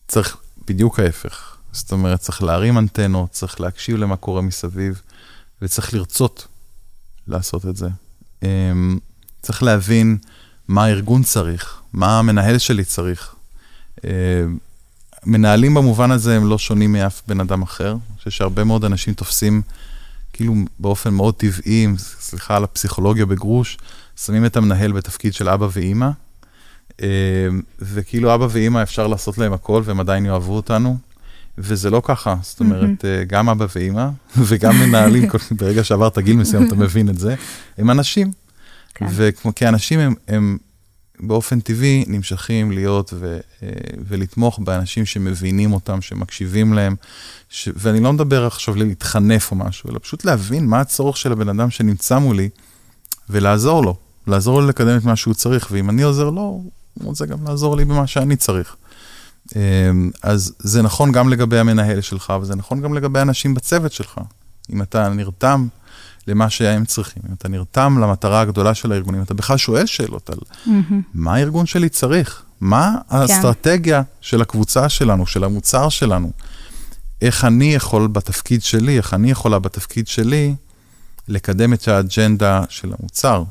צריך 0.07 0.37
בדיוק 0.67 0.99
ההפך. 0.99 1.57
זאת 1.71 1.91
אומרת, 1.91 2.19
צריך 2.19 2.43
להרים 2.43 2.77
אנטנות, 2.77 3.31
צריך 3.31 3.61
להקשיב 3.61 3.97
למה 3.97 4.15
קורה 4.15 4.41
מסביב, 4.41 5.01
וצריך 5.61 5.93
לרצות 5.93 6.47
לעשות 7.27 7.65
את 7.65 7.75
זה. 7.75 7.87
אמ, 8.43 8.99
צריך 9.41 9.63
להבין 9.63 10.17
מה 10.69 10.85
הארגון 10.85 11.23
צריך, 11.23 11.81
מה 11.93 12.19
המנהל 12.19 12.57
שלי 12.57 12.83
צריך. 12.83 13.35
אמ, 14.03 14.09
מנהלים 15.25 15.73
במובן 15.73 16.11
הזה 16.11 16.35
הם 16.35 16.49
לא 16.49 16.57
שונים 16.57 16.93
מאף 16.93 17.21
בן 17.27 17.39
אדם 17.39 17.61
אחר. 17.61 17.91
אני 17.91 18.17
חושב 18.17 18.29
שהרבה 18.29 18.63
מאוד 18.63 18.85
אנשים 18.85 19.13
תופסים, 19.13 19.61
כאילו 20.33 20.55
באופן 20.79 21.13
מאוד 21.13 21.35
טבעי, 21.35 21.87
סליחה 21.97 22.57
על 22.57 22.63
הפסיכולוגיה 22.63 23.25
בגרוש, 23.25 23.77
שמים 24.17 24.45
את 24.45 24.57
המנהל 24.57 24.91
בתפקיד 24.91 25.33
של 25.33 25.49
אבא 25.49 25.67
ואימא, 25.71 26.09
אמ, 27.01 27.07
וכאילו 27.79 28.35
אבא 28.35 28.47
ואימא 28.49 28.83
אפשר 28.83 29.07
לעשות 29.07 29.37
להם 29.37 29.53
הכל 29.53 29.81
והם 29.85 29.99
עדיין 29.99 30.25
יאהבו 30.25 30.55
אותנו, 30.55 30.97
וזה 31.57 31.89
לא 31.89 32.01
ככה, 32.05 32.35
זאת 32.41 32.59
אומרת, 32.59 32.89
mm-hmm. 33.01 33.25
גם 33.27 33.49
אבא 33.49 33.65
ואימא, 33.75 34.09
וגם 34.47 34.79
מנהלים, 34.79 35.29
ברגע 35.59 35.83
שעברת 35.83 36.17
גיל 36.17 36.35
מסוים 36.35 36.67
אתה 36.67 36.75
מבין 36.75 37.09
את 37.09 37.19
זה, 37.19 37.35
הם 37.77 37.91
אנשים. 37.91 38.38
כן. 38.95 39.05
וכמו 39.11 39.55
כאנשים 39.55 39.99
הם, 39.99 40.13
הם 40.27 40.57
באופן 41.19 41.59
טבעי 41.59 42.05
נמשכים 42.07 42.71
להיות 42.71 43.13
ו, 43.13 43.39
אה, 43.63 43.69
ולתמוך 44.07 44.59
באנשים 44.59 45.05
שמבינים 45.05 45.73
אותם, 45.73 46.01
שמקשיבים 46.01 46.73
להם, 46.73 46.95
ש, 47.49 47.69
ואני 47.75 47.99
לא 47.99 48.13
מדבר 48.13 48.45
עכשיו 48.45 48.75
להתחנף 48.75 49.51
או 49.51 49.55
משהו, 49.55 49.89
אלא 49.89 49.99
פשוט 49.99 50.25
להבין 50.25 50.65
מה 50.65 50.79
הצורך 50.79 51.17
של 51.17 51.31
הבן 51.31 51.49
אדם 51.49 51.69
שנמצא 51.69 52.19
מולי, 52.19 52.49
ולעזור 53.29 53.83
לו, 53.83 53.95
לעזור 54.27 54.61
לו 54.61 54.67
לקדם 54.67 54.97
את 54.97 55.03
מה 55.03 55.15
שהוא 55.15 55.33
צריך, 55.33 55.67
ואם 55.71 55.89
אני 55.89 56.01
עוזר 56.01 56.29
לו, 56.29 56.41
הוא 56.93 57.05
רוצה 57.05 57.25
גם 57.25 57.37
לעזור 57.47 57.77
לי 57.77 57.85
במה 57.85 58.07
שאני 58.07 58.35
צריך. 58.35 58.75
אמ, 59.55 60.11
אז 60.23 60.53
זה 60.59 60.81
נכון 60.81 61.11
גם 61.11 61.29
לגבי 61.29 61.59
המנהל 61.59 62.01
שלך, 62.01 62.33
וזה 62.41 62.55
נכון 62.55 62.81
גם 62.81 62.93
לגבי 62.93 63.19
אנשים 63.19 63.53
בצוות 63.53 63.91
שלך. 63.91 64.19
אם 64.73 64.81
אתה 64.81 65.09
נרתם 65.09 65.67
למה 66.27 66.49
שהם 66.49 66.85
צריכים, 66.85 67.23
אם 67.29 67.33
אתה 67.33 67.49
נרתם 67.49 67.97
למטרה 68.01 68.41
הגדולה 68.41 68.73
של 68.73 68.91
הארגונים, 68.91 69.21
אתה 69.21 69.33
בכלל 69.33 69.57
שואל 69.57 69.85
שאלות 69.85 70.29
על 70.29 70.37
mm-hmm. 70.37 70.93
מה 71.13 71.35
הארגון 71.35 71.65
שלי 71.65 71.89
צריך, 71.89 72.43
מה 72.61 72.95
האסטרטגיה 73.09 74.01
של 74.21 74.41
הקבוצה 74.41 74.89
שלנו, 74.89 75.25
של 75.25 75.43
המוצר 75.43 75.89
שלנו? 75.89 76.31
איך 77.21 77.45
אני 77.45 77.75
יכול 77.75 78.07
בתפקיד 78.07 78.63
שלי, 78.63 78.97
איך 78.97 79.13
אני 79.13 79.31
יכולה 79.31 79.59
בתפקיד 79.59 80.07
שלי 80.07 80.55
לקדם 81.27 81.73
את 81.73 81.87
האג'נדה 81.87 82.63
של 82.69 82.93
המוצר, 82.99 83.43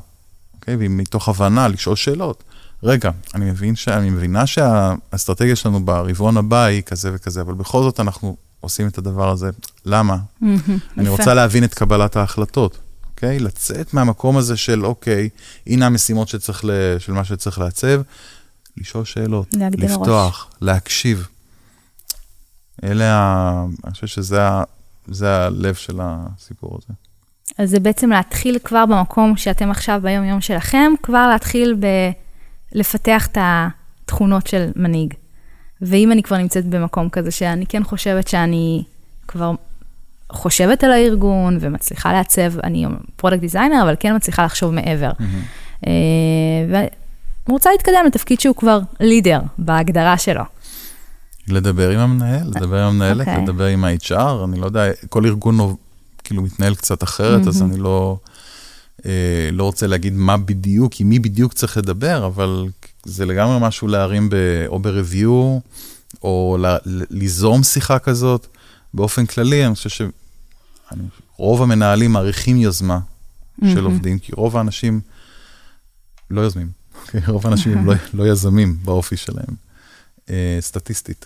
אוקיי? 0.55 0.75
ומתוך 0.79 1.29
הבנה 1.29 1.67
לשאול 1.67 1.95
שאלות. 1.95 2.43
רגע, 2.83 3.11
אני, 3.35 3.51
מבין 3.51 3.75
ש... 3.75 3.87
אני 3.87 4.09
מבינה 4.09 4.47
שהאסטרטגיה 4.47 5.55
שלנו 5.55 5.85
ברבעון 5.85 6.37
הבא 6.37 6.63
היא 6.63 6.81
כזה 6.81 7.11
וכזה, 7.13 7.41
אבל 7.41 7.53
בכל 7.53 7.83
זאת 7.83 7.99
אנחנו 7.99 8.37
עושים 8.59 8.87
את 8.87 8.97
הדבר 8.97 9.29
הזה. 9.29 9.49
למה? 9.85 10.17
אני 10.97 11.09
רוצה 11.09 11.33
להבין 11.33 11.63
את 11.63 11.73
קבלת 11.73 12.15
ההחלטות, 12.15 12.77
אוקיי? 13.09 13.39
לצאת 13.39 13.93
מהמקום 13.93 14.37
הזה 14.37 14.57
של, 14.57 14.85
אוקיי, 14.85 15.29
הנה 15.67 15.85
המשימות 15.85 16.27
שצריך 16.27 16.65
ל... 16.65 16.69
של 16.99 17.13
מה 17.13 17.23
שצריך 17.23 17.59
לעצב, 17.59 18.01
לשאול 18.77 19.05
שאלות, 19.05 19.47
לפתוח, 19.77 20.47
ראש. 20.51 20.57
להקשיב. 20.61 21.27
אלה 22.83 23.13
ה... 23.13 23.65
אני 23.85 23.93
חושב 23.93 24.07
שזה 24.07 24.47
ה... 24.47 24.63
זה 25.07 25.45
הלב 25.45 25.75
של 25.75 25.99
הסיפור 26.01 26.77
הזה. 26.77 26.93
אז 27.57 27.69
זה 27.69 27.79
בעצם 27.79 28.09
להתחיל 28.09 28.57
כבר 28.63 28.85
במקום 28.85 29.37
שאתם 29.37 29.71
עכשיו 29.71 29.99
ביום-יום 30.03 30.41
שלכם, 30.41 30.91
כבר 31.03 31.27
להתחיל 31.27 31.75
ב... 31.79 31.85
לפתח 32.71 33.27
את 33.31 33.37
התכונות 33.41 34.47
של 34.47 34.69
מנהיג. 34.75 35.13
ואם 35.81 36.11
אני 36.11 36.23
כבר 36.23 36.37
נמצאת 36.37 36.65
במקום 36.65 37.09
כזה 37.09 37.31
שאני 37.31 37.65
כן 37.65 37.83
חושבת 37.83 38.27
שאני 38.27 38.83
כבר 39.27 39.51
חושבת 40.31 40.83
על 40.83 40.91
הארגון 40.91 41.57
ומצליחה 41.61 42.13
לעצב, 42.13 42.59
אני 42.59 42.85
product 43.15 43.39
designer, 43.39 43.83
אבל 43.83 43.95
כן 43.99 44.15
מצליחה 44.15 44.45
לחשוב 44.45 44.73
מעבר. 44.73 45.11
Mm-hmm. 45.11 45.87
ואני 46.69 46.87
רוצה 47.49 47.71
להתקדם 47.71 48.05
לתפקיד 48.07 48.39
שהוא 48.39 48.55
כבר 48.55 48.79
לידר 48.99 49.39
בהגדרה 49.57 50.17
שלו. 50.17 50.43
לדבר 51.47 51.89
עם 51.89 51.99
המנהל, 51.99 52.47
לדבר 52.47 52.83
עם 52.83 52.87
המנהלת, 52.87 53.27
okay. 53.27 53.29
אוקיי. 53.29 53.43
לדבר 53.43 53.65
עם 53.65 53.85
ה-HR, 53.85 54.45
אני 54.45 54.59
לא 54.59 54.65
יודע, 54.65 54.85
כל 55.09 55.25
ארגון 55.25 55.75
כאילו 56.23 56.41
מתנהל 56.41 56.75
קצת 56.75 57.03
אחרת, 57.03 57.45
mm-hmm. 57.45 57.49
אז 57.49 57.61
אני 57.61 57.77
לא, 57.77 58.17
אה, 59.05 59.49
לא 59.51 59.63
רוצה 59.63 59.87
להגיד 59.87 60.13
מה 60.13 60.37
בדיוק, 60.37 60.93
עם 60.99 61.09
מי 61.09 61.19
בדיוק 61.19 61.53
צריך 61.53 61.77
לדבר, 61.77 62.25
אבל 62.25 62.67
זה 63.05 63.25
לגמרי 63.25 63.57
משהו 63.61 63.87
להרים 63.87 64.29
ב, 64.29 64.35
או 64.67 64.79
ב-review, 64.79 65.61
או 66.23 66.57
ל, 66.59 66.77
ליזום 67.09 67.63
שיחה 67.63 67.99
כזאת. 67.99 68.47
באופן 68.93 69.25
כללי, 69.25 69.65
אני 69.65 69.75
חושב 69.75 70.07
שרוב 71.39 71.61
המנהלים 71.61 72.11
מעריכים 72.11 72.57
יוזמה 72.57 72.99
mm-hmm. 72.99 73.65
של 73.73 73.85
עובדים, 73.85 74.19
כי 74.19 74.31
רוב 74.35 74.57
האנשים 74.57 75.01
לא 76.31 76.41
יוזמים. 76.41 76.69
Okay? 77.05 77.31
רוב 77.31 77.47
האנשים 77.47 77.77
הם 77.77 77.85
לא, 77.85 77.93
לא 78.13 78.27
יזמים 78.27 78.77
באופי 78.83 79.17
שלהם, 79.17 79.55
uh, 80.27 80.31
סטטיסטית. 80.59 81.25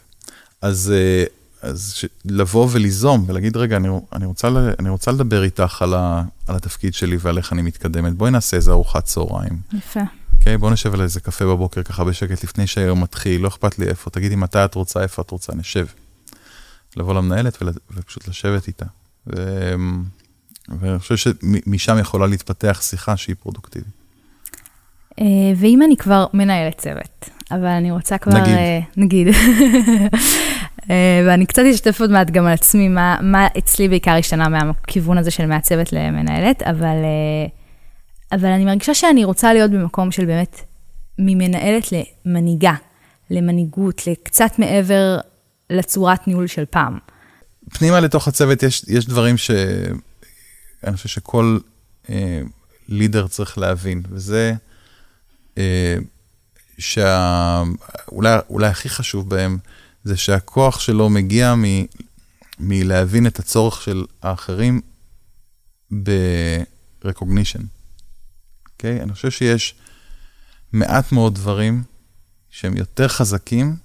אז, 0.61 0.93
uh, 0.93 1.29
אז 1.61 1.93
ש, 1.95 2.05
לבוא 2.25 2.67
וליזום 2.71 3.23
ולהגיד, 3.27 3.57
רגע, 3.57 3.77
אני, 3.77 3.87
אני, 4.13 4.25
רוצה, 4.25 4.47
אני 4.79 4.89
רוצה 4.89 5.11
לדבר 5.11 5.43
איתך 5.43 5.81
על, 5.81 5.93
ה, 5.93 6.23
על 6.47 6.55
התפקיד 6.55 6.93
שלי 6.93 7.17
ועל 7.19 7.37
איך 7.37 7.53
אני 7.53 7.61
מתקדמת, 7.61 8.13
בואי 8.13 8.31
נעשה 8.31 8.57
איזה 8.57 8.71
ארוחת 8.71 9.05
צהריים. 9.05 9.61
יפה. 9.73 10.01
אוקיי? 10.33 10.57
בוא 10.57 10.71
נשב 10.71 10.93
על 10.93 11.01
איזה 11.01 11.19
קפה 11.19 11.45
בבוקר 11.45 11.83
ככה 11.83 12.03
בשקט 12.03 12.43
לפני 12.43 12.67
שהיום 12.67 13.03
מתחיל, 13.03 13.41
לא 13.41 13.47
אכפת 13.47 13.79
לי 13.79 13.87
איפה, 13.87 14.09
תגידי 14.09 14.35
מתי 14.35 14.65
את 14.65 14.75
רוצה, 14.75 15.01
איפה 15.01 15.21
את 15.21 15.31
רוצה, 15.31 15.53
נשב. 15.55 15.85
לבוא 16.97 17.13
למנהלת 17.13 17.61
ול, 17.61 17.69
ופשוט 17.91 18.27
לשבת 18.27 18.67
איתה. 18.67 18.85
ו, 19.27 19.73
ואני 20.79 20.99
חושב 20.99 21.15
שמשם 21.17 21.97
יכולה 21.99 22.27
להתפתח 22.27 22.81
שיחה 22.81 23.17
שהיא 23.17 23.35
פרודוקטיבית. 23.39 24.03
אה, 25.19 25.25
ואם 25.55 25.81
אני 25.85 25.97
כבר 25.97 26.25
מנהלת 26.33 26.77
צוות, 26.77 27.29
אבל 27.51 27.65
אני 27.65 27.91
רוצה 27.91 28.17
כבר... 28.17 28.41
נגיד. 28.41 28.53
אה, 28.53 28.79
נגיד. 28.97 29.27
אה, 30.89 31.23
ואני 31.27 31.45
קצת 31.45 31.61
אשתף 31.73 32.01
עוד 32.01 32.11
מעט 32.11 32.31
גם 32.31 32.45
על 32.45 32.53
עצמי, 32.53 32.87
מה, 32.89 33.17
מה 33.21 33.47
אצלי 33.57 33.87
בעיקר 33.87 34.11
השתנה 34.11 34.49
מהכיוון 34.49 35.17
הזה 35.17 35.31
של 35.31 35.45
מעצבת 35.45 35.93
למנהלת, 35.93 36.63
אבל, 36.63 36.95
אבל 38.35 38.49
אני 38.49 38.65
מרגישה 38.65 38.93
שאני 38.93 39.23
רוצה 39.23 39.53
להיות 39.53 39.71
במקום 39.71 40.11
של 40.11 40.25
באמת 40.25 40.61
ממנהלת 41.19 41.87
למנהיגה, 41.91 42.73
למנהיגות, 43.29 44.07
לקצת 44.07 44.51
מעבר 44.59 45.17
לצורת 45.69 46.27
ניהול 46.27 46.47
של 46.47 46.65
פעם. 46.69 46.97
פנימה 47.69 47.99
לתוך 47.99 48.27
הצוות 48.27 48.63
יש, 48.63 48.85
יש 48.87 49.05
דברים 49.05 49.37
שאני 49.37 50.95
חושב 50.95 51.09
שכל 51.09 51.59
אה, 52.09 52.41
לידר 52.89 53.27
צריך 53.27 53.57
להבין, 53.57 54.03
וזה 54.09 54.53
אה, 55.57 55.95
שאולי 56.77 58.67
הכי 58.67 58.89
חשוב 58.89 59.29
בהם, 59.29 59.57
זה 60.03 60.17
שהכוח 60.17 60.79
שלו 60.79 61.09
מגיע 61.09 61.55
מ, 61.55 61.63
מלהבין 62.59 63.27
את 63.27 63.39
הצורך 63.39 63.81
של 63.81 64.05
האחרים 64.23 64.81
ב-recognition. 66.03 67.72
אוקיי? 68.83 69.01
אני 69.01 69.13
חושב 69.13 69.31
שיש 69.31 69.75
מעט 70.73 71.11
מאוד 71.11 71.35
דברים 71.35 71.83
שהם 72.49 72.77
יותר 72.77 73.07
חזקים 73.07 73.75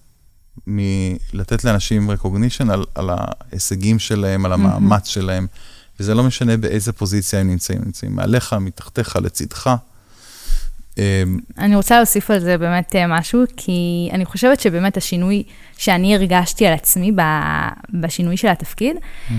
מלתת 0.67 1.65
לאנשים 1.65 2.11
recognition 2.11 2.73
על, 2.73 2.85
על 2.95 3.11
ההישגים 3.13 3.99
שלהם, 3.99 4.47
על 4.47 4.53
המאמץ 4.53 5.07
mm-hmm. 5.07 5.11
שלהם, 5.11 5.47
וזה 6.01 6.15
לא 6.15 6.23
משנה 6.23 6.57
באיזה 6.57 6.93
פוזיציה 6.93 7.41
הם 7.41 7.49
נמצאים, 7.51 7.81
נמצאים 7.85 8.17
מעליך, 8.17 8.53
מתחתיך, 8.53 9.17
לצדך. 9.17 9.71
אמ, 10.99 11.03
אני 11.59 11.77
רוצה 11.77 11.97
להוסיף 11.97 12.31
על 12.31 12.41
זה 12.41 12.59
באמת 12.59 12.97
אה, 12.97 13.07
משהו, 13.07 13.45
כי 13.57 14.09
אני 14.13 14.25
חושבת 14.25 14.61
שבאמת 14.61 14.97
השינוי 14.97 15.43
שאני 15.77 16.15
הרגשתי 16.15 16.67
על 16.67 16.75
עצמי 16.75 17.13
בשינוי 18.01 18.37
של 18.37 18.49
התפקיד, 18.49 18.97
mm-hmm. 18.97 19.35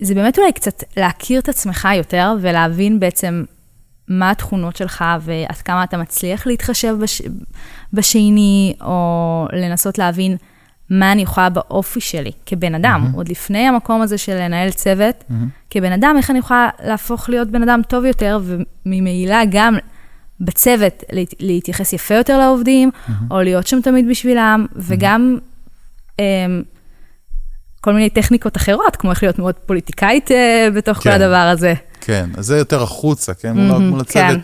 זה 0.00 0.14
באמת 0.14 0.38
אולי 0.38 0.52
קצת 0.52 0.82
להכיר 0.96 1.40
את 1.40 1.48
עצמך 1.48 1.88
יותר 1.96 2.34
ולהבין 2.40 3.00
בעצם 3.00 3.44
מה 4.08 4.30
התכונות 4.30 4.76
שלך 4.76 5.04
ועד 5.20 5.56
כמה 5.56 5.84
אתה 5.84 5.96
מצליח 5.96 6.46
להתחשב 6.46 6.96
בש... 7.00 7.22
בשני, 7.92 8.74
או 8.80 9.46
לנסות 9.52 9.98
להבין 9.98 10.36
מה 10.90 11.12
אני 11.12 11.22
יכולה 11.22 11.50
באופי 11.50 12.00
שלי 12.00 12.32
כבן 12.46 12.74
אדם, 12.74 13.06
mm-hmm. 13.06 13.16
עוד 13.16 13.28
לפני 13.28 13.58
המקום 13.58 14.02
הזה 14.02 14.18
של 14.18 14.34
לנהל 14.34 14.70
צוות, 14.70 15.24
mm-hmm. 15.28 15.34
כבן 15.70 15.92
אדם, 15.92 16.14
איך 16.16 16.30
אני 16.30 16.38
יכולה 16.38 16.68
להפוך 16.84 17.28
להיות 17.28 17.48
בן 17.50 17.62
אדם 17.62 17.80
טוב 17.88 18.04
יותר, 18.04 18.40
וממילא 18.42 19.36
גם 19.50 19.76
בצוות 20.40 21.02
להתייחס 21.40 21.92
יפה 21.92 22.14
יותר 22.14 22.38
לעובדים, 22.38 22.90
mm-hmm. 22.90 23.12
או 23.30 23.42
להיות 23.42 23.66
שם 23.66 23.80
תמיד 23.80 24.08
בשבילם, 24.08 24.66
mm-hmm. 24.68 24.78
וגם... 24.80 25.38
um, 26.16 26.73
כל 27.84 27.92
מיני 27.92 28.10
טכניקות 28.10 28.56
אחרות, 28.56 28.96
כמו 28.96 29.10
איך 29.10 29.22
להיות 29.22 29.38
מאוד 29.38 29.54
פוליטיקאית 29.54 30.30
uh, 30.30 30.34
בתוך 30.76 30.98
כן. 30.98 31.02
כל 31.02 31.10
הדבר 31.10 31.36
הזה. 31.36 31.74
כן, 32.00 32.30
אז 32.36 32.46
זה 32.46 32.58
יותר 32.58 32.82
החוצה, 32.82 33.34
כן? 33.34 33.56
Mm-hmm, 33.56 33.78
מול 33.78 34.00
הצוות. 34.00 34.14
כן. 34.14 34.40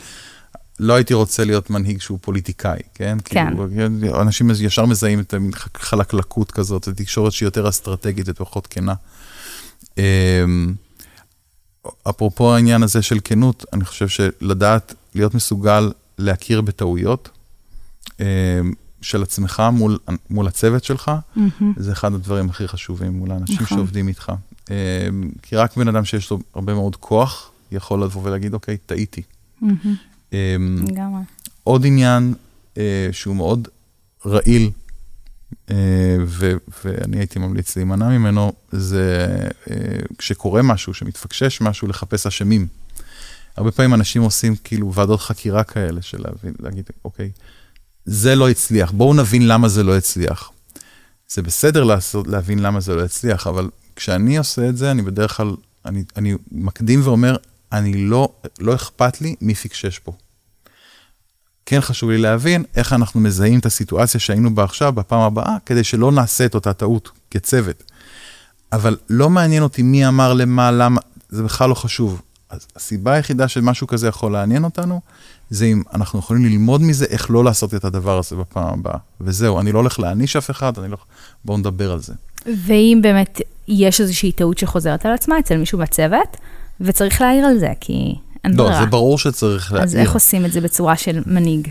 לא 0.80 0.94
הייתי 0.94 1.14
רוצה 1.14 1.44
להיות 1.44 1.70
מנהיג 1.70 2.00
שהוא 2.00 2.18
פוליטיקאי, 2.22 2.78
כן? 2.94 3.18
כן. 3.24 3.46
כאילו, 3.46 4.20
אנשים 4.20 4.50
ישר 4.50 4.84
מזהים 4.84 5.20
את 5.20 5.34
החלקלקות 5.74 6.50
כזאת, 6.50 6.84
זו 6.84 6.92
תקשורת 6.92 7.32
שהיא 7.32 7.46
יותר 7.46 7.68
אסטרטגית 7.68 8.26
ופחות 8.28 8.66
כנה. 8.66 8.94
אמ, 9.98 10.74
אפרופו 12.10 12.54
העניין 12.54 12.82
הזה 12.82 13.02
של 13.02 13.18
כנות, 13.24 13.64
אני 13.72 13.84
חושב 13.84 14.08
שלדעת, 14.08 14.94
להיות 15.14 15.34
מסוגל 15.34 15.92
להכיר 16.18 16.60
בטעויות 16.60 17.28
אמ, 18.20 18.24
של 19.02 19.22
עצמך 19.22 19.62
מול, 19.72 19.98
מול 20.30 20.46
הצוות 20.46 20.84
שלך, 20.84 21.10
mm-hmm. 21.10 21.64
זה 21.76 21.92
אחד 21.92 22.14
הדברים 22.14 22.50
הכי 22.50 22.68
חשובים 22.68 23.12
מול 23.12 23.30
האנשים 23.30 23.56
נכון. 23.62 23.78
שעובדים 23.78 24.08
איתך. 24.08 24.32
אמ, 24.70 24.74
כי 25.42 25.56
רק 25.56 25.76
בן 25.76 25.88
אדם 25.88 26.04
שיש 26.04 26.30
לו 26.30 26.38
הרבה 26.54 26.74
מאוד 26.74 26.96
כוח, 26.96 27.50
יכול 27.72 28.02
לבוא 28.02 28.22
ולהגיד, 28.24 28.54
אוקיי, 28.54 28.76
טעיתי. 28.86 29.22
Mm-hmm. 29.62 30.32
לגמרי. 30.88 31.22
עוד 31.64 31.86
עניין 31.86 32.34
אה, 32.78 33.08
שהוא 33.12 33.36
מאוד 33.36 33.68
רעיל, 34.26 34.70
אה, 35.70 35.76
ו, 36.26 36.52
ואני 36.84 37.18
הייתי 37.18 37.38
ממליץ 37.38 37.76
להימנע 37.76 38.08
ממנו, 38.08 38.52
זה 38.72 39.36
אה, 39.70 39.76
כשקורה 40.18 40.62
משהו, 40.62 40.94
שמתפקשש 40.94 41.60
משהו, 41.60 41.88
לחפש 41.88 42.26
אשמים. 42.26 42.66
הרבה 43.56 43.70
פעמים 43.70 43.94
אנשים 43.94 44.22
עושים 44.22 44.56
כאילו 44.64 44.94
ועדות 44.94 45.20
חקירה 45.20 45.64
כאלה, 45.64 46.02
של 46.02 46.24
להגיד, 46.60 46.84
אוקיי, 47.04 47.30
זה 48.12 48.34
לא 48.34 48.50
הצליח, 48.50 48.90
בואו 48.90 49.14
נבין 49.14 49.48
למה 49.48 49.68
זה 49.68 49.82
לא 49.82 49.96
הצליח. 49.96 50.50
זה 51.28 51.42
בסדר 51.42 51.84
לעשות, 51.84 52.26
להבין 52.26 52.58
למה 52.58 52.80
זה 52.80 52.94
לא 52.94 53.04
הצליח, 53.04 53.46
אבל 53.46 53.68
כשאני 53.96 54.38
עושה 54.38 54.68
את 54.68 54.76
זה, 54.76 54.90
אני 54.90 55.02
בדרך 55.02 55.36
כלל, 55.36 55.54
אני, 55.84 56.04
אני 56.16 56.34
מקדים 56.52 57.00
ואומר, 57.04 57.36
אני 57.72 57.92
לא, 57.92 58.32
לא 58.58 58.74
אכפת 58.74 59.20
לי 59.20 59.34
מי 59.40 59.54
פיקשש 59.54 59.98
פה. 59.98 60.12
כן 61.66 61.80
חשוב 61.80 62.10
לי 62.10 62.18
להבין 62.18 62.64
איך 62.76 62.92
אנחנו 62.92 63.20
מזהים 63.20 63.58
את 63.58 63.66
הסיטואציה 63.66 64.20
שהיינו 64.20 64.54
בה 64.54 64.64
עכשיו, 64.64 64.92
בפעם 64.92 65.20
הבאה, 65.20 65.56
כדי 65.66 65.84
שלא 65.84 66.12
נעשה 66.12 66.46
את 66.46 66.54
אותה 66.54 66.72
טעות 66.72 67.10
כצוות. 67.30 67.82
אבל 68.72 68.96
לא 69.10 69.30
מעניין 69.30 69.62
אותי 69.62 69.82
מי 69.82 70.08
אמר 70.08 70.32
למה, 70.32 70.70
למה, 70.70 71.00
זה 71.28 71.42
בכלל 71.42 71.68
לא 71.68 71.74
חשוב. 71.74 72.22
אז 72.48 72.66
הסיבה 72.76 73.12
היחידה 73.12 73.48
שמשהו 73.48 73.86
כזה 73.86 74.08
יכול 74.08 74.32
לעניין 74.32 74.64
אותנו, 74.64 75.00
זה 75.50 75.64
אם 75.64 75.82
אנחנו 75.94 76.18
יכולים 76.18 76.44
ללמוד 76.44 76.82
מזה 76.82 77.04
איך 77.04 77.30
לא 77.30 77.44
לעשות 77.44 77.74
את 77.74 77.84
הדבר 77.84 78.18
הזה 78.18 78.36
בפעם 78.36 78.78
הבאה. 78.78 78.98
וזהו, 79.20 79.60
אני 79.60 79.72
לא 79.72 79.78
הולך 79.78 80.00
להעניש 80.00 80.36
אף 80.36 80.50
אחד, 80.50 80.78
אני 80.78 80.90
לא... 80.90 80.96
בואו 81.44 81.58
נדבר 81.58 81.92
על 81.92 82.00
זה. 82.00 82.12
ואם 82.66 82.98
באמת 83.02 83.40
יש 83.68 84.00
איזושהי 84.00 84.32
טעות 84.32 84.58
שחוזרת 84.58 85.06
על 85.06 85.12
עצמה 85.12 85.38
אצל 85.38 85.56
מישהו 85.56 85.78
בצוות, 85.78 86.36
וצריך 86.80 87.20
להעיר 87.20 87.44
על 87.44 87.58
זה, 87.58 87.72
כי 87.80 88.14
אין 88.44 88.54
לא. 88.54 88.80
זה 88.80 88.86
ברור 88.86 89.18
שצריך 89.18 89.72
להעיר. 89.72 89.84
אז 89.84 89.96
איך 89.96 90.14
עושים 90.14 90.44
את 90.44 90.52
זה 90.52 90.60
בצורה 90.60 90.96
של 90.96 91.22
מנהיג? 91.26 91.68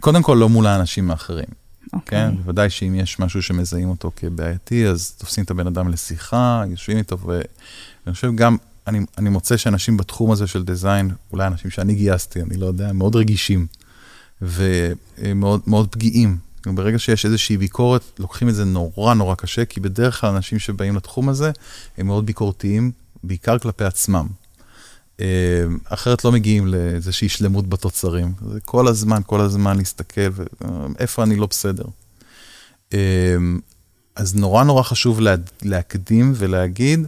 קודם 0.00 0.22
כל, 0.22 0.34
לא 0.34 0.48
מול 0.48 0.66
האנשים 0.66 1.10
האחרים. 1.10 1.48
אוקיי. 1.92 2.18
כן, 2.18 2.36
בוודאי 2.36 2.70
שאם 2.70 2.94
יש 2.94 3.18
משהו 3.20 3.42
שמזהים 3.42 3.88
אותו 3.88 4.10
כבעייתי, 4.16 4.86
אז 4.86 5.10
תופסים 5.10 5.44
את 5.44 5.50
הבן 5.50 5.66
אדם 5.66 5.88
לשיחה, 5.88 6.64
יושבים 6.70 6.98
איתו, 6.98 7.18
ואני 7.18 8.14
חושב 8.14 8.34
גם, 8.34 8.56
אני, 8.88 9.00
אני 9.18 9.30
מוצא 9.30 9.56
שאנשים 9.56 9.96
בתחום 9.96 10.30
הזה 10.30 10.46
של 10.46 10.64
דיזיין, 10.64 11.10
אולי 11.32 11.46
אנשים 11.46 11.70
שאני 11.70 11.94
גייסתי, 11.94 12.42
אני 12.42 12.56
לא 12.56 12.66
יודע, 12.66 12.92
מאוד 12.92 13.16
רגישים, 13.16 13.66
ומאוד 14.42 15.60
מאוד 15.66 15.88
פגיעים. 15.90 16.36
ברגע 16.66 16.98
שיש 16.98 17.24
איזושהי 17.24 17.56
ביקורת, 17.56 18.02
לוקחים 18.18 18.48
את 18.48 18.54
זה 18.54 18.64
נורא 18.64 19.14
נורא 19.14 19.34
קשה, 19.34 19.64
כי 19.64 19.80
בדרך 19.80 20.20
כלל 20.20 20.34
אנשים 20.34 20.58
שבאים 20.58 20.96
לתחום 20.96 21.28
הזה, 21.28 21.50
הם 21.98 22.06
מאוד 22.06 22.26
ביקורתיים, 22.26 22.90
בעיקר 23.24 23.58
כלפי 23.58 23.84
עצמם. 23.84 24.26
אה, 25.20 25.26
אחרת 25.84 26.24
לא 26.24 26.32
מגיעים 26.32 26.66
לאיזושהי 26.66 27.28
שלמות 27.28 27.68
בתוצרים. 27.68 28.32
זה 28.52 28.60
כל 28.60 28.88
הזמן, 28.88 29.20
כל 29.26 29.40
הזמן 29.40 29.76
להסתכל, 29.76 30.30
איפה 30.98 31.22
אני 31.22 31.36
לא 31.36 31.46
בסדר. 31.46 31.84
אה, 32.94 33.36
אז 34.16 34.34
נורא 34.34 34.64
נורא 34.64 34.82
חשוב 34.82 35.20
לה, 35.20 35.34
להקדים 35.62 36.32
ולהגיד, 36.36 37.06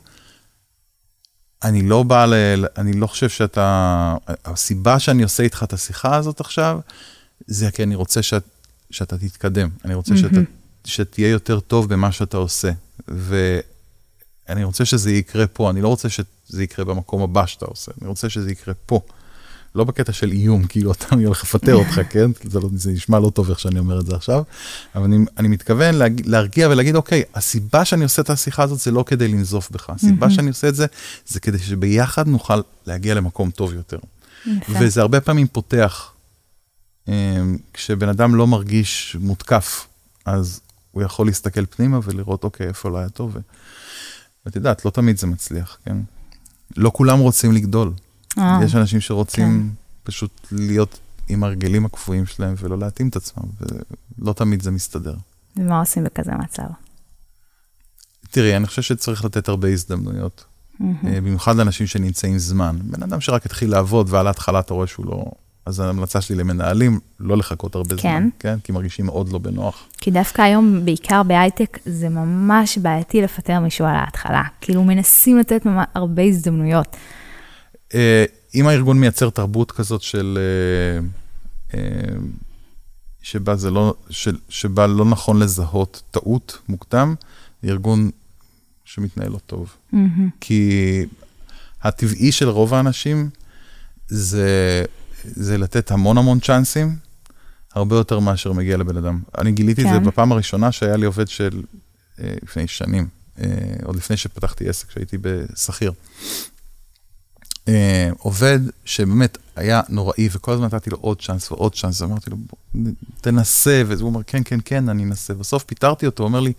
אני 1.65 1.83
לא 1.83 2.03
בא 2.03 2.27
ל... 2.27 2.35
אני 2.79 2.93
לא 2.93 3.07
חושב 3.07 3.29
שאתה... 3.29 4.17
הסיבה 4.45 4.99
שאני 4.99 5.23
עושה 5.23 5.43
איתך 5.43 5.63
את 5.63 5.73
השיחה 5.73 6.17
הזאת 6.17 6.41
עכשיו, 6.41 6.81
זה 7.47 7.71
כי 7.71 7.83
אני 7.83 7.95
רוצה 7.95 8.23
שאת, 8.23 8.45
שאתה 8.91 9.19
תתקדם. 9.19 9.69
אני 9.85 9.95
רוצה 9.95 10.17
שאתה, 10.17 10.41
שתהיה 10.85 11.29
יותר 11.29 11.61
טוב 11.61 11.89
במה 11.89 12.13
שאתה 12.13 12.37
עושה. 12.37 12.71
ואני 13.09 14.65
רוצה 14.65 14.85
שזה 14.85 15.13
יקרה 15.13 15.47
פה, 15.47 15.71
אני 15.71 15.81
לא 15.81 15.89
רוצה 15.89 16.09
שזה 16.09 16.63
יקרה 16.63 16.85
במקום 16.85 17.23
הבא 17.23 17.47
שאתה 17.47 17.65
עושה, 17.65 17.93
אני 18.01 18.09
רוצה 18.09 18.29
שזה 18.29 18.51
יקרה 18.51 18.75
פה. 18.87 19.01
לא 19.75 19.85
בקטע 19.85 20.13
של 20.13 20.33
איום, 20.33 20.67
כאילו 20.67 20.93
אתה 20.93 21.07
אני 21.13 21.25
הולך 21.25 21.43
לפטר 21.43 21.75
אותך, 21.75 22.01
כן? 22.13 22.31
זה, 22.45 22.61
לא, 22.61 22.69
זה 22.75 22.93
נשמע 22.93 23.19
לא 23.19 23.31
טוב 23.31 23.51
איך 23.51 23.59
שאני 23.59 23.79
אומר 23.79 24.01
את 24.01 24.07
זה 24.07 24.15
עכשיו, 24.15 24.43
אבל 24.95 25.05
אני, 25.05 25.19
אני 25.39 25.49
מתכוון 25.49 25.95
להג, 25.95 26.23
להרגיע 26.25 26.69
ולהגיד, 26.69 26.97
אוקיי, 26.97 27.23
הסיבה 27.35 27.85
שאני 27.85 28.05
עושה 28.05 28.23
את 28.23 28.31
השיחה 28.31 28.63
הזאת 28.63 28.79
זה 28.79 28.91
לא 28.91 29.05
כדי 29.07 29.29
לנזוף 29.29 29.71
בך, 29.71 29.91
הסיבה. 29.91 30.31
שאני 30.31 30.49
עושה 30.49 30.69
את 30.69 30.75
זה, 30.75 30.87
זה 31.27 31.41
כדי 31.41 31.59
שביחד 31.59 32.29
נוכל 32.29 32.61
להגיע 32.87 33.15
למקום 33.15 33.51
טוב 33.51 33.75
יותר. 33.75 33.99
יפה. 34.47 34.73
וזה 34.81 35.01
הרבה 35.01 35.21
פעמים 35.21 35.47
פותח, 35.47 36.13
אמ, 37.09 37.57
כשבן 37.75 38.09
אדם 38.09 38.35
לא 38.35 38.47
מרגיש 38.47 39.17
מותקף, 39.21 39.87
אז 40.25 40.61
הוא 40.91 41.03
יכול 41.03 41.27
להסתכל 41.27 41.67
פנימה 41.67 41.99
ולראות, 42.03 42.45
אוקיי, 42.45 42.69
איפה 42.69 42.91
לא 42.91 42.99
היה 42.99 43.09
טוב. 43.09 43.37
ואת 44.47 44.57
יודעת, 44.57 44.85
לא 44.85 44.91
תמיד 44.91 45.19
זה 45.19 45.27
מצליח, 45.27 45.79
כן? 45.85 45.97
לא 46.77 46.91
כולם 46.95 47.19
רוצים 47.19 47.53
לגדול. 47.53 47.93
אה, 48.41 48.61
יש 48.65 48.75
אנשים 48.75 49.01
שרוצים 49.01 49.47
כן. 49.47 49.75
פשוט 50.03 50.47
להיות 50.53 50.99
עם 51.29 51.45
הרגלים 51.45 51.85
הקפואים 51.85 52.27
שלהם 52.27 52.55
ולא 52.59 52.79
להתאים 52.79 53.09
את 53.09 53.17
עצמם, 53.17 53.45
ולא 54.19 54.33
תמיד 54.33 54.63
זה 54.63 54.71
מסתדר. 54.71 55.15
ומה 55.57 55.81
עושים 55.81 56.05
בכזה 56.05 56.33
מצב? 56.33 56.63
תראי, 58.31 58.57
אני 58.57 58.67
חושב 58.67 58.83
שצריך 58.83 59.25
לתת 59.25 59.49
הרבה 59.49 59.69
הזדמנויות. 59.69 60.45
Mm-hmm. 60.81 60.85
במיוחד 61.03 61.57
לאנשים 61.57 61.87
שנמצאים 61.87 62.39
זמן. 62.39 62.77
בן 62.83 63.03
אדם 63.03 63.21
שרק 63.21 63.47
התחיל 63.47 63.71
לעבוד 63.71 64.07
ועל 64.11 64.27
ההתחלה 64.27 64.61
אתה 64.61 64.75
רואה 64.75 64.87
שהוא 64.87 65.07
לא... 65.07 65.25
אז 65.67 65.81
ההמלצה 65.81 66.21
שלי 66.21 66.37
למנהלים, 66.37 67.01
לא 67.21 67.37
לחכות 67.37 67.75
הרבה 67.75 67.97
כן. 67.97 67.97
זמן, 67.97 68.29
כן? 68.39 68.59
כי 68.65 68.73
מרגישים 68.73 69.07
מאוד 69.07 69.33
לא 69.33 69.39
בנוח. 69.39 69.87
כי 69.99 70.11
דווקא 70.11 70.43
היום, 70.43 70.85
בעיקר 70.85 71.23
בהייטק, 71.23 71.79
זה 71.85 72.09
ממש 72.09 72.79
בעייתי 72.79 73.23
לפטר 73.23 73.61
מישהו 73.61 73.87
על 73.87 73.95
ההתחלה. 73.95 74.43
כאילו 74.61 74.85
מנסים 74.85 75.39
לתת 75.39 75.63
הרבה 75.95 76.23
הזדמנויות. 76.23 76.97
אה, 77.95 78.25
אם 78.55 78.67
הארגון 78.67 79.01
מייצר 79.01 79.31
תרבות 79.31 79.73
כזאת 79.73 80.03
של... 80.03 80.39
אה, 81.75 81.79
שבה, 83.23 83.57
זה 83.57 83.71
לא, 83.71 83.95
של, 84.11 84.37
שבה 84.49 84.87
לא 84.87 85.05
נכון 85.05 85.43
לזהות 85.43 86.03
טעות 86.11 86.59
מוקדם, 86.69 87.15
ארגון 87.65 88.11
שמתנהל 88.85 89.29
לא 89.33 89.39
טוב. 89.47 89.77
Mm-hmm. 89.93 89.97
כי 90.41 91.07
הטבעי 91.83 92.33
של 92.33 92.49
רוב 92.49 92.75
האנשים 92.75 93.31
זה, 94.09 94.85
זה 95.25 95.59
לתת 95.59 95.91
המון 95.91 96.19
המון 96.19 96.41
צ'אנסים, 96.41 96.97
הרבה 97.75 97.97
יותר 97.97 98.19
מאשר 98.19 98.53
מגיע 98.53 98.77
לבן 98.77 98.97
אדם. 98.97 99.21
אני 99.39 99.53
גיליתי 99.53 99.83
כן. 99.83 99.89
את 99.89 99.93
זה 99.95 100.01
כן. 100.01 100.07
בפעם 100.07 100.33
הראשונה 100.33 100.73
שהיה 100.73 100.97
לי 100.97 101.07
עובד 101.07 101.29
של, 101.29 101.63
לפני 102.19 102.67
שנים, 102.67 103.09
עוד 103.85 103.97
לפני 103.97 104.17
שפתחתי 104.17 104.69
עסק, 104.69 104.89
כשהייתי 104.89 105.19
בשכיר. 105.21 105.93
אה, 107.71 108.11
עובד 108.19 108.59
שבאמת 108.85 109.39
היה 109.57 109.81
נוראי, 109.89 110.29
וכל 110.33 110.53
הזמן 110.53 110.67
נתתי 110.67 110.91
לו 110.91 110.97
עוד 111.01 111.23
צ'אנס 111.23 111.53
ועוד 111.53 111.75
צ'אנס, 111.75 112.03
אמרתי 112.03 112.31
לו, 112.31 112.37
תנסה, 113.21 113.83
והוא 113.87 114.09
אומר, 114.09 114.21
כן, 114.27 114.43
כן, 114.45 114.59
כן, 114.65 114.89
אני 114.89 115.05
אנסה. 115.05 115.35
בסוף 115.35 115.65
פיטרתי 115.65 116.07
אותו, 116.07 116.23
הוא 116.23 116.29
אומר 116.29 116.41
לי, 116.41 116.53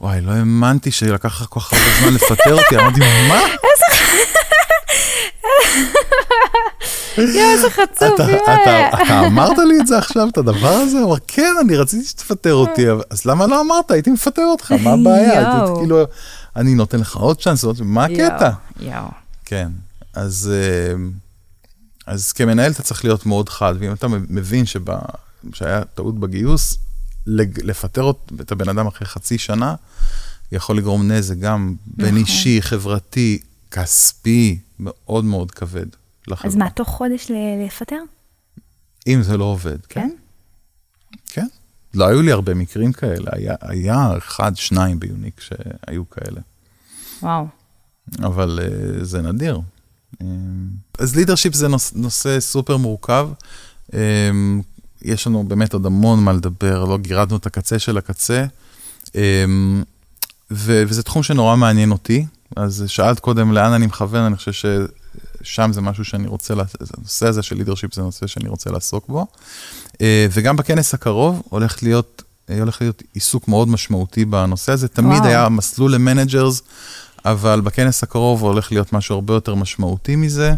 וואי, 0.00 0.20
לא 0.20 0.32
האמנתי 0.32 0.90
שלקח 0.90 1.40
לך 1.40 1.46
כל 1.48 1.60
כך 1.60 1.72
הרבה 1.72 1.84
זמן 2.00 2.14
לפטר 2.14 2.54
אותי, 2.54 2.76
אמרתי, 2.76 3.00
מה? 3.28 3.40
איזה 7.18 7.70
חצוף, 7.76 8.20
אתה 9.02 9.26
אמרת 9.26 9.58
לי 9.58 9.80
את 9.80 9.86
זה 9.86 9.98
עכשיו, 9.98 10.28
את 10.28 10.38
הדבר 10.38 10.68
הזה? 10.68 10.98
הוא 10.98 11.06
אמר, 11.06 11.16
כן, 11.26 11.52
אני 11.60 11.76
רציתי 11.76 12.04
שתפטר 12.04 12.54
אותי, 12.54 12.86
אז 13.10 13.26
למה 13.26 13.46
לא 13.46 13.60
אמרת? 13.60 13.90
הייתי 13.90 14.10
מפטר 14.10 14.42
אותך, 14.42 14.72
מה 14.72 14.92
הבעיה? 14.92 15.64
כאילו, 15.78 16.04
אני 16.56 16.74
נותן 16.74 17.00
לך 17.00 17.16
עוד 17.16 17.42
צ'אנס, 17.42 17.64
מה 17.80 18.04
הקטע? 18.04 18.50
כן. 19.44 19.68
אז, 20.14 20.50
אה, 20.52 20.94
אז 22.06 22.32
כמנהל 22.32 22.72
אתה 22.72 22.82
צריך 22.82 23.04
להיות 23.04 23.26
מאוד 23.26 23.48
חד, 23.48 23.74
ואם 23.78 23.92
אתה 23.92 24.08
מבין 24.08 24.66
שבה, 24.66 24.98
שהיה 25.52 25.84
טעות 25.84 26.20
בגיוס, 26.20 26.78
לפטר 27.26 28.10
את 28.40 28.52
הבן 28.52 28.68
אדם 28.68 28.86
אחרי 28.86 29.06
חצי 29.06 29.38
שנה, 29.38 29.74
יכול 30.52 30.78
לגרום 30.78 31.10
נזק 31.10 31.36
גם 31.36 31.74
בין 31.86 32.06
נכון. 32.06 32.18
אישי, 32.18 32.62
חברתי, 32.62 33.38
כספי, 33.70 34.58
מאוד 34.80 35.24
מאוד 35.24 35.50
כבד 35.50 35.86
לחברה. 36.28 36.50
אז 36.50 36.56
מה, 36.56 36.70
תוך 36.70 36.88
חודש 36.88 37.30
לפטר? 37.66 38.00
אם 39.06 39.22
זה 39.22 39.36
לא 39.36 39.44
עובד, 39.44 39.86
כן. 39.86 40.00
כן? 40.00 40.10
כן. 41.26 41.46
לא 41.94 42.06
היו 42.08 42.22
לי 42.22 42.32
הרבה 42.32 42.54
מקרים 42.54 42.92
כאלה, 42.92 43.30
היה, 43.32 43.54
היה 43.60 44.18
אחד, 44.18 44.56
שניים 44.56 45.00
ביוניק 45.00 45.40
שהיו 45.40 46.10
כאלה. 46.10 46.40
וואו. 47.22 47.46
אבל 48.18 48.60
uh, 48.62 49.04
זה 49.04 49.22
נדיר. 49.22 49.60
אז 50.98 51.16
לידרשיפ 51.16 51.54
זה 51.54 51.68
נוש, 51.68 51.90
נושא 51.94 52.40
סופר 52.40 52.76
מורכב. 52.76 53.28
אמ, 53.94 54.60
יש 55.02 55.26
לנו 55.26 55.44
באמת 55.44 55.72
עוד 55.72 55.86
המון 55.86 56.24
מה 56.24 56.32
לדבר, 56.32 56.84
לא 56.84 56.98
גירדנו 56.98 57.36
את 57.36 57.46
הקצה 57.46 57.78
של 57.78 57.98
הקצה. 57.98 58.44
אמ, 59.14 59.82
ו- 60.50 60.82
וזה 60.88 61.02
תחום 61.02 61.22
שנורא 61.22 61.56
מעניין 61.56 61.90
אותי. 61.90 62.26
אז 62.56 62.84
שאלת 62.86 63.20
קודם 63.20 63.52
לאן 63.52 63.72
אני 63.72 63.86
מכוון, 63.86 64.22
אני 64.22 64.36
חושב 64.36 64.52
ששם 65.42 65.70
זה 65.72 65.80
משהו 65.80 66.04
שאני 66.04 66.26
רוצה, 66.26 66.54
הנושא 66.98 67.26
הזה 67.26 67.42
של 67.42 67.56
לידרשיפ 67.56 67.94
זה 67.94 68.02
נושא 68.02 68.26
שאני 68.26 68.48
רוצה 68.48 68.70
לעסוק 68.70 69.08
בו. 69.08 69.26
אה, 70.00 70.26
וגם 70.32 70.56
בכנס 70.56 70.94
הקרוב 70.94 71.42
הולך 71.48 71.82
להיות, 71.82 72.22
אה, 72.50 72.58
הולך 72.58 72.80
להיות 72.80 73.02
עיסוק 73.12 73.48
מאוד 73.48 73.68
משמעותי 73.68 74.24
בנושא 74.24 74.72
הזה. 74.72 74.88
תמיד 74.88 75.18
וואו. 75.18 75.26
היה 75.26 75.48
מסלול 75.48 75.94
ל 75.94 76.01
managers. 76.01 76.62
אבל 77.24 77.60
בכנס 77.60 78.02
הקרוב 78.02 78.42
הולך 78.42 78.72
להיות 78.72 78.92
משהו 78.92 79.14
הרבה 79.14 79.34
יותר 79.34 79.54
משמעותי 79.54 80.16
מזה, 80.16 80.54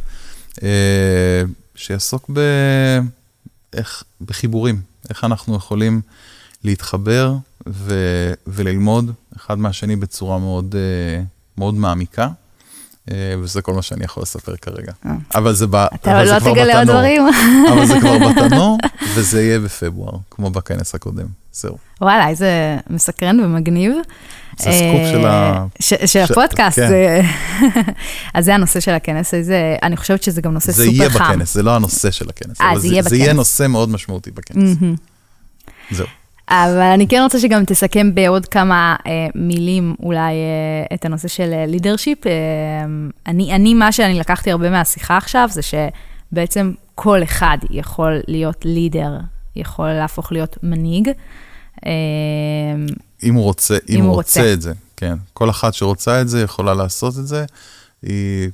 אה, 0.62 1.43
שיעסוק 1.75 2.31
ב... 2.33 2.41
איך, 3.73 4.03
בחיבורים, 4.21 4.81
איך 5.11 5.25
אנחנו 5.25 5.57
יכולים 5.57 6.01
להתחבר 6.64 7.35
ו, 7.69 7.95
וללמוד 8.47 9.11
אחד 9.37 9.59
מהשני 9.59 9.97
בצורה 9.97 10.39
מאוד, 10.39 10.75
אה, 10.75 11.23
מאוד 11.59 11.75
מעמיקה. 11.75 12.29
אה, 13.11 13.35
וזה 13.43 13.63
כל 13.63 13.73
מה 13.73 13.83
שאני 13.83 14.05
יכול 14.05 14.23
לספר 14.23 14.57
כרגע. 14.57 14.93
אבל 15.35 15.55
זה, 15.55 15.67
ב, 15.67 15.75
אתה 15.75 16.13
אבל 16.13 16.35
לא 16.35 16.39
תגלה 16.39 16.79
עוד 16.79 16.89
דברים. 16.89 17.23
אבל 17.73 17.87
זה 17.87 17.95
כבר 18.01 18.19
בתנור, 18.29 18.79
וזה 19.15 19.43
יהיה 19.43 19.59
בפברואר, 19.59 20.19
כמו 20.31 20.51
בכנס 20.51 20.95
הקודם. 20.95 21.27
זהו. 21.53 21.77
וואלה, 22.01 22.29
איזה 22.29 22.77
מסקרן 22.91 23.41
ומגניב. 23.41 23.93
זה 24.59 24.71
סקופ 24.73 25.01
של 25.11 25.27
ה... 25.27 25.67
של 26.07 26.21
הפודקאסט. 26.21 26.79
כן. 26.79 27.21
אז 28.35 28.45
זה 28.45 28.55
הנושא 28.55 28.81
של 28.81 28.91
הכנס, 28.91 29.35
זה, 29.43 29.77
אני 29.83 29.97
חושבת 29.97 30.23
שזה 30.23 30.41
גם 30.41 30.53
נושא 30.53 30.73
סופר 30.73 30.85
חם. 30.85 30.91
זה 30.91 30.97
יהיה 30.97 31.09
בכנס, 31.09 31.55
זה 31.55 31.63
לא 31.63 31.77
הנושא 31.77 32.11
של 32.11 32.29
הכנס. 32.29 32.61
אה, 32.61 32.79
זה 32.79 32.87
יהיה 32.87 33.03
בכנס. 33.03 33.11
זה 33.11 33.17
יהיה 33.17 33.33
נושא 33.33 33.67
מאוד 33.67 33.89
משמעותי 33.89 34.31
בכנס. 34.31 34.77
זהו. 35.91 36.07
אבל 36.49 36.91
אני 36.95 37.09
כן 37.09 37.21
רוצה 37.23 37.41
שגם 37.41 37.65
תסכם 37.65 38.15
בעוד 38.15 38.47
כמה 38.47 38.97
אה, 39.07 39.27
מילים 39.35 39.95
אולי 40.03 40.19
אה, 40.21 40.95
את 40.95 41.05
הנושא 41.05 41.29
של 41.29 41.65
leadership. 41.67 42.27
אה, 42.27 42.33
אני, 43.27 43.55
אני, 43.55 43.75
מה 43.75 43.93
שאני 43.93 44.19
לקחתי 44.19 44.51
הרבה 44.51 44.71
מהשיחה 44.71 45.17
עכשיו, 45.17 45.49
זה 45.53 45.61
שבעצם 45.63 46.73
כל 46.95 47.23
אחד 47.23 47.59
יכול 47.71 48.21
להיות 48.29 48.65
leader, 48.64 49.19
יכול 49.57 49.89
להפוך 49.89 50.33
להיות 50.33 50.57
מנהיג. 50.63 51.09
אה, 51.87 51.93
אם 53.23 53.35
הוא 53.35 53.45
רוצה, 53.45 53.75
אם, 53.89 53.97
אם 53.97 54.05
הוא 54.05 54.15
רוצה. 54.15 54.41
רוצה 54.41 54.53
את 54.53 54.63
זה, 54.63 54.73
כן. 54.97 55.15
כל 55.33 55.51
אחת 55.51 55.75
שרוצה 55.75 56.21
את 56.21 56.29
זה 56.29 56.43
יכולה 56.43 56.75
לעשות 56.75 57.19
את 57.19 57.27
זה, 57.27 57.45
היא, 58.03 58.51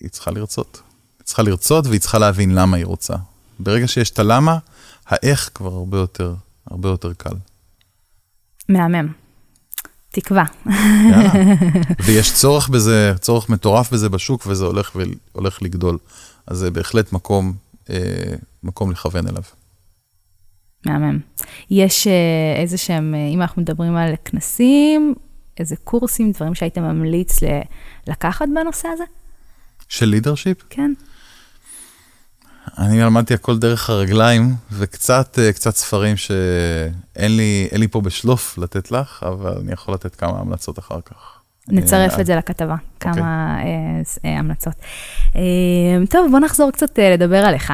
היא 0.00 0.10
צריכה 0.10 0.30
לרצות. 0.30 0.82
היא 1.18 1.24
צריכה 1.24 1.42
לרצות 1.42 1.86
והיא 1.86 2.00
צריכה 2.00 2.18
להבין 2.18 2.54
למה 2.54 2.76
היא 2.76 2.86
רוצה. 2.86 3.14
ברגע 3.58 3.88
שיש 3.88 4.10
את 4.10 4.18
הלמה, 4.18 4.58
האיך 5.06 5.50
כבר 5.54 5.72
הרבה 5.72 5.98
יותר, 5.98 6.34
הרבה 6.70 6.88
יותר 6.88 7.12
קל. 7.12 7.34
מהמם. 8.68 9.12
תקווה. 10.10 10.44
ויש 12.06 12.34
צורך 12.34 12.68
בזה, 12.68 13.12
צורך 13.20 13.48
מטורף 13.48 13.92
בזה 13.92 14.08
בשוק, 14.08 14.46
וזה 14.46 14.64
הולך, 14.64 14.96
הולך 15.32 15.62
לגדול. 15.62 15.98
אז 16.46 16.58
זה 16.58 16.70
בהחלט 16.70 17.12
מקום, 17.12 17.52
אה, 17.90 18.34
מקום 18.62 18.90
לכוון 18.90 19.28
אליו. 19.28 19.42
מהמם. 20.86 21.18
יש 21.70 22.06
אה, 22.06 22.60
איזה 22.60 22.78
שהם, 22.78 23.14
אה, 23.14 23.28
אם 23.34 23.42
אנחנו 23.42 23.62
מדברים 23.62 23.96
על 23.96 24.14
כנסים, 24.24 25.14
איזה 25.58 25.76
קורסים, 25.76 26.32
דברים 26.32 26.54
שהיית 26.54 26.78
ממליץ 26.78 27.36
לקחת 28.06 28.48
בנושא 28.54 28.88
הזה? 28.88 29.04
של 29.88 30.06
לידרשיפ? 30.06 30.58
כן. 30.70 30.92
אני 32.78 33.00
למדתי 33.00 33.34
הכל 33.34 33.58
דרך 33.58 33.90
הרגליים, 33.90 34.54
וקצת 34.72 35.38
אה, 35.38 35.52
קצת 35.52 35.76
ספרים 35.76 36.16
שאין 36.16 37.36
לי, 37.36 37.68
לי 37.72 37.88
פה 37.88 38.00
בשלוף 38.00 38.58
לתת 38.58 38.90
לך, 38.90 39.22
אבל 39.28 39.52
אני 39.62 39.72
יכול 39.72 39.94
לתת 39.94 40.14
כמה 40.14 40.38
המלצות 40.38 40.78
אחר 40.78 41.00
כך. 41.00 41.38
נצרף 41.68 42.20
את 42.20 42.26
זה 42.26 42.36
לכתבה, 42.36 42.76
כמה. 43.00 43.56
אוקיי. 43.58 44.36
המלצות. 44.38 44.74
טוב, 46.10 46.30
בוא 46.30 46.38
נחזור 46.38 46.70
קצת 46.70 46.98
לדבר 46.98 47.36
עליך. 47.36 47.72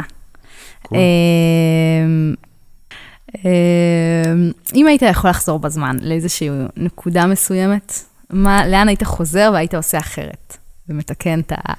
אם 4.75 4.87
היית 4.87 5.03
יכול 5.03 5.31
לחזור 5.31 5.59
בזמן 5.59 5.97
לאיזושהי 6.01 6.49
נקודה 6.77 7.27
מסוימת, 7.27 7.93
מה, 8.31 8.67
לאן 8.67 8.89
היית 8.89 9.03
חוזר 9.03 9.51
והיית 9.55 9.75
עושה 9.75 9.99
אחרת? 9.99 10.57
ומתקן 10.89 11.41
את 11.41 11.53
ה... 11.53 11.73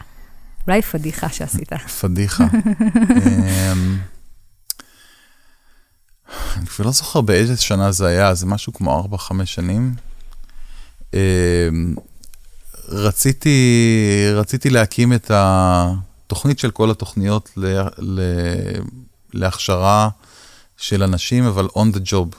אולי 0.67 0.81
פדיחה 0.81 1.29
שעשית. 1.29 1.73
פדיחה. 1.73 2.43
אמ, 2.43 3.97
אני 6.57 6.65
כבר 6.65 6.85
לא 6.85 6.91
זוכר 6.91 7.21
באיזה 7.21 7.57
שנה 7.57 7.91
זה 7.91 8.07
היה, 8.07 8.33
זה 8.33 8.45
משהו 8.45 8.73
כמו 8.73 9.07
4-5 9.13 9.45
שנים. 9.45 9.95
אמ, 11.13 11.95
רציתי, 12.87 13.59
רציתי 14.33 14.69
להקים 14.69 15.13
את 15.13 15.31
התוכנית 15.33 16.59
של 16.59 16.71
כל 16.71 16.91
התוכניות 16.91 17.49
ל, 17.57 17.81
ל, 17.97 18.21
להכשרה 19.33 20.09
של 20.77 21.03
אנשים, 21.03 21.43
אבל 21.43 21.65
on 21.65 21.95
the 21.95 22.11
job. 22.11 22.35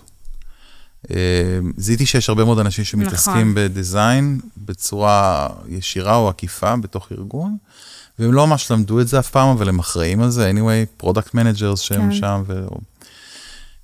אה, 1.11 1.59
זיהיתי 1.77 2.07
שיש 2.07 2.29
הרבה 2.29 2.45
מאוד 2.45 2.59
אנשים 2.59 2.85
שמתעסקים 2.85 3.37
נכון. 3.37 3.55
ב 3.55 3.67
design 3.67 4.41
בצורה 4.57 5.49
ישירה 5.69 6.17
או 6.17 6.29
עקיפה 6.29 6.77
בתוך 6.77 7.13
ארגון, 7.13 7.57
והם 8.19 8.33
לא 8.33 8.47
ממש 8.47 8.71
למדו 8.71 9.01
את 9.01 9.09
זה 9.09 9.19
אף 9.19 9.31
פעם, 9.31 9.49
אבל 9.49 9.69
הם 9.69 9.79
אחראים 9.79 10.23
על 10.23 10.31
זה, 10.31 10.51
anyway, 10.51 10.87
product 10.97 11.35
managers 11.35 11.81
שהם 11.81 12.11
כן. 12.11 12.15
שם, 12.15 12.43
ו... 12.47 12.67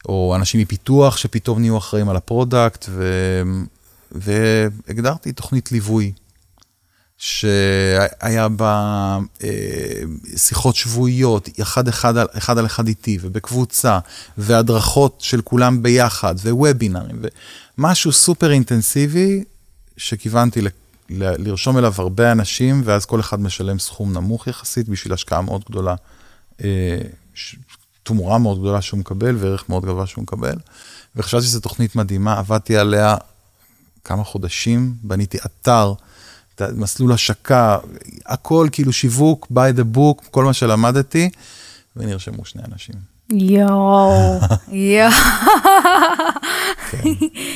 או 0.08 0.32
אנשים 0.36 0.60
מפיתוח 0.60 1.16
שפתאום 1.16 1.60
נהיו 1.60 1.78
אחראים 1.78 2.08
על 2.08 2.16
ה 2.16 2.24
product, 2.24 2.86
ו... 2.88 3.42
והגדרתי 4.12 5.32
תוכנית 5.32 5.72
ליווי 5.72 6.12
שהיה 7.18 8.48
בה 8.48 9.18
אה, 9.44 9.48
שיחות 10.36 10.76
שבועיות, 10.76 11.48
אחד, 11.62 11.88
אחד, 11.88 12.14
אחד 12.18 12.58
על 12.58 12.66
אחד 12.66 12.88
איתי, 12.88 13.18
ובקבוצה, 13.20 13.98
והדרכות 14.38 15.20
של 15.20 15.40
כולם 15.42 15.82
ביחד, 15.82 16.34
ווובינרים, 16.44 17.22
ומשהו 17.78 18.12
סופר 18.12 18.52
אינטנסיבי, 18.52 19.44
שכיוונתי 19.96 20.60
ל, 20.60 20.66
ל, 20.66 20.68
לרשום 21.18 21.78
אליו 21.78 21.94
הרבה 21.98 22.32
אנשים, 22.32 22.82
ואז 22.84 23.04
כל 23.04 23.20
אחד 23.20 23.40
משלם 23.40 23.78
סכום 23.78 24.12
נמוך 24.12 24.46
יחסית 24.46 24.88
בשביל 24.88 25.12
השקעה 25.12 25.40
מאוד 25.40 25.64
גדולה, 25.70 25.94
אה, 26.64 26.98
תמורה 28.02 28.38
מאוד 28.38 28.58
גדולה 28.58 28.82
שהוא 28.82 29.00
מקבל, 29.00 29.36
וערך 29.38 29.68
מאוד 29.68 29.84
גבוה 29.84 30.06
שהוא 30.06 30.22
מקבל. 30.22 30.56
וחשבתי 31.16 31.44
שזו 31.44 31.60
תוכנית 31.60 31.96
מדהימה, 31.96 32.38
עבדתי 32.38 32.76
עליה 32.76 33.16
כמה 34.04 34.24
חודשים, 34.24 34.94
בניתי 35.02 35.38
אתר. 35.46 35.94
מסלול 36.76 37.12
השקה, 37.12 37.78
הכל 38.26 38.68
כאילו 38.72 38.92
שיווק, 38.92 39.46
by 39.52 39.78
the 39.78 39.96
book, 39.96 40.24
כל 40.30 40.44
מה 40.44 40.52
שלמדתי, 40.52 41.30
ונרשמו 41.96 42.44
שני 42.44 42.62
אנשים. 42.72 42.94
יואו, 43.30 44.38
יואו. 44.68 45.10
כן, 46.90 47.08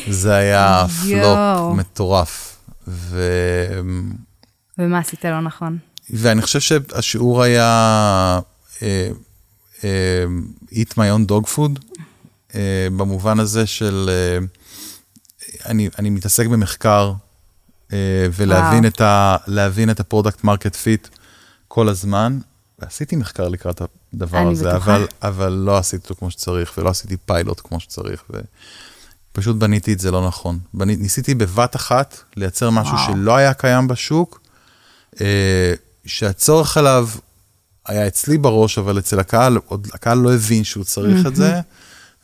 זה 0.08 0.34
היה 0.34 0.86
פלופ 1.02 1.76
מטורף. 1.76 2.55
ו... 2.88 3.22
ומה 4.78 4.98
עשית 4.98 5.24
לא 5.24 5.40
נכון? 5.40 5.78
ואני 6.10 6.42
חושב 6.42 6.60
שהשיעור 6.60 7.42
היה 7.42 8.40
uh, 8.78 8.80
uh, 9.78 9.82
eat 10.72 10.92
my 10.92 10.96
own 10.96 11.30
dog 11.30 11.48
food, 11.54 11.98
uh, 12.50 12.54
במובן 12.96 13.40
הזה 13.40 13.66
של, 13.66 14.10
uh, 14.42 15.66
אני, 15.66 15.88
אני 15.98 16.10
מתעסק 16.10 16.46
במחקר 16.46 17.12
אה, 17.92 18.26
ולהבין 18.32 18.86
את, 18.86 19.00
ה, 19.00 19.36
את 19.90 20.00
ה 20.00 20.06
product 20.06 20.44
market 20.44 20.76
fit 20.76 21.08
כל 21.68 21.88
הזמן. 21.88 22.38
ועשיתי 22.78 23.16
מחקר 23.16 23.48
לקראת 23.48 23.82
הדבר 24.14 24.48
הזה, 24.48 24.76
אבל, 24.76 25.06
אבל 25.22 25.52
לא 25.52 25.78
עשיתי 25.78 26.02
אותו 26.02 26.14
כמו 26.14 26.30
שצריך, 26.30 26.78
ולא 26.78 26.88
עשיתי 26.88 27.16
פיילוט 27.16 27.60
כמו 27.64 27.80
שצריך, 27.80 28.24
ופשוט 29.36 29.56
בניתי 29.56 29.92
את 29.92 30.00
זה 30.00 30.10
לא 30.10 30.26
נכון. 30.26 30.58
בנ... 30.74 30.88
ניסיתי 30.88 31.34
בבת 31.34 31.76
אחת 31.76 32.20
לייצר 32.36 32.70
משהו 32.70 32.94
וואו. 32.94 33.12
שלא 33.12 33.36
היה 33.36 33.54
קיים 33.54 33.88
בשוק, 33.88 34.40
אה, 35.20 35.74
שהצורך 36.06 36.76
עליו 36.76 37.08
היה 37.86 38.06
אצלי 38.06 38.38
בראש, 38.38 38.78
אבל 38.78 38.98
אצל 38.98 39.20
הקהל, 39.20 39.58
עוד 39.66 39.88
הקהל 39.94 40.18
לא 40.18 40.34
הבין 40.34 40.64
שהוא 40.64 40.84
צריך 40.84 41.26
את 41.26 41.36
זה, 41.36 41.60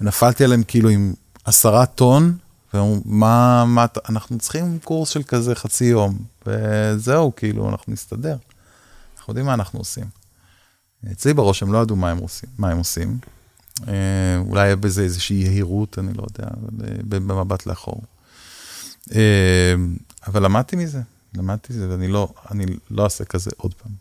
ונפלתי 0.01 0.45
עליהם 0.45 0.63
כאילו 0.63 0.89
עם 0.89 1.15
עשרה 1.45 1.87
טון 1.87 2.37
ואומרים, 2.75 3.03
מה, 3.05 3.65
מה, 3.65 3.87
אנחנו 4.09 4.39
צריכים 4.39 4.79
קורס 4.85 5.09
של 5.09 5.23
כזה 5.23 5.55
חצי 5.55 5.85
יום, 5.85 6.19
וזהו, 6.47 7.33
כאילו, 7.37 7.69
אנחנו 7.69 7.93
נסתדר. 7.93 8.37
אנחנו 9.17 9.31
יודעים 9.31 9.47
מה 9.47 9.55
אנחנו 9.55 9.79
עושים. 9.79 10.05
אצלי 11.13 11.35
בראש 11.35 11.63
הם 11.63 11.73
לא 11.73 11.83
ידעו 11.83 11.97
מה 11.97 12.11
הם 12.11 12.19
עושים. 12.19 12.49
מה 12.59 12.71
הם 12.71 12.79
עושים. 12.79 13.19
אה, 13.89 14.39
אולי 14.39 14.63
היה 14.63 14.77
בזה 14.77 15.03
איזושהי 15.03 15.37
יהירות, 15.37 15.99
אני 15.99 16.13
לא 16.15 16.25
יודע, 16.31 16.51
אה, 16.85 16.95
במבט 17.05 17.67
לאחור. 17.67 18.03
אה, 19.15 19.75
אבל 20.27 20.45
למדתי 20.45 20.77
מזה, 20.77 21.01
למדתי 21.35 21.73
מזה, 21.73 21.91
ואני 21.91 22.09
לא, 22.09 22.29
אני 22.51 22.67
לא 22.91 23.05
אעשה 23.05 23.25
כזה 23.25 23.51
עוד 23.57 23.75
פעם, 23.75 23.93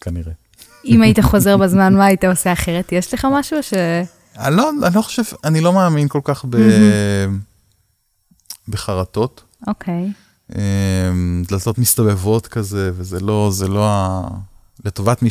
כנראה. 0.00 0.32
אם 0.84 1.02
היית 1.02 1.20
חוזר 1.20 1.56
בזמן, 1.56 1.94
מה 1.94 2.04
היית 2.04 2.24
עושה 2.24 2.52
אחרת? 2.52 2.92
יש 2.92 3.14
לך 3.14 3.26
משהו 3.32 3.62
ש... 3.62 3.72
אני 4.38 4.56
לא, 4.56 4.70
אני 4.86 4.94
לא 4.94 5.02
חושב, 5.02 5.22
אני 5.44 5.60
לא 5.60 5.72
מאמין 5.72 6.08
כל 6.08 6.20
כך 6.24 6.44
ב... 6.50 6.56
בחרטות. 8.68 9.42
אוקיי. 9.66 10.12
Okay. 10.12 10.54
דלתות 11.48 11.78
מסתובבות 11.78 12.46
כזה, 12.46 12.90
וזה 12.94 13.20
לא, 13.20 13.48
זה 13.52 13.68
לא 13.68 13.88
ה... 13.88 14.28
לטובת 14.84 15.22
מי 15.22 15.30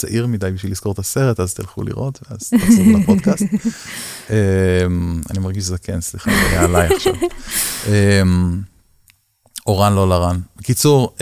שצעיר 0.00 0.26
מדי 0.26 0.50
בשביל 0.50 0.72
לזכור 0.72 0.92
את 0.92 0.98
הסרט, 0.98 1.40
אז 1.40 1.54
תלכו 1.54 1.82
לראות, 1.82 2.18
ואז 2.30 2.50
תחזרו 2.50 2.98
לפודקאסט. 3.00 3.42
אמ, 4.30 5.20
אני 5.30 5.38
מרגיש 5.38 5.64
זקן, 5.64 6.00
סליחה, 6.00 6.30
זה 6.30 6.48
היה 6.50 6.64
עליי 6.64 6.88
עכשיו. 6.96 7.14
אמ, 7.86 8.60
אורן 9.66 9.94
לא 9.94 10.08
לרן. 10.08 10.40
בקיצור, 10.56 11.14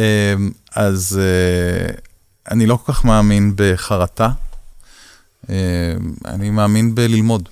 אז 0.74 1.20
אה, 1.22 1.94
אני 2.50 2.66
לא 2.66 2.76
כל 2.76 2.92
כך 2.92 3.04
מאמין 3.04 3.52
בחרטה, 3.56 4.30
אני 6.24 6.50
מאמין 6.50 6.94
בללמוד. 6.94 7.48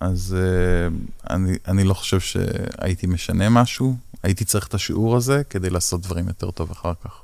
אז 0.00 0.36
uh, 0.38 1.30
אני, 1.30 1.56
אני 1.68 1.84
לא 1.84 1.94
חושב 1.94 2.20
שהייתי 2.20 3.06
משנה 3.06 3.48
משהו, 3.48 3.96
הייתי 4.22 4.44
צריך 4.44 4.66
את 4.66 4.74
השיעור 4.74 5.16
הזה 5.16 5.42
כדי 5.50 5.70
לעשות 5.70 6.00
דברים 6.00 6.28
יותר 6.28 6.50
טוב 6.50 6.70
אחר 6.70 6.92
כך. 7.04 7.22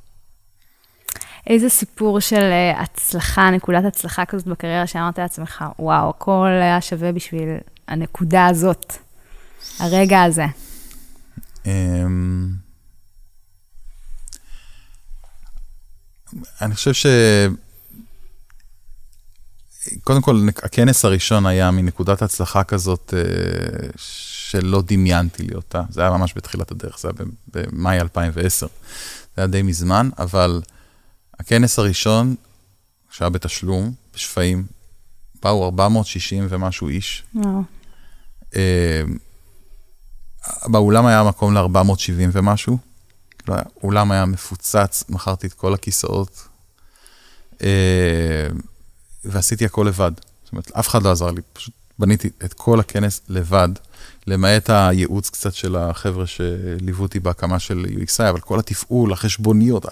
איזה 1.47 1.68
סיפור 1.68 2.20
של 2.20 2.51
uh, 2.51 2.80
הצלחה, 2.80 3.51
נקודת 3.51 3.84
הצלחה 3.84 4.24
כזאת 4.24 4.47
בקריירה 4.47 4.86
שאמרת 4.86 5.18
לעצמך, 5.18 5.64
וואו, 5.78 6.11
הכל 6.11 6.49
היה 6.62 6.80
שווה 6.80 7.12
בשביל 7.12 7.49
הנקודה 7.88 8.47
הזאת, 8.47 8.92
הרגע 9.78 10.22
הזה. 10.22 10.47
Um, 11.64 11.68
אני 16.61 16.74
חושב 16.74 16.92
ש... 16.92 17.07
קודם 20.05 20.22
כל, 20.22 20.49
הכנס 20.62 21.05
הראשון 21.05 21.47
היה 21.47 21.70
מנקודת 21.70 22.22
הצלחה 22.22 22.64
כזאת 22.64 23.14
אה, 23.16 23.88
שלא 23.97 24.82
דמיינתי 24.86 25.42
לי 25.42 25.55
אותה. 25.55 25.82
זה 25.90 26.01
היה 26.01 26.11
ממש 26.11 26.32
בתחילת 26.36 26.70
הדרך, 26.70 26.99
זה 26.99 27.09
היה 27.09 27.28
במאי 27.53 28.01
2010. 28.01 28.66
זה 28.66 28.72
היה 29.36 29.47
די 29.47 29.62
מזמן, 29.62 30.09
אבל 30.18 30.62
הכנס 31.39 31.78
הראשון, 31.78 32.34
שהיה 33.11 33.30
בתשלום, 33.30 33.93
בשפיים, 34.14 34.66
באו 35.43 35.64
460 35.64 36.47
ומשהו 36.49 36.89
איש. 36.89 37.24
וואו. 37.34 37.62
אה, 38.57 39.03
באולם 40.66 41.07
היה 41.07 41.24
מקום 41.24 41.55
ל-470 41.55 42.28
ומשהו. 42.32 42.78
כאילו, 43.39 43.59
האולם 43.59 44.12
היה 44.12 44.24
מפוצץ, 44.24 45.05
מכרתי 45.09 45.47
את 45.47 45.53
כל 45.53 45.74
הכיסאות. 45.74 46.49
אה, 47.62 48.49
ועשיתי 49.24 49.64
הכל 49.64 49.87
לבד. 49.89 50.12
זאת 50.45 50.53
אומרת, 50.53 50.70
אף 50.70 50.89
אחד 50.89 51.03
לא 51.03 51.12
עזר 51.12 51.30
לי, 51.30 51.41
פשוט 51.53 51.74
בניתי 51.99 52.30
את 52.45 52.55
כל 52.55 52.80
הכנס 52.80 53.20
לבד, 53.28 53.68
למעט 54.27 54.70
הייעוץ 54.70 55.31
קצת 55.31 55.55
של 55.55 55.77
החבר'ה 55.77 56.24
שליוו 56.27 57.03
אותי 57.03 57.20
בהקמה 57.20 57.59
של 57.59 57.87
UXI, 57.89 58.31
אבל 58.31 58.41
כל 58.41 58.59
התפעול, 58.59 59.12
החשבוניות, 59.12 59.87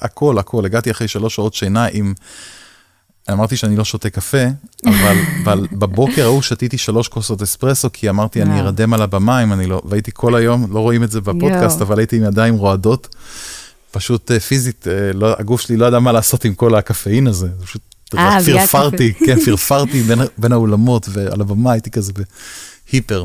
הכל, 0.00 0.38
הכל. 0.38 0.64
הגעתי 0.64 0.90
אחרי 0.90 1.08
שלוש 1.08 1.34
שעות 1.34 1.54
שינה 1.54 1.86
עם... 1.92 2.14
אמרתי 3.32 3.56
שאני 3.56 3.76
לא 3.76 3.84
שותה 3.84 4.10
קפה, 4.10 4.44
אבל, 4.86 5.16
אבל 5.44 5.66
בבוקר 5.72 6.24
ההוא 6.24 6.42
שתיתי 6.42 6.78
שלוש 6.78 7.08
כוסות 7.08 7.42
אספרסו, 7.42 7.88
כי 7.92 8.10
אמרתי, 8.10 8.42
אני 8.42 8.60
ארדם 8.60 8.94
על 8.94 9.02
הבמה 9.02 9.42
אם 9.42 9.52
אני 9.52 9.66
לא, 9.66 9.82
והייתי 9.84 10.10
כל 10.14 10.34
היום, 10.34 10.72
לא 10.72 10.80
רואים 10.80 11.04
את 11.04 11.10
זה 11.10 11.20
בפודקאסט, 11.20 11.80
אבל 11.80 11.98
הייתי 11.98 12.16
עם 12.16 12.24
ידיים 12.24 12.54
רועדות. 12.54 13.16
פשוט 13.90 14.30
אה, 14.30 14.40
פיזית, 14.40 14.88
אה, 14.88 15.12
לא, 15.12 15.34
הגוף 15.38 15.60
שלי 15.60 15.76
לא 15.76 15.86
ידע 15.86 15.98
מה 15.98 16.12
לעשות 16.12 16.44
עם 16.44 16.54
כל 16.54 16.74
הקפאין 16.74 17.26
הזה, 17.26 17.48
פשוט 17.62 17.82
אה, 18.16 18.38
פרפרתי, 18.46 19.12
כן, 19.26 19.40
פרפרתי 19.44 20.02
בין, 20.02 20.18
בין 20.38 20.52
האולמות, 20.52 21.08
ועל 21.12 21.40
הבמה 21.40 21.72
הייתי 21.72 21.90
כזה 21.90 22.12
בהיפר. 22.92 23.24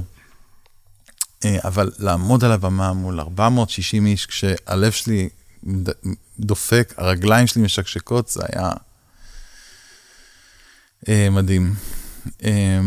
אה, 1.45 1.57
אבל 1.63 1.91
לעמוד 1.99 2.43
על 2.43 2.51
הבמה 2.51 2.93
מול 2.93 3.19
460 3.19 4.05
איש, 4.05 4.25
כשהלב 4.25 4.91
שלי 4.91 5.29
דופק, 6.39 6.93
הרגליים 6.97 7.47
שלי 7.47 7.61
משקשקות, 7.61 8.27
זה 8.27 8.43
היה 8.51 8.71
אה, 11.09 11.27
מדהים. 11.31 11.75
אה, 12.43 12.79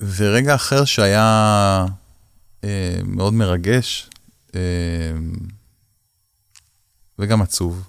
ורגע 0.00 0.54
אחר 0.54 0.84
שהיה 0.84 1.86
אה, 2.64 2.98
מאוד 3.04 3.34
מרגש, 3.34 4.10
וגם 7.18 7.42
עצוב, 7.42 7.88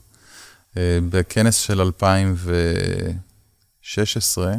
בכנס 1.09 1.55
של 1.55 1.81
2016, 1.81 4.53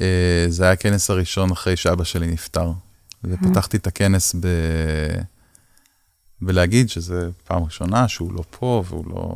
אה, 0.00 0.46
זה 0.48 0.64
היה 0.64 0.72
הכנס 0.72 1.10
הראשון 1.10 1.50
אחרי 1.50 1.76
שאבא 1.76 2.04
שלי 2.04 2.26
נפטר. 2.26 2.72
ופתחתי 3.24 3.76
את 3.76 3.86
הכנס 3.86 4.34
ב... 4.40 4.46
בלהגיד 6.40 6.88
שזה 6.88 7.28
פעם 7.44 7.64
ראשונה 7.64 8.08
שהוא 8.08 8.32
לא 8.32 8.42
פה 8.50 8.84
והוא 8.88 9.04
לא... 9.10 9.34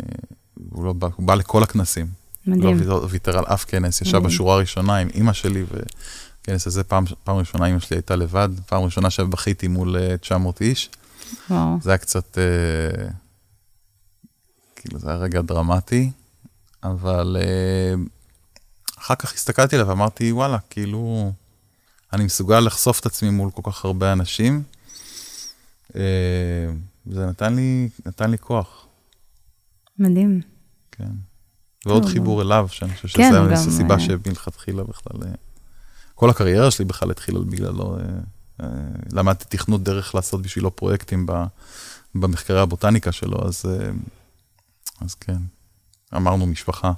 אה, 0.00 0.06
הוא 0.70 0.84
לא 0.84 0.92
בא, 0.92 1.08
הוא 1.16 1.26
בא 1.26 1.34
לכל 1.34 1.62
הכנסים. 1.62 2.06
מדהים. 2.46 2.78
לא 2.78 3.06
ויתר 3.10 3.38
על 3.38 3.44
אף 3.44 3.64
כנס, 3.64 4.00
ישב 4.00 4.16
מדהים. 4.16 4.30
בשורה 4.30 4.54
הראשונה 4.54 4.96
עם 4.96 5.08
אימא 5.14 5.32
שלי, 5.32 5.64
וכנס 5.70 6.66
הזה 6.66 6.84
פעם, 6.84 7.04
פעם 7.24 7.36
ראשונה 7.36 7.66
אימא 7.66 7.78
שלי 7.78 7.96
הייתה 7.96 8.16
לבד, 8.16 8.48
פעם 8.66 8.82
ראשונה 8.82 9.10
שבכיתי 9.10 9.68
מול 9.68 9.96
900 10.20 10.60
איש. 10.60 10.90
וואו. 11.50 11.78
זה 11.82 11.90
היה 11.90 11.98
קצת... 11.98 12.38
אה, 12.38 13.08
כאילו, 14.76 14.98
זה 14.98 15.10
היה 15.10 15.18
רגע 15.18 15.40
דרמטי, 15.40 16.10
אבל 16.82 17.36
אה, 17.40 17.94
אחר 18.98 19.14
כך 19.14 19.34
הסתכלתי 19.34 19.76
עליו 19.76 19.88
ואמרתי, 19.88 20.32
וואלה, 20.32 20.58
כאילו, 20.70 21.32
אני 22.14 22.24
מסוגל 22.24 22.60
לחשוף 22.60 23.00
את 23.00 23.06
עצמי 23.06 23.30
מול 23.30 23.50
כל 23.50 23.62
כך 23.70 23.84
הרבה 23.84 24.12
אנשים. 24.12 24.62
אה, 25.96 26.00
זה 27.06 27.26
נתן 27.26 27.54
לי, 27.54 27.88
נתן 28.06 28.30
לי 28.30 28.38
כוח. 28.38 28.86
מדהים. 29.98 30.40
כן. 30.92 31.10
ועוד 31.86 32.04
חיבור 32.04 32.42
אליו, 32.42 32.68
שאני 32.70 32.94
חושב 32.96 33.18
כן, 33.18 33.32
שזו 33.56 33.70
הסיבה 33.70 34.00
שמלכתחילה 34.00 34.84
בכלל, 34.84 35.20
כל 36.14 36.30
הקריירה 36.30 36.70
שלי 36.70 36.84
בכלל 36.84 37.10
התחילה 37.10 37.40
בגללו. 37.40 37.96
למדתי 39.12 39.44
תכנות 39.48 39.82
דרך 39.82 40.14
לעשות 40.14 40.42
בשבילו 40.42 40.76
פרויקטים 40.76 41.26
במחקרי 42.14 42.60
הבוטניקה 42.60 43.12
שלו, 43.12 43.46
אז 43.46 43.64
אז 45.00 45.14
כן, 45.14 45.36
אמרנו 46.16 46.46
משפחה. 46.46 46.92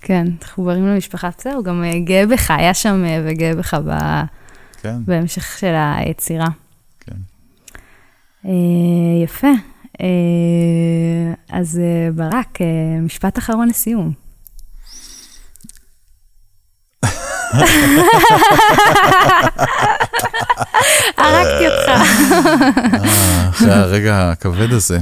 כן, 0.00 0.26
מחוברים 0.42 0.86
למשפחה, 0.86 1.30
בסדר, 1.38 1.60
גם 1.64 1.84
אה, 1.84 1.98
גאה 1.98 2.26
בך, 2.26 2.50
היה 2.50 2.74
שם 2.74 3.04
אה, 3.04 3.22
וגאה 3.26 3.54
בך 3.54 3.74
ב... 3.74 3.90
כן. 4.82 5.04
בהמשך 5.04 5.58
של 5.58 5.74
היצירה. 5.96 6.48
כן. 7.00 7.16
אה, 8.46 9.24
יפה. 9.24 9.48
אז 11.48 11.80
ברק, 12.14 12.58
משפט 13.02 13.38
אחרון 13.38 13.68
לסיום. 13.68 14.12
הרגתי 21.16 21.68
אותך. 21.68 21.90
אחרי 23.50 23.72
הרגע 23.72 24.30
הכבד 24.30 24.72
הזה. 24.72 24.98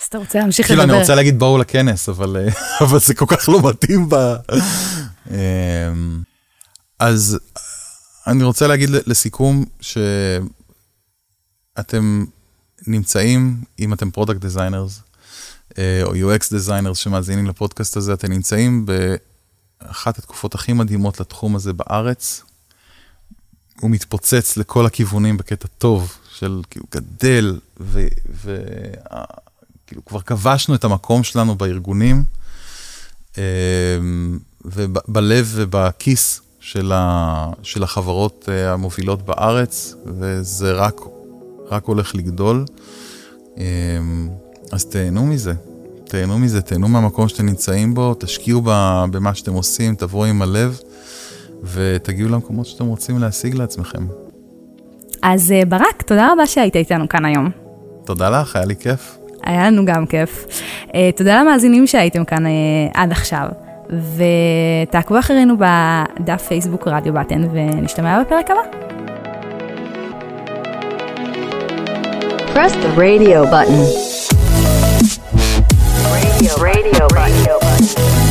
אז 0.00 0.06
אתה 0.08 0.18
רוצה 0.18 0.38
להמשיך 0.38 0.70
לדבר. 0.70 0.82
כאילו, 0.82 0.92
אני 0.94 1.00
רוצה 1.00 1.14
להגיד 1.14 1.38
בואו 1.38 1.58
לכנס, 1.58 2.08
אבל, 2.08 2.36
אה, 2.36 2.52
אבל 2.86 2.98
זה 2.98 3.14
כל 3.14 3.26
כך 3.28 3.48
לא 3.48 3.70
מתאים 3.70 4.08
ב... 4.08 4.16
אז 6.98 7.38
אני 8.26 8.44
רוצה 8.44 8.66
להגיד 8.66 8.90
לסיכום, 8.90 9.64
שאתם 9.80 10.24
נמצאים, 12.86 13.64
אם 13.78 13.92
אתם 13.92 14.10
product 14.10 14.40
designers, 14.40 15.00
אה, 15.78 16.00
או 16.02 16.14
UX 16.14 16.50
designers 16.50 16.98
שמאזינים 16.98 17.46
לפודקאסט 17.46 17.96
הזה, 17.96 18.12
אתם 18.12 18.32
נמצאים 18.32 18.86
באחת 18.86 20.18
התקופות 20.18 20.54
הכי 20.54 20.72
מדהימות 20.72 21.20
לתחום 21.20 21.56
הזה 21.56 21.72
בארץ. 21.72 22.42
הוא 23.80 23.90
מתפוצץ 23.90 24.56
לכל 24.56 24.86
הכיוונים 24.86 25.36
בקטע 25.36 25.68
טוב, 25.78 26.18
של 26.34 26.62
כאילו 26.70 26.86
גדל, 26.90 27.60
ו... 27.80 28.06
ו... 28.34 28.64
כאילו 29.86 30.04
כבר 30.04 30.20
כבשנו 30.20 30.74
את 30.74 30.84
המקום 30.84 31.24
שלנו 31.24 31.54
בארגונים, 31.54 32.24
אמ, 33.38 33.42
ובלב 34.64 35.52
ובכיס 35.54 36.40
של, 36.64 36.92
ה, 36.94 37.46
של 37.62 37.82
החברות 37.82 38.48
אה, 38.48 38.72
המובילות 38.72 39.22
בארץ, 39.22 39.94
וזה 40.06 40.72
רק, 40.72 41.00
רק 41.70 41.84
הולך 41.84 42.14
לגדול. 42.14 42.64
אמ, 43.56 44.28
אז 44.72 44.84
תהנו 44.84 45.26
מזה, 45.26 45.52
תהנו 46.04 46.38
מזה, 46.38 46.62
תהנו 46.62 46.88
מהמקום 46.88 47.28
שאתם 47.28 47.46
נמצאים 47.46 47.94
בו, 47.94 48.14
תשקיעו 48.14 48.62
במה 49.10 49.34
שאתם 49.34 49.52
עושים, 49.52 49.94
תבואו 49.94 50.24
עם 50.24 50.42
הלב, 50.42 50.80
ותגיעו 51.62 52.28
למקומות 52.28 52.66
שאתם 52.66 52.86
רוצים 52.86 53.18
להשיג 53.18 53.54
לעצמכם. 53.54 54.06
אז 55.22 55.52
אה, 55.52 55.62
ברק, 55.68 56.02
תודה 56.02 56.32
רבה 56.32 56.46
שהיית 56.46 56.76
איתנו 56.76 57.08
כאן 57.08 57.24
היום. 57.24 57.50
תודה 58.04 58.40
לך, 58.40 58.56
היה 58.56 58.64
לי 58.64 58.76
כיף. 58.76 59.18
היה 59.42 59.70
לנו 59.70 59.84
גם 59.84 60.06
כיף. 60.06 60.46
Uh, 60.88 60.92
תודה 61.16 61.42
למאזינים 61.42 61.86
שהייתם 61.86 62.24
כאן 62.24 62.44
עד 62.94 63.12
עכשיו, 63.12 63.48
ותעקבו 63.90 65.18
אחרינו 65.18 65.54
בדף 65.58 66.42
פייסבוק 66.42 66.88
רדיו 66.88 67.12
בטן, 67.12 67.42
ונשתמע 67.52 68.22
בפרק 68.22 68.50
הבא. 68.50 68.60
Press 72.54 72.72
the 72.84 72.90
radio 72.96 73.44
button. 73.52 73.82
Radio, 76.14 76.52
radio, 76.68 77.06
radio 77.20 77.58
button. 77.64 78.23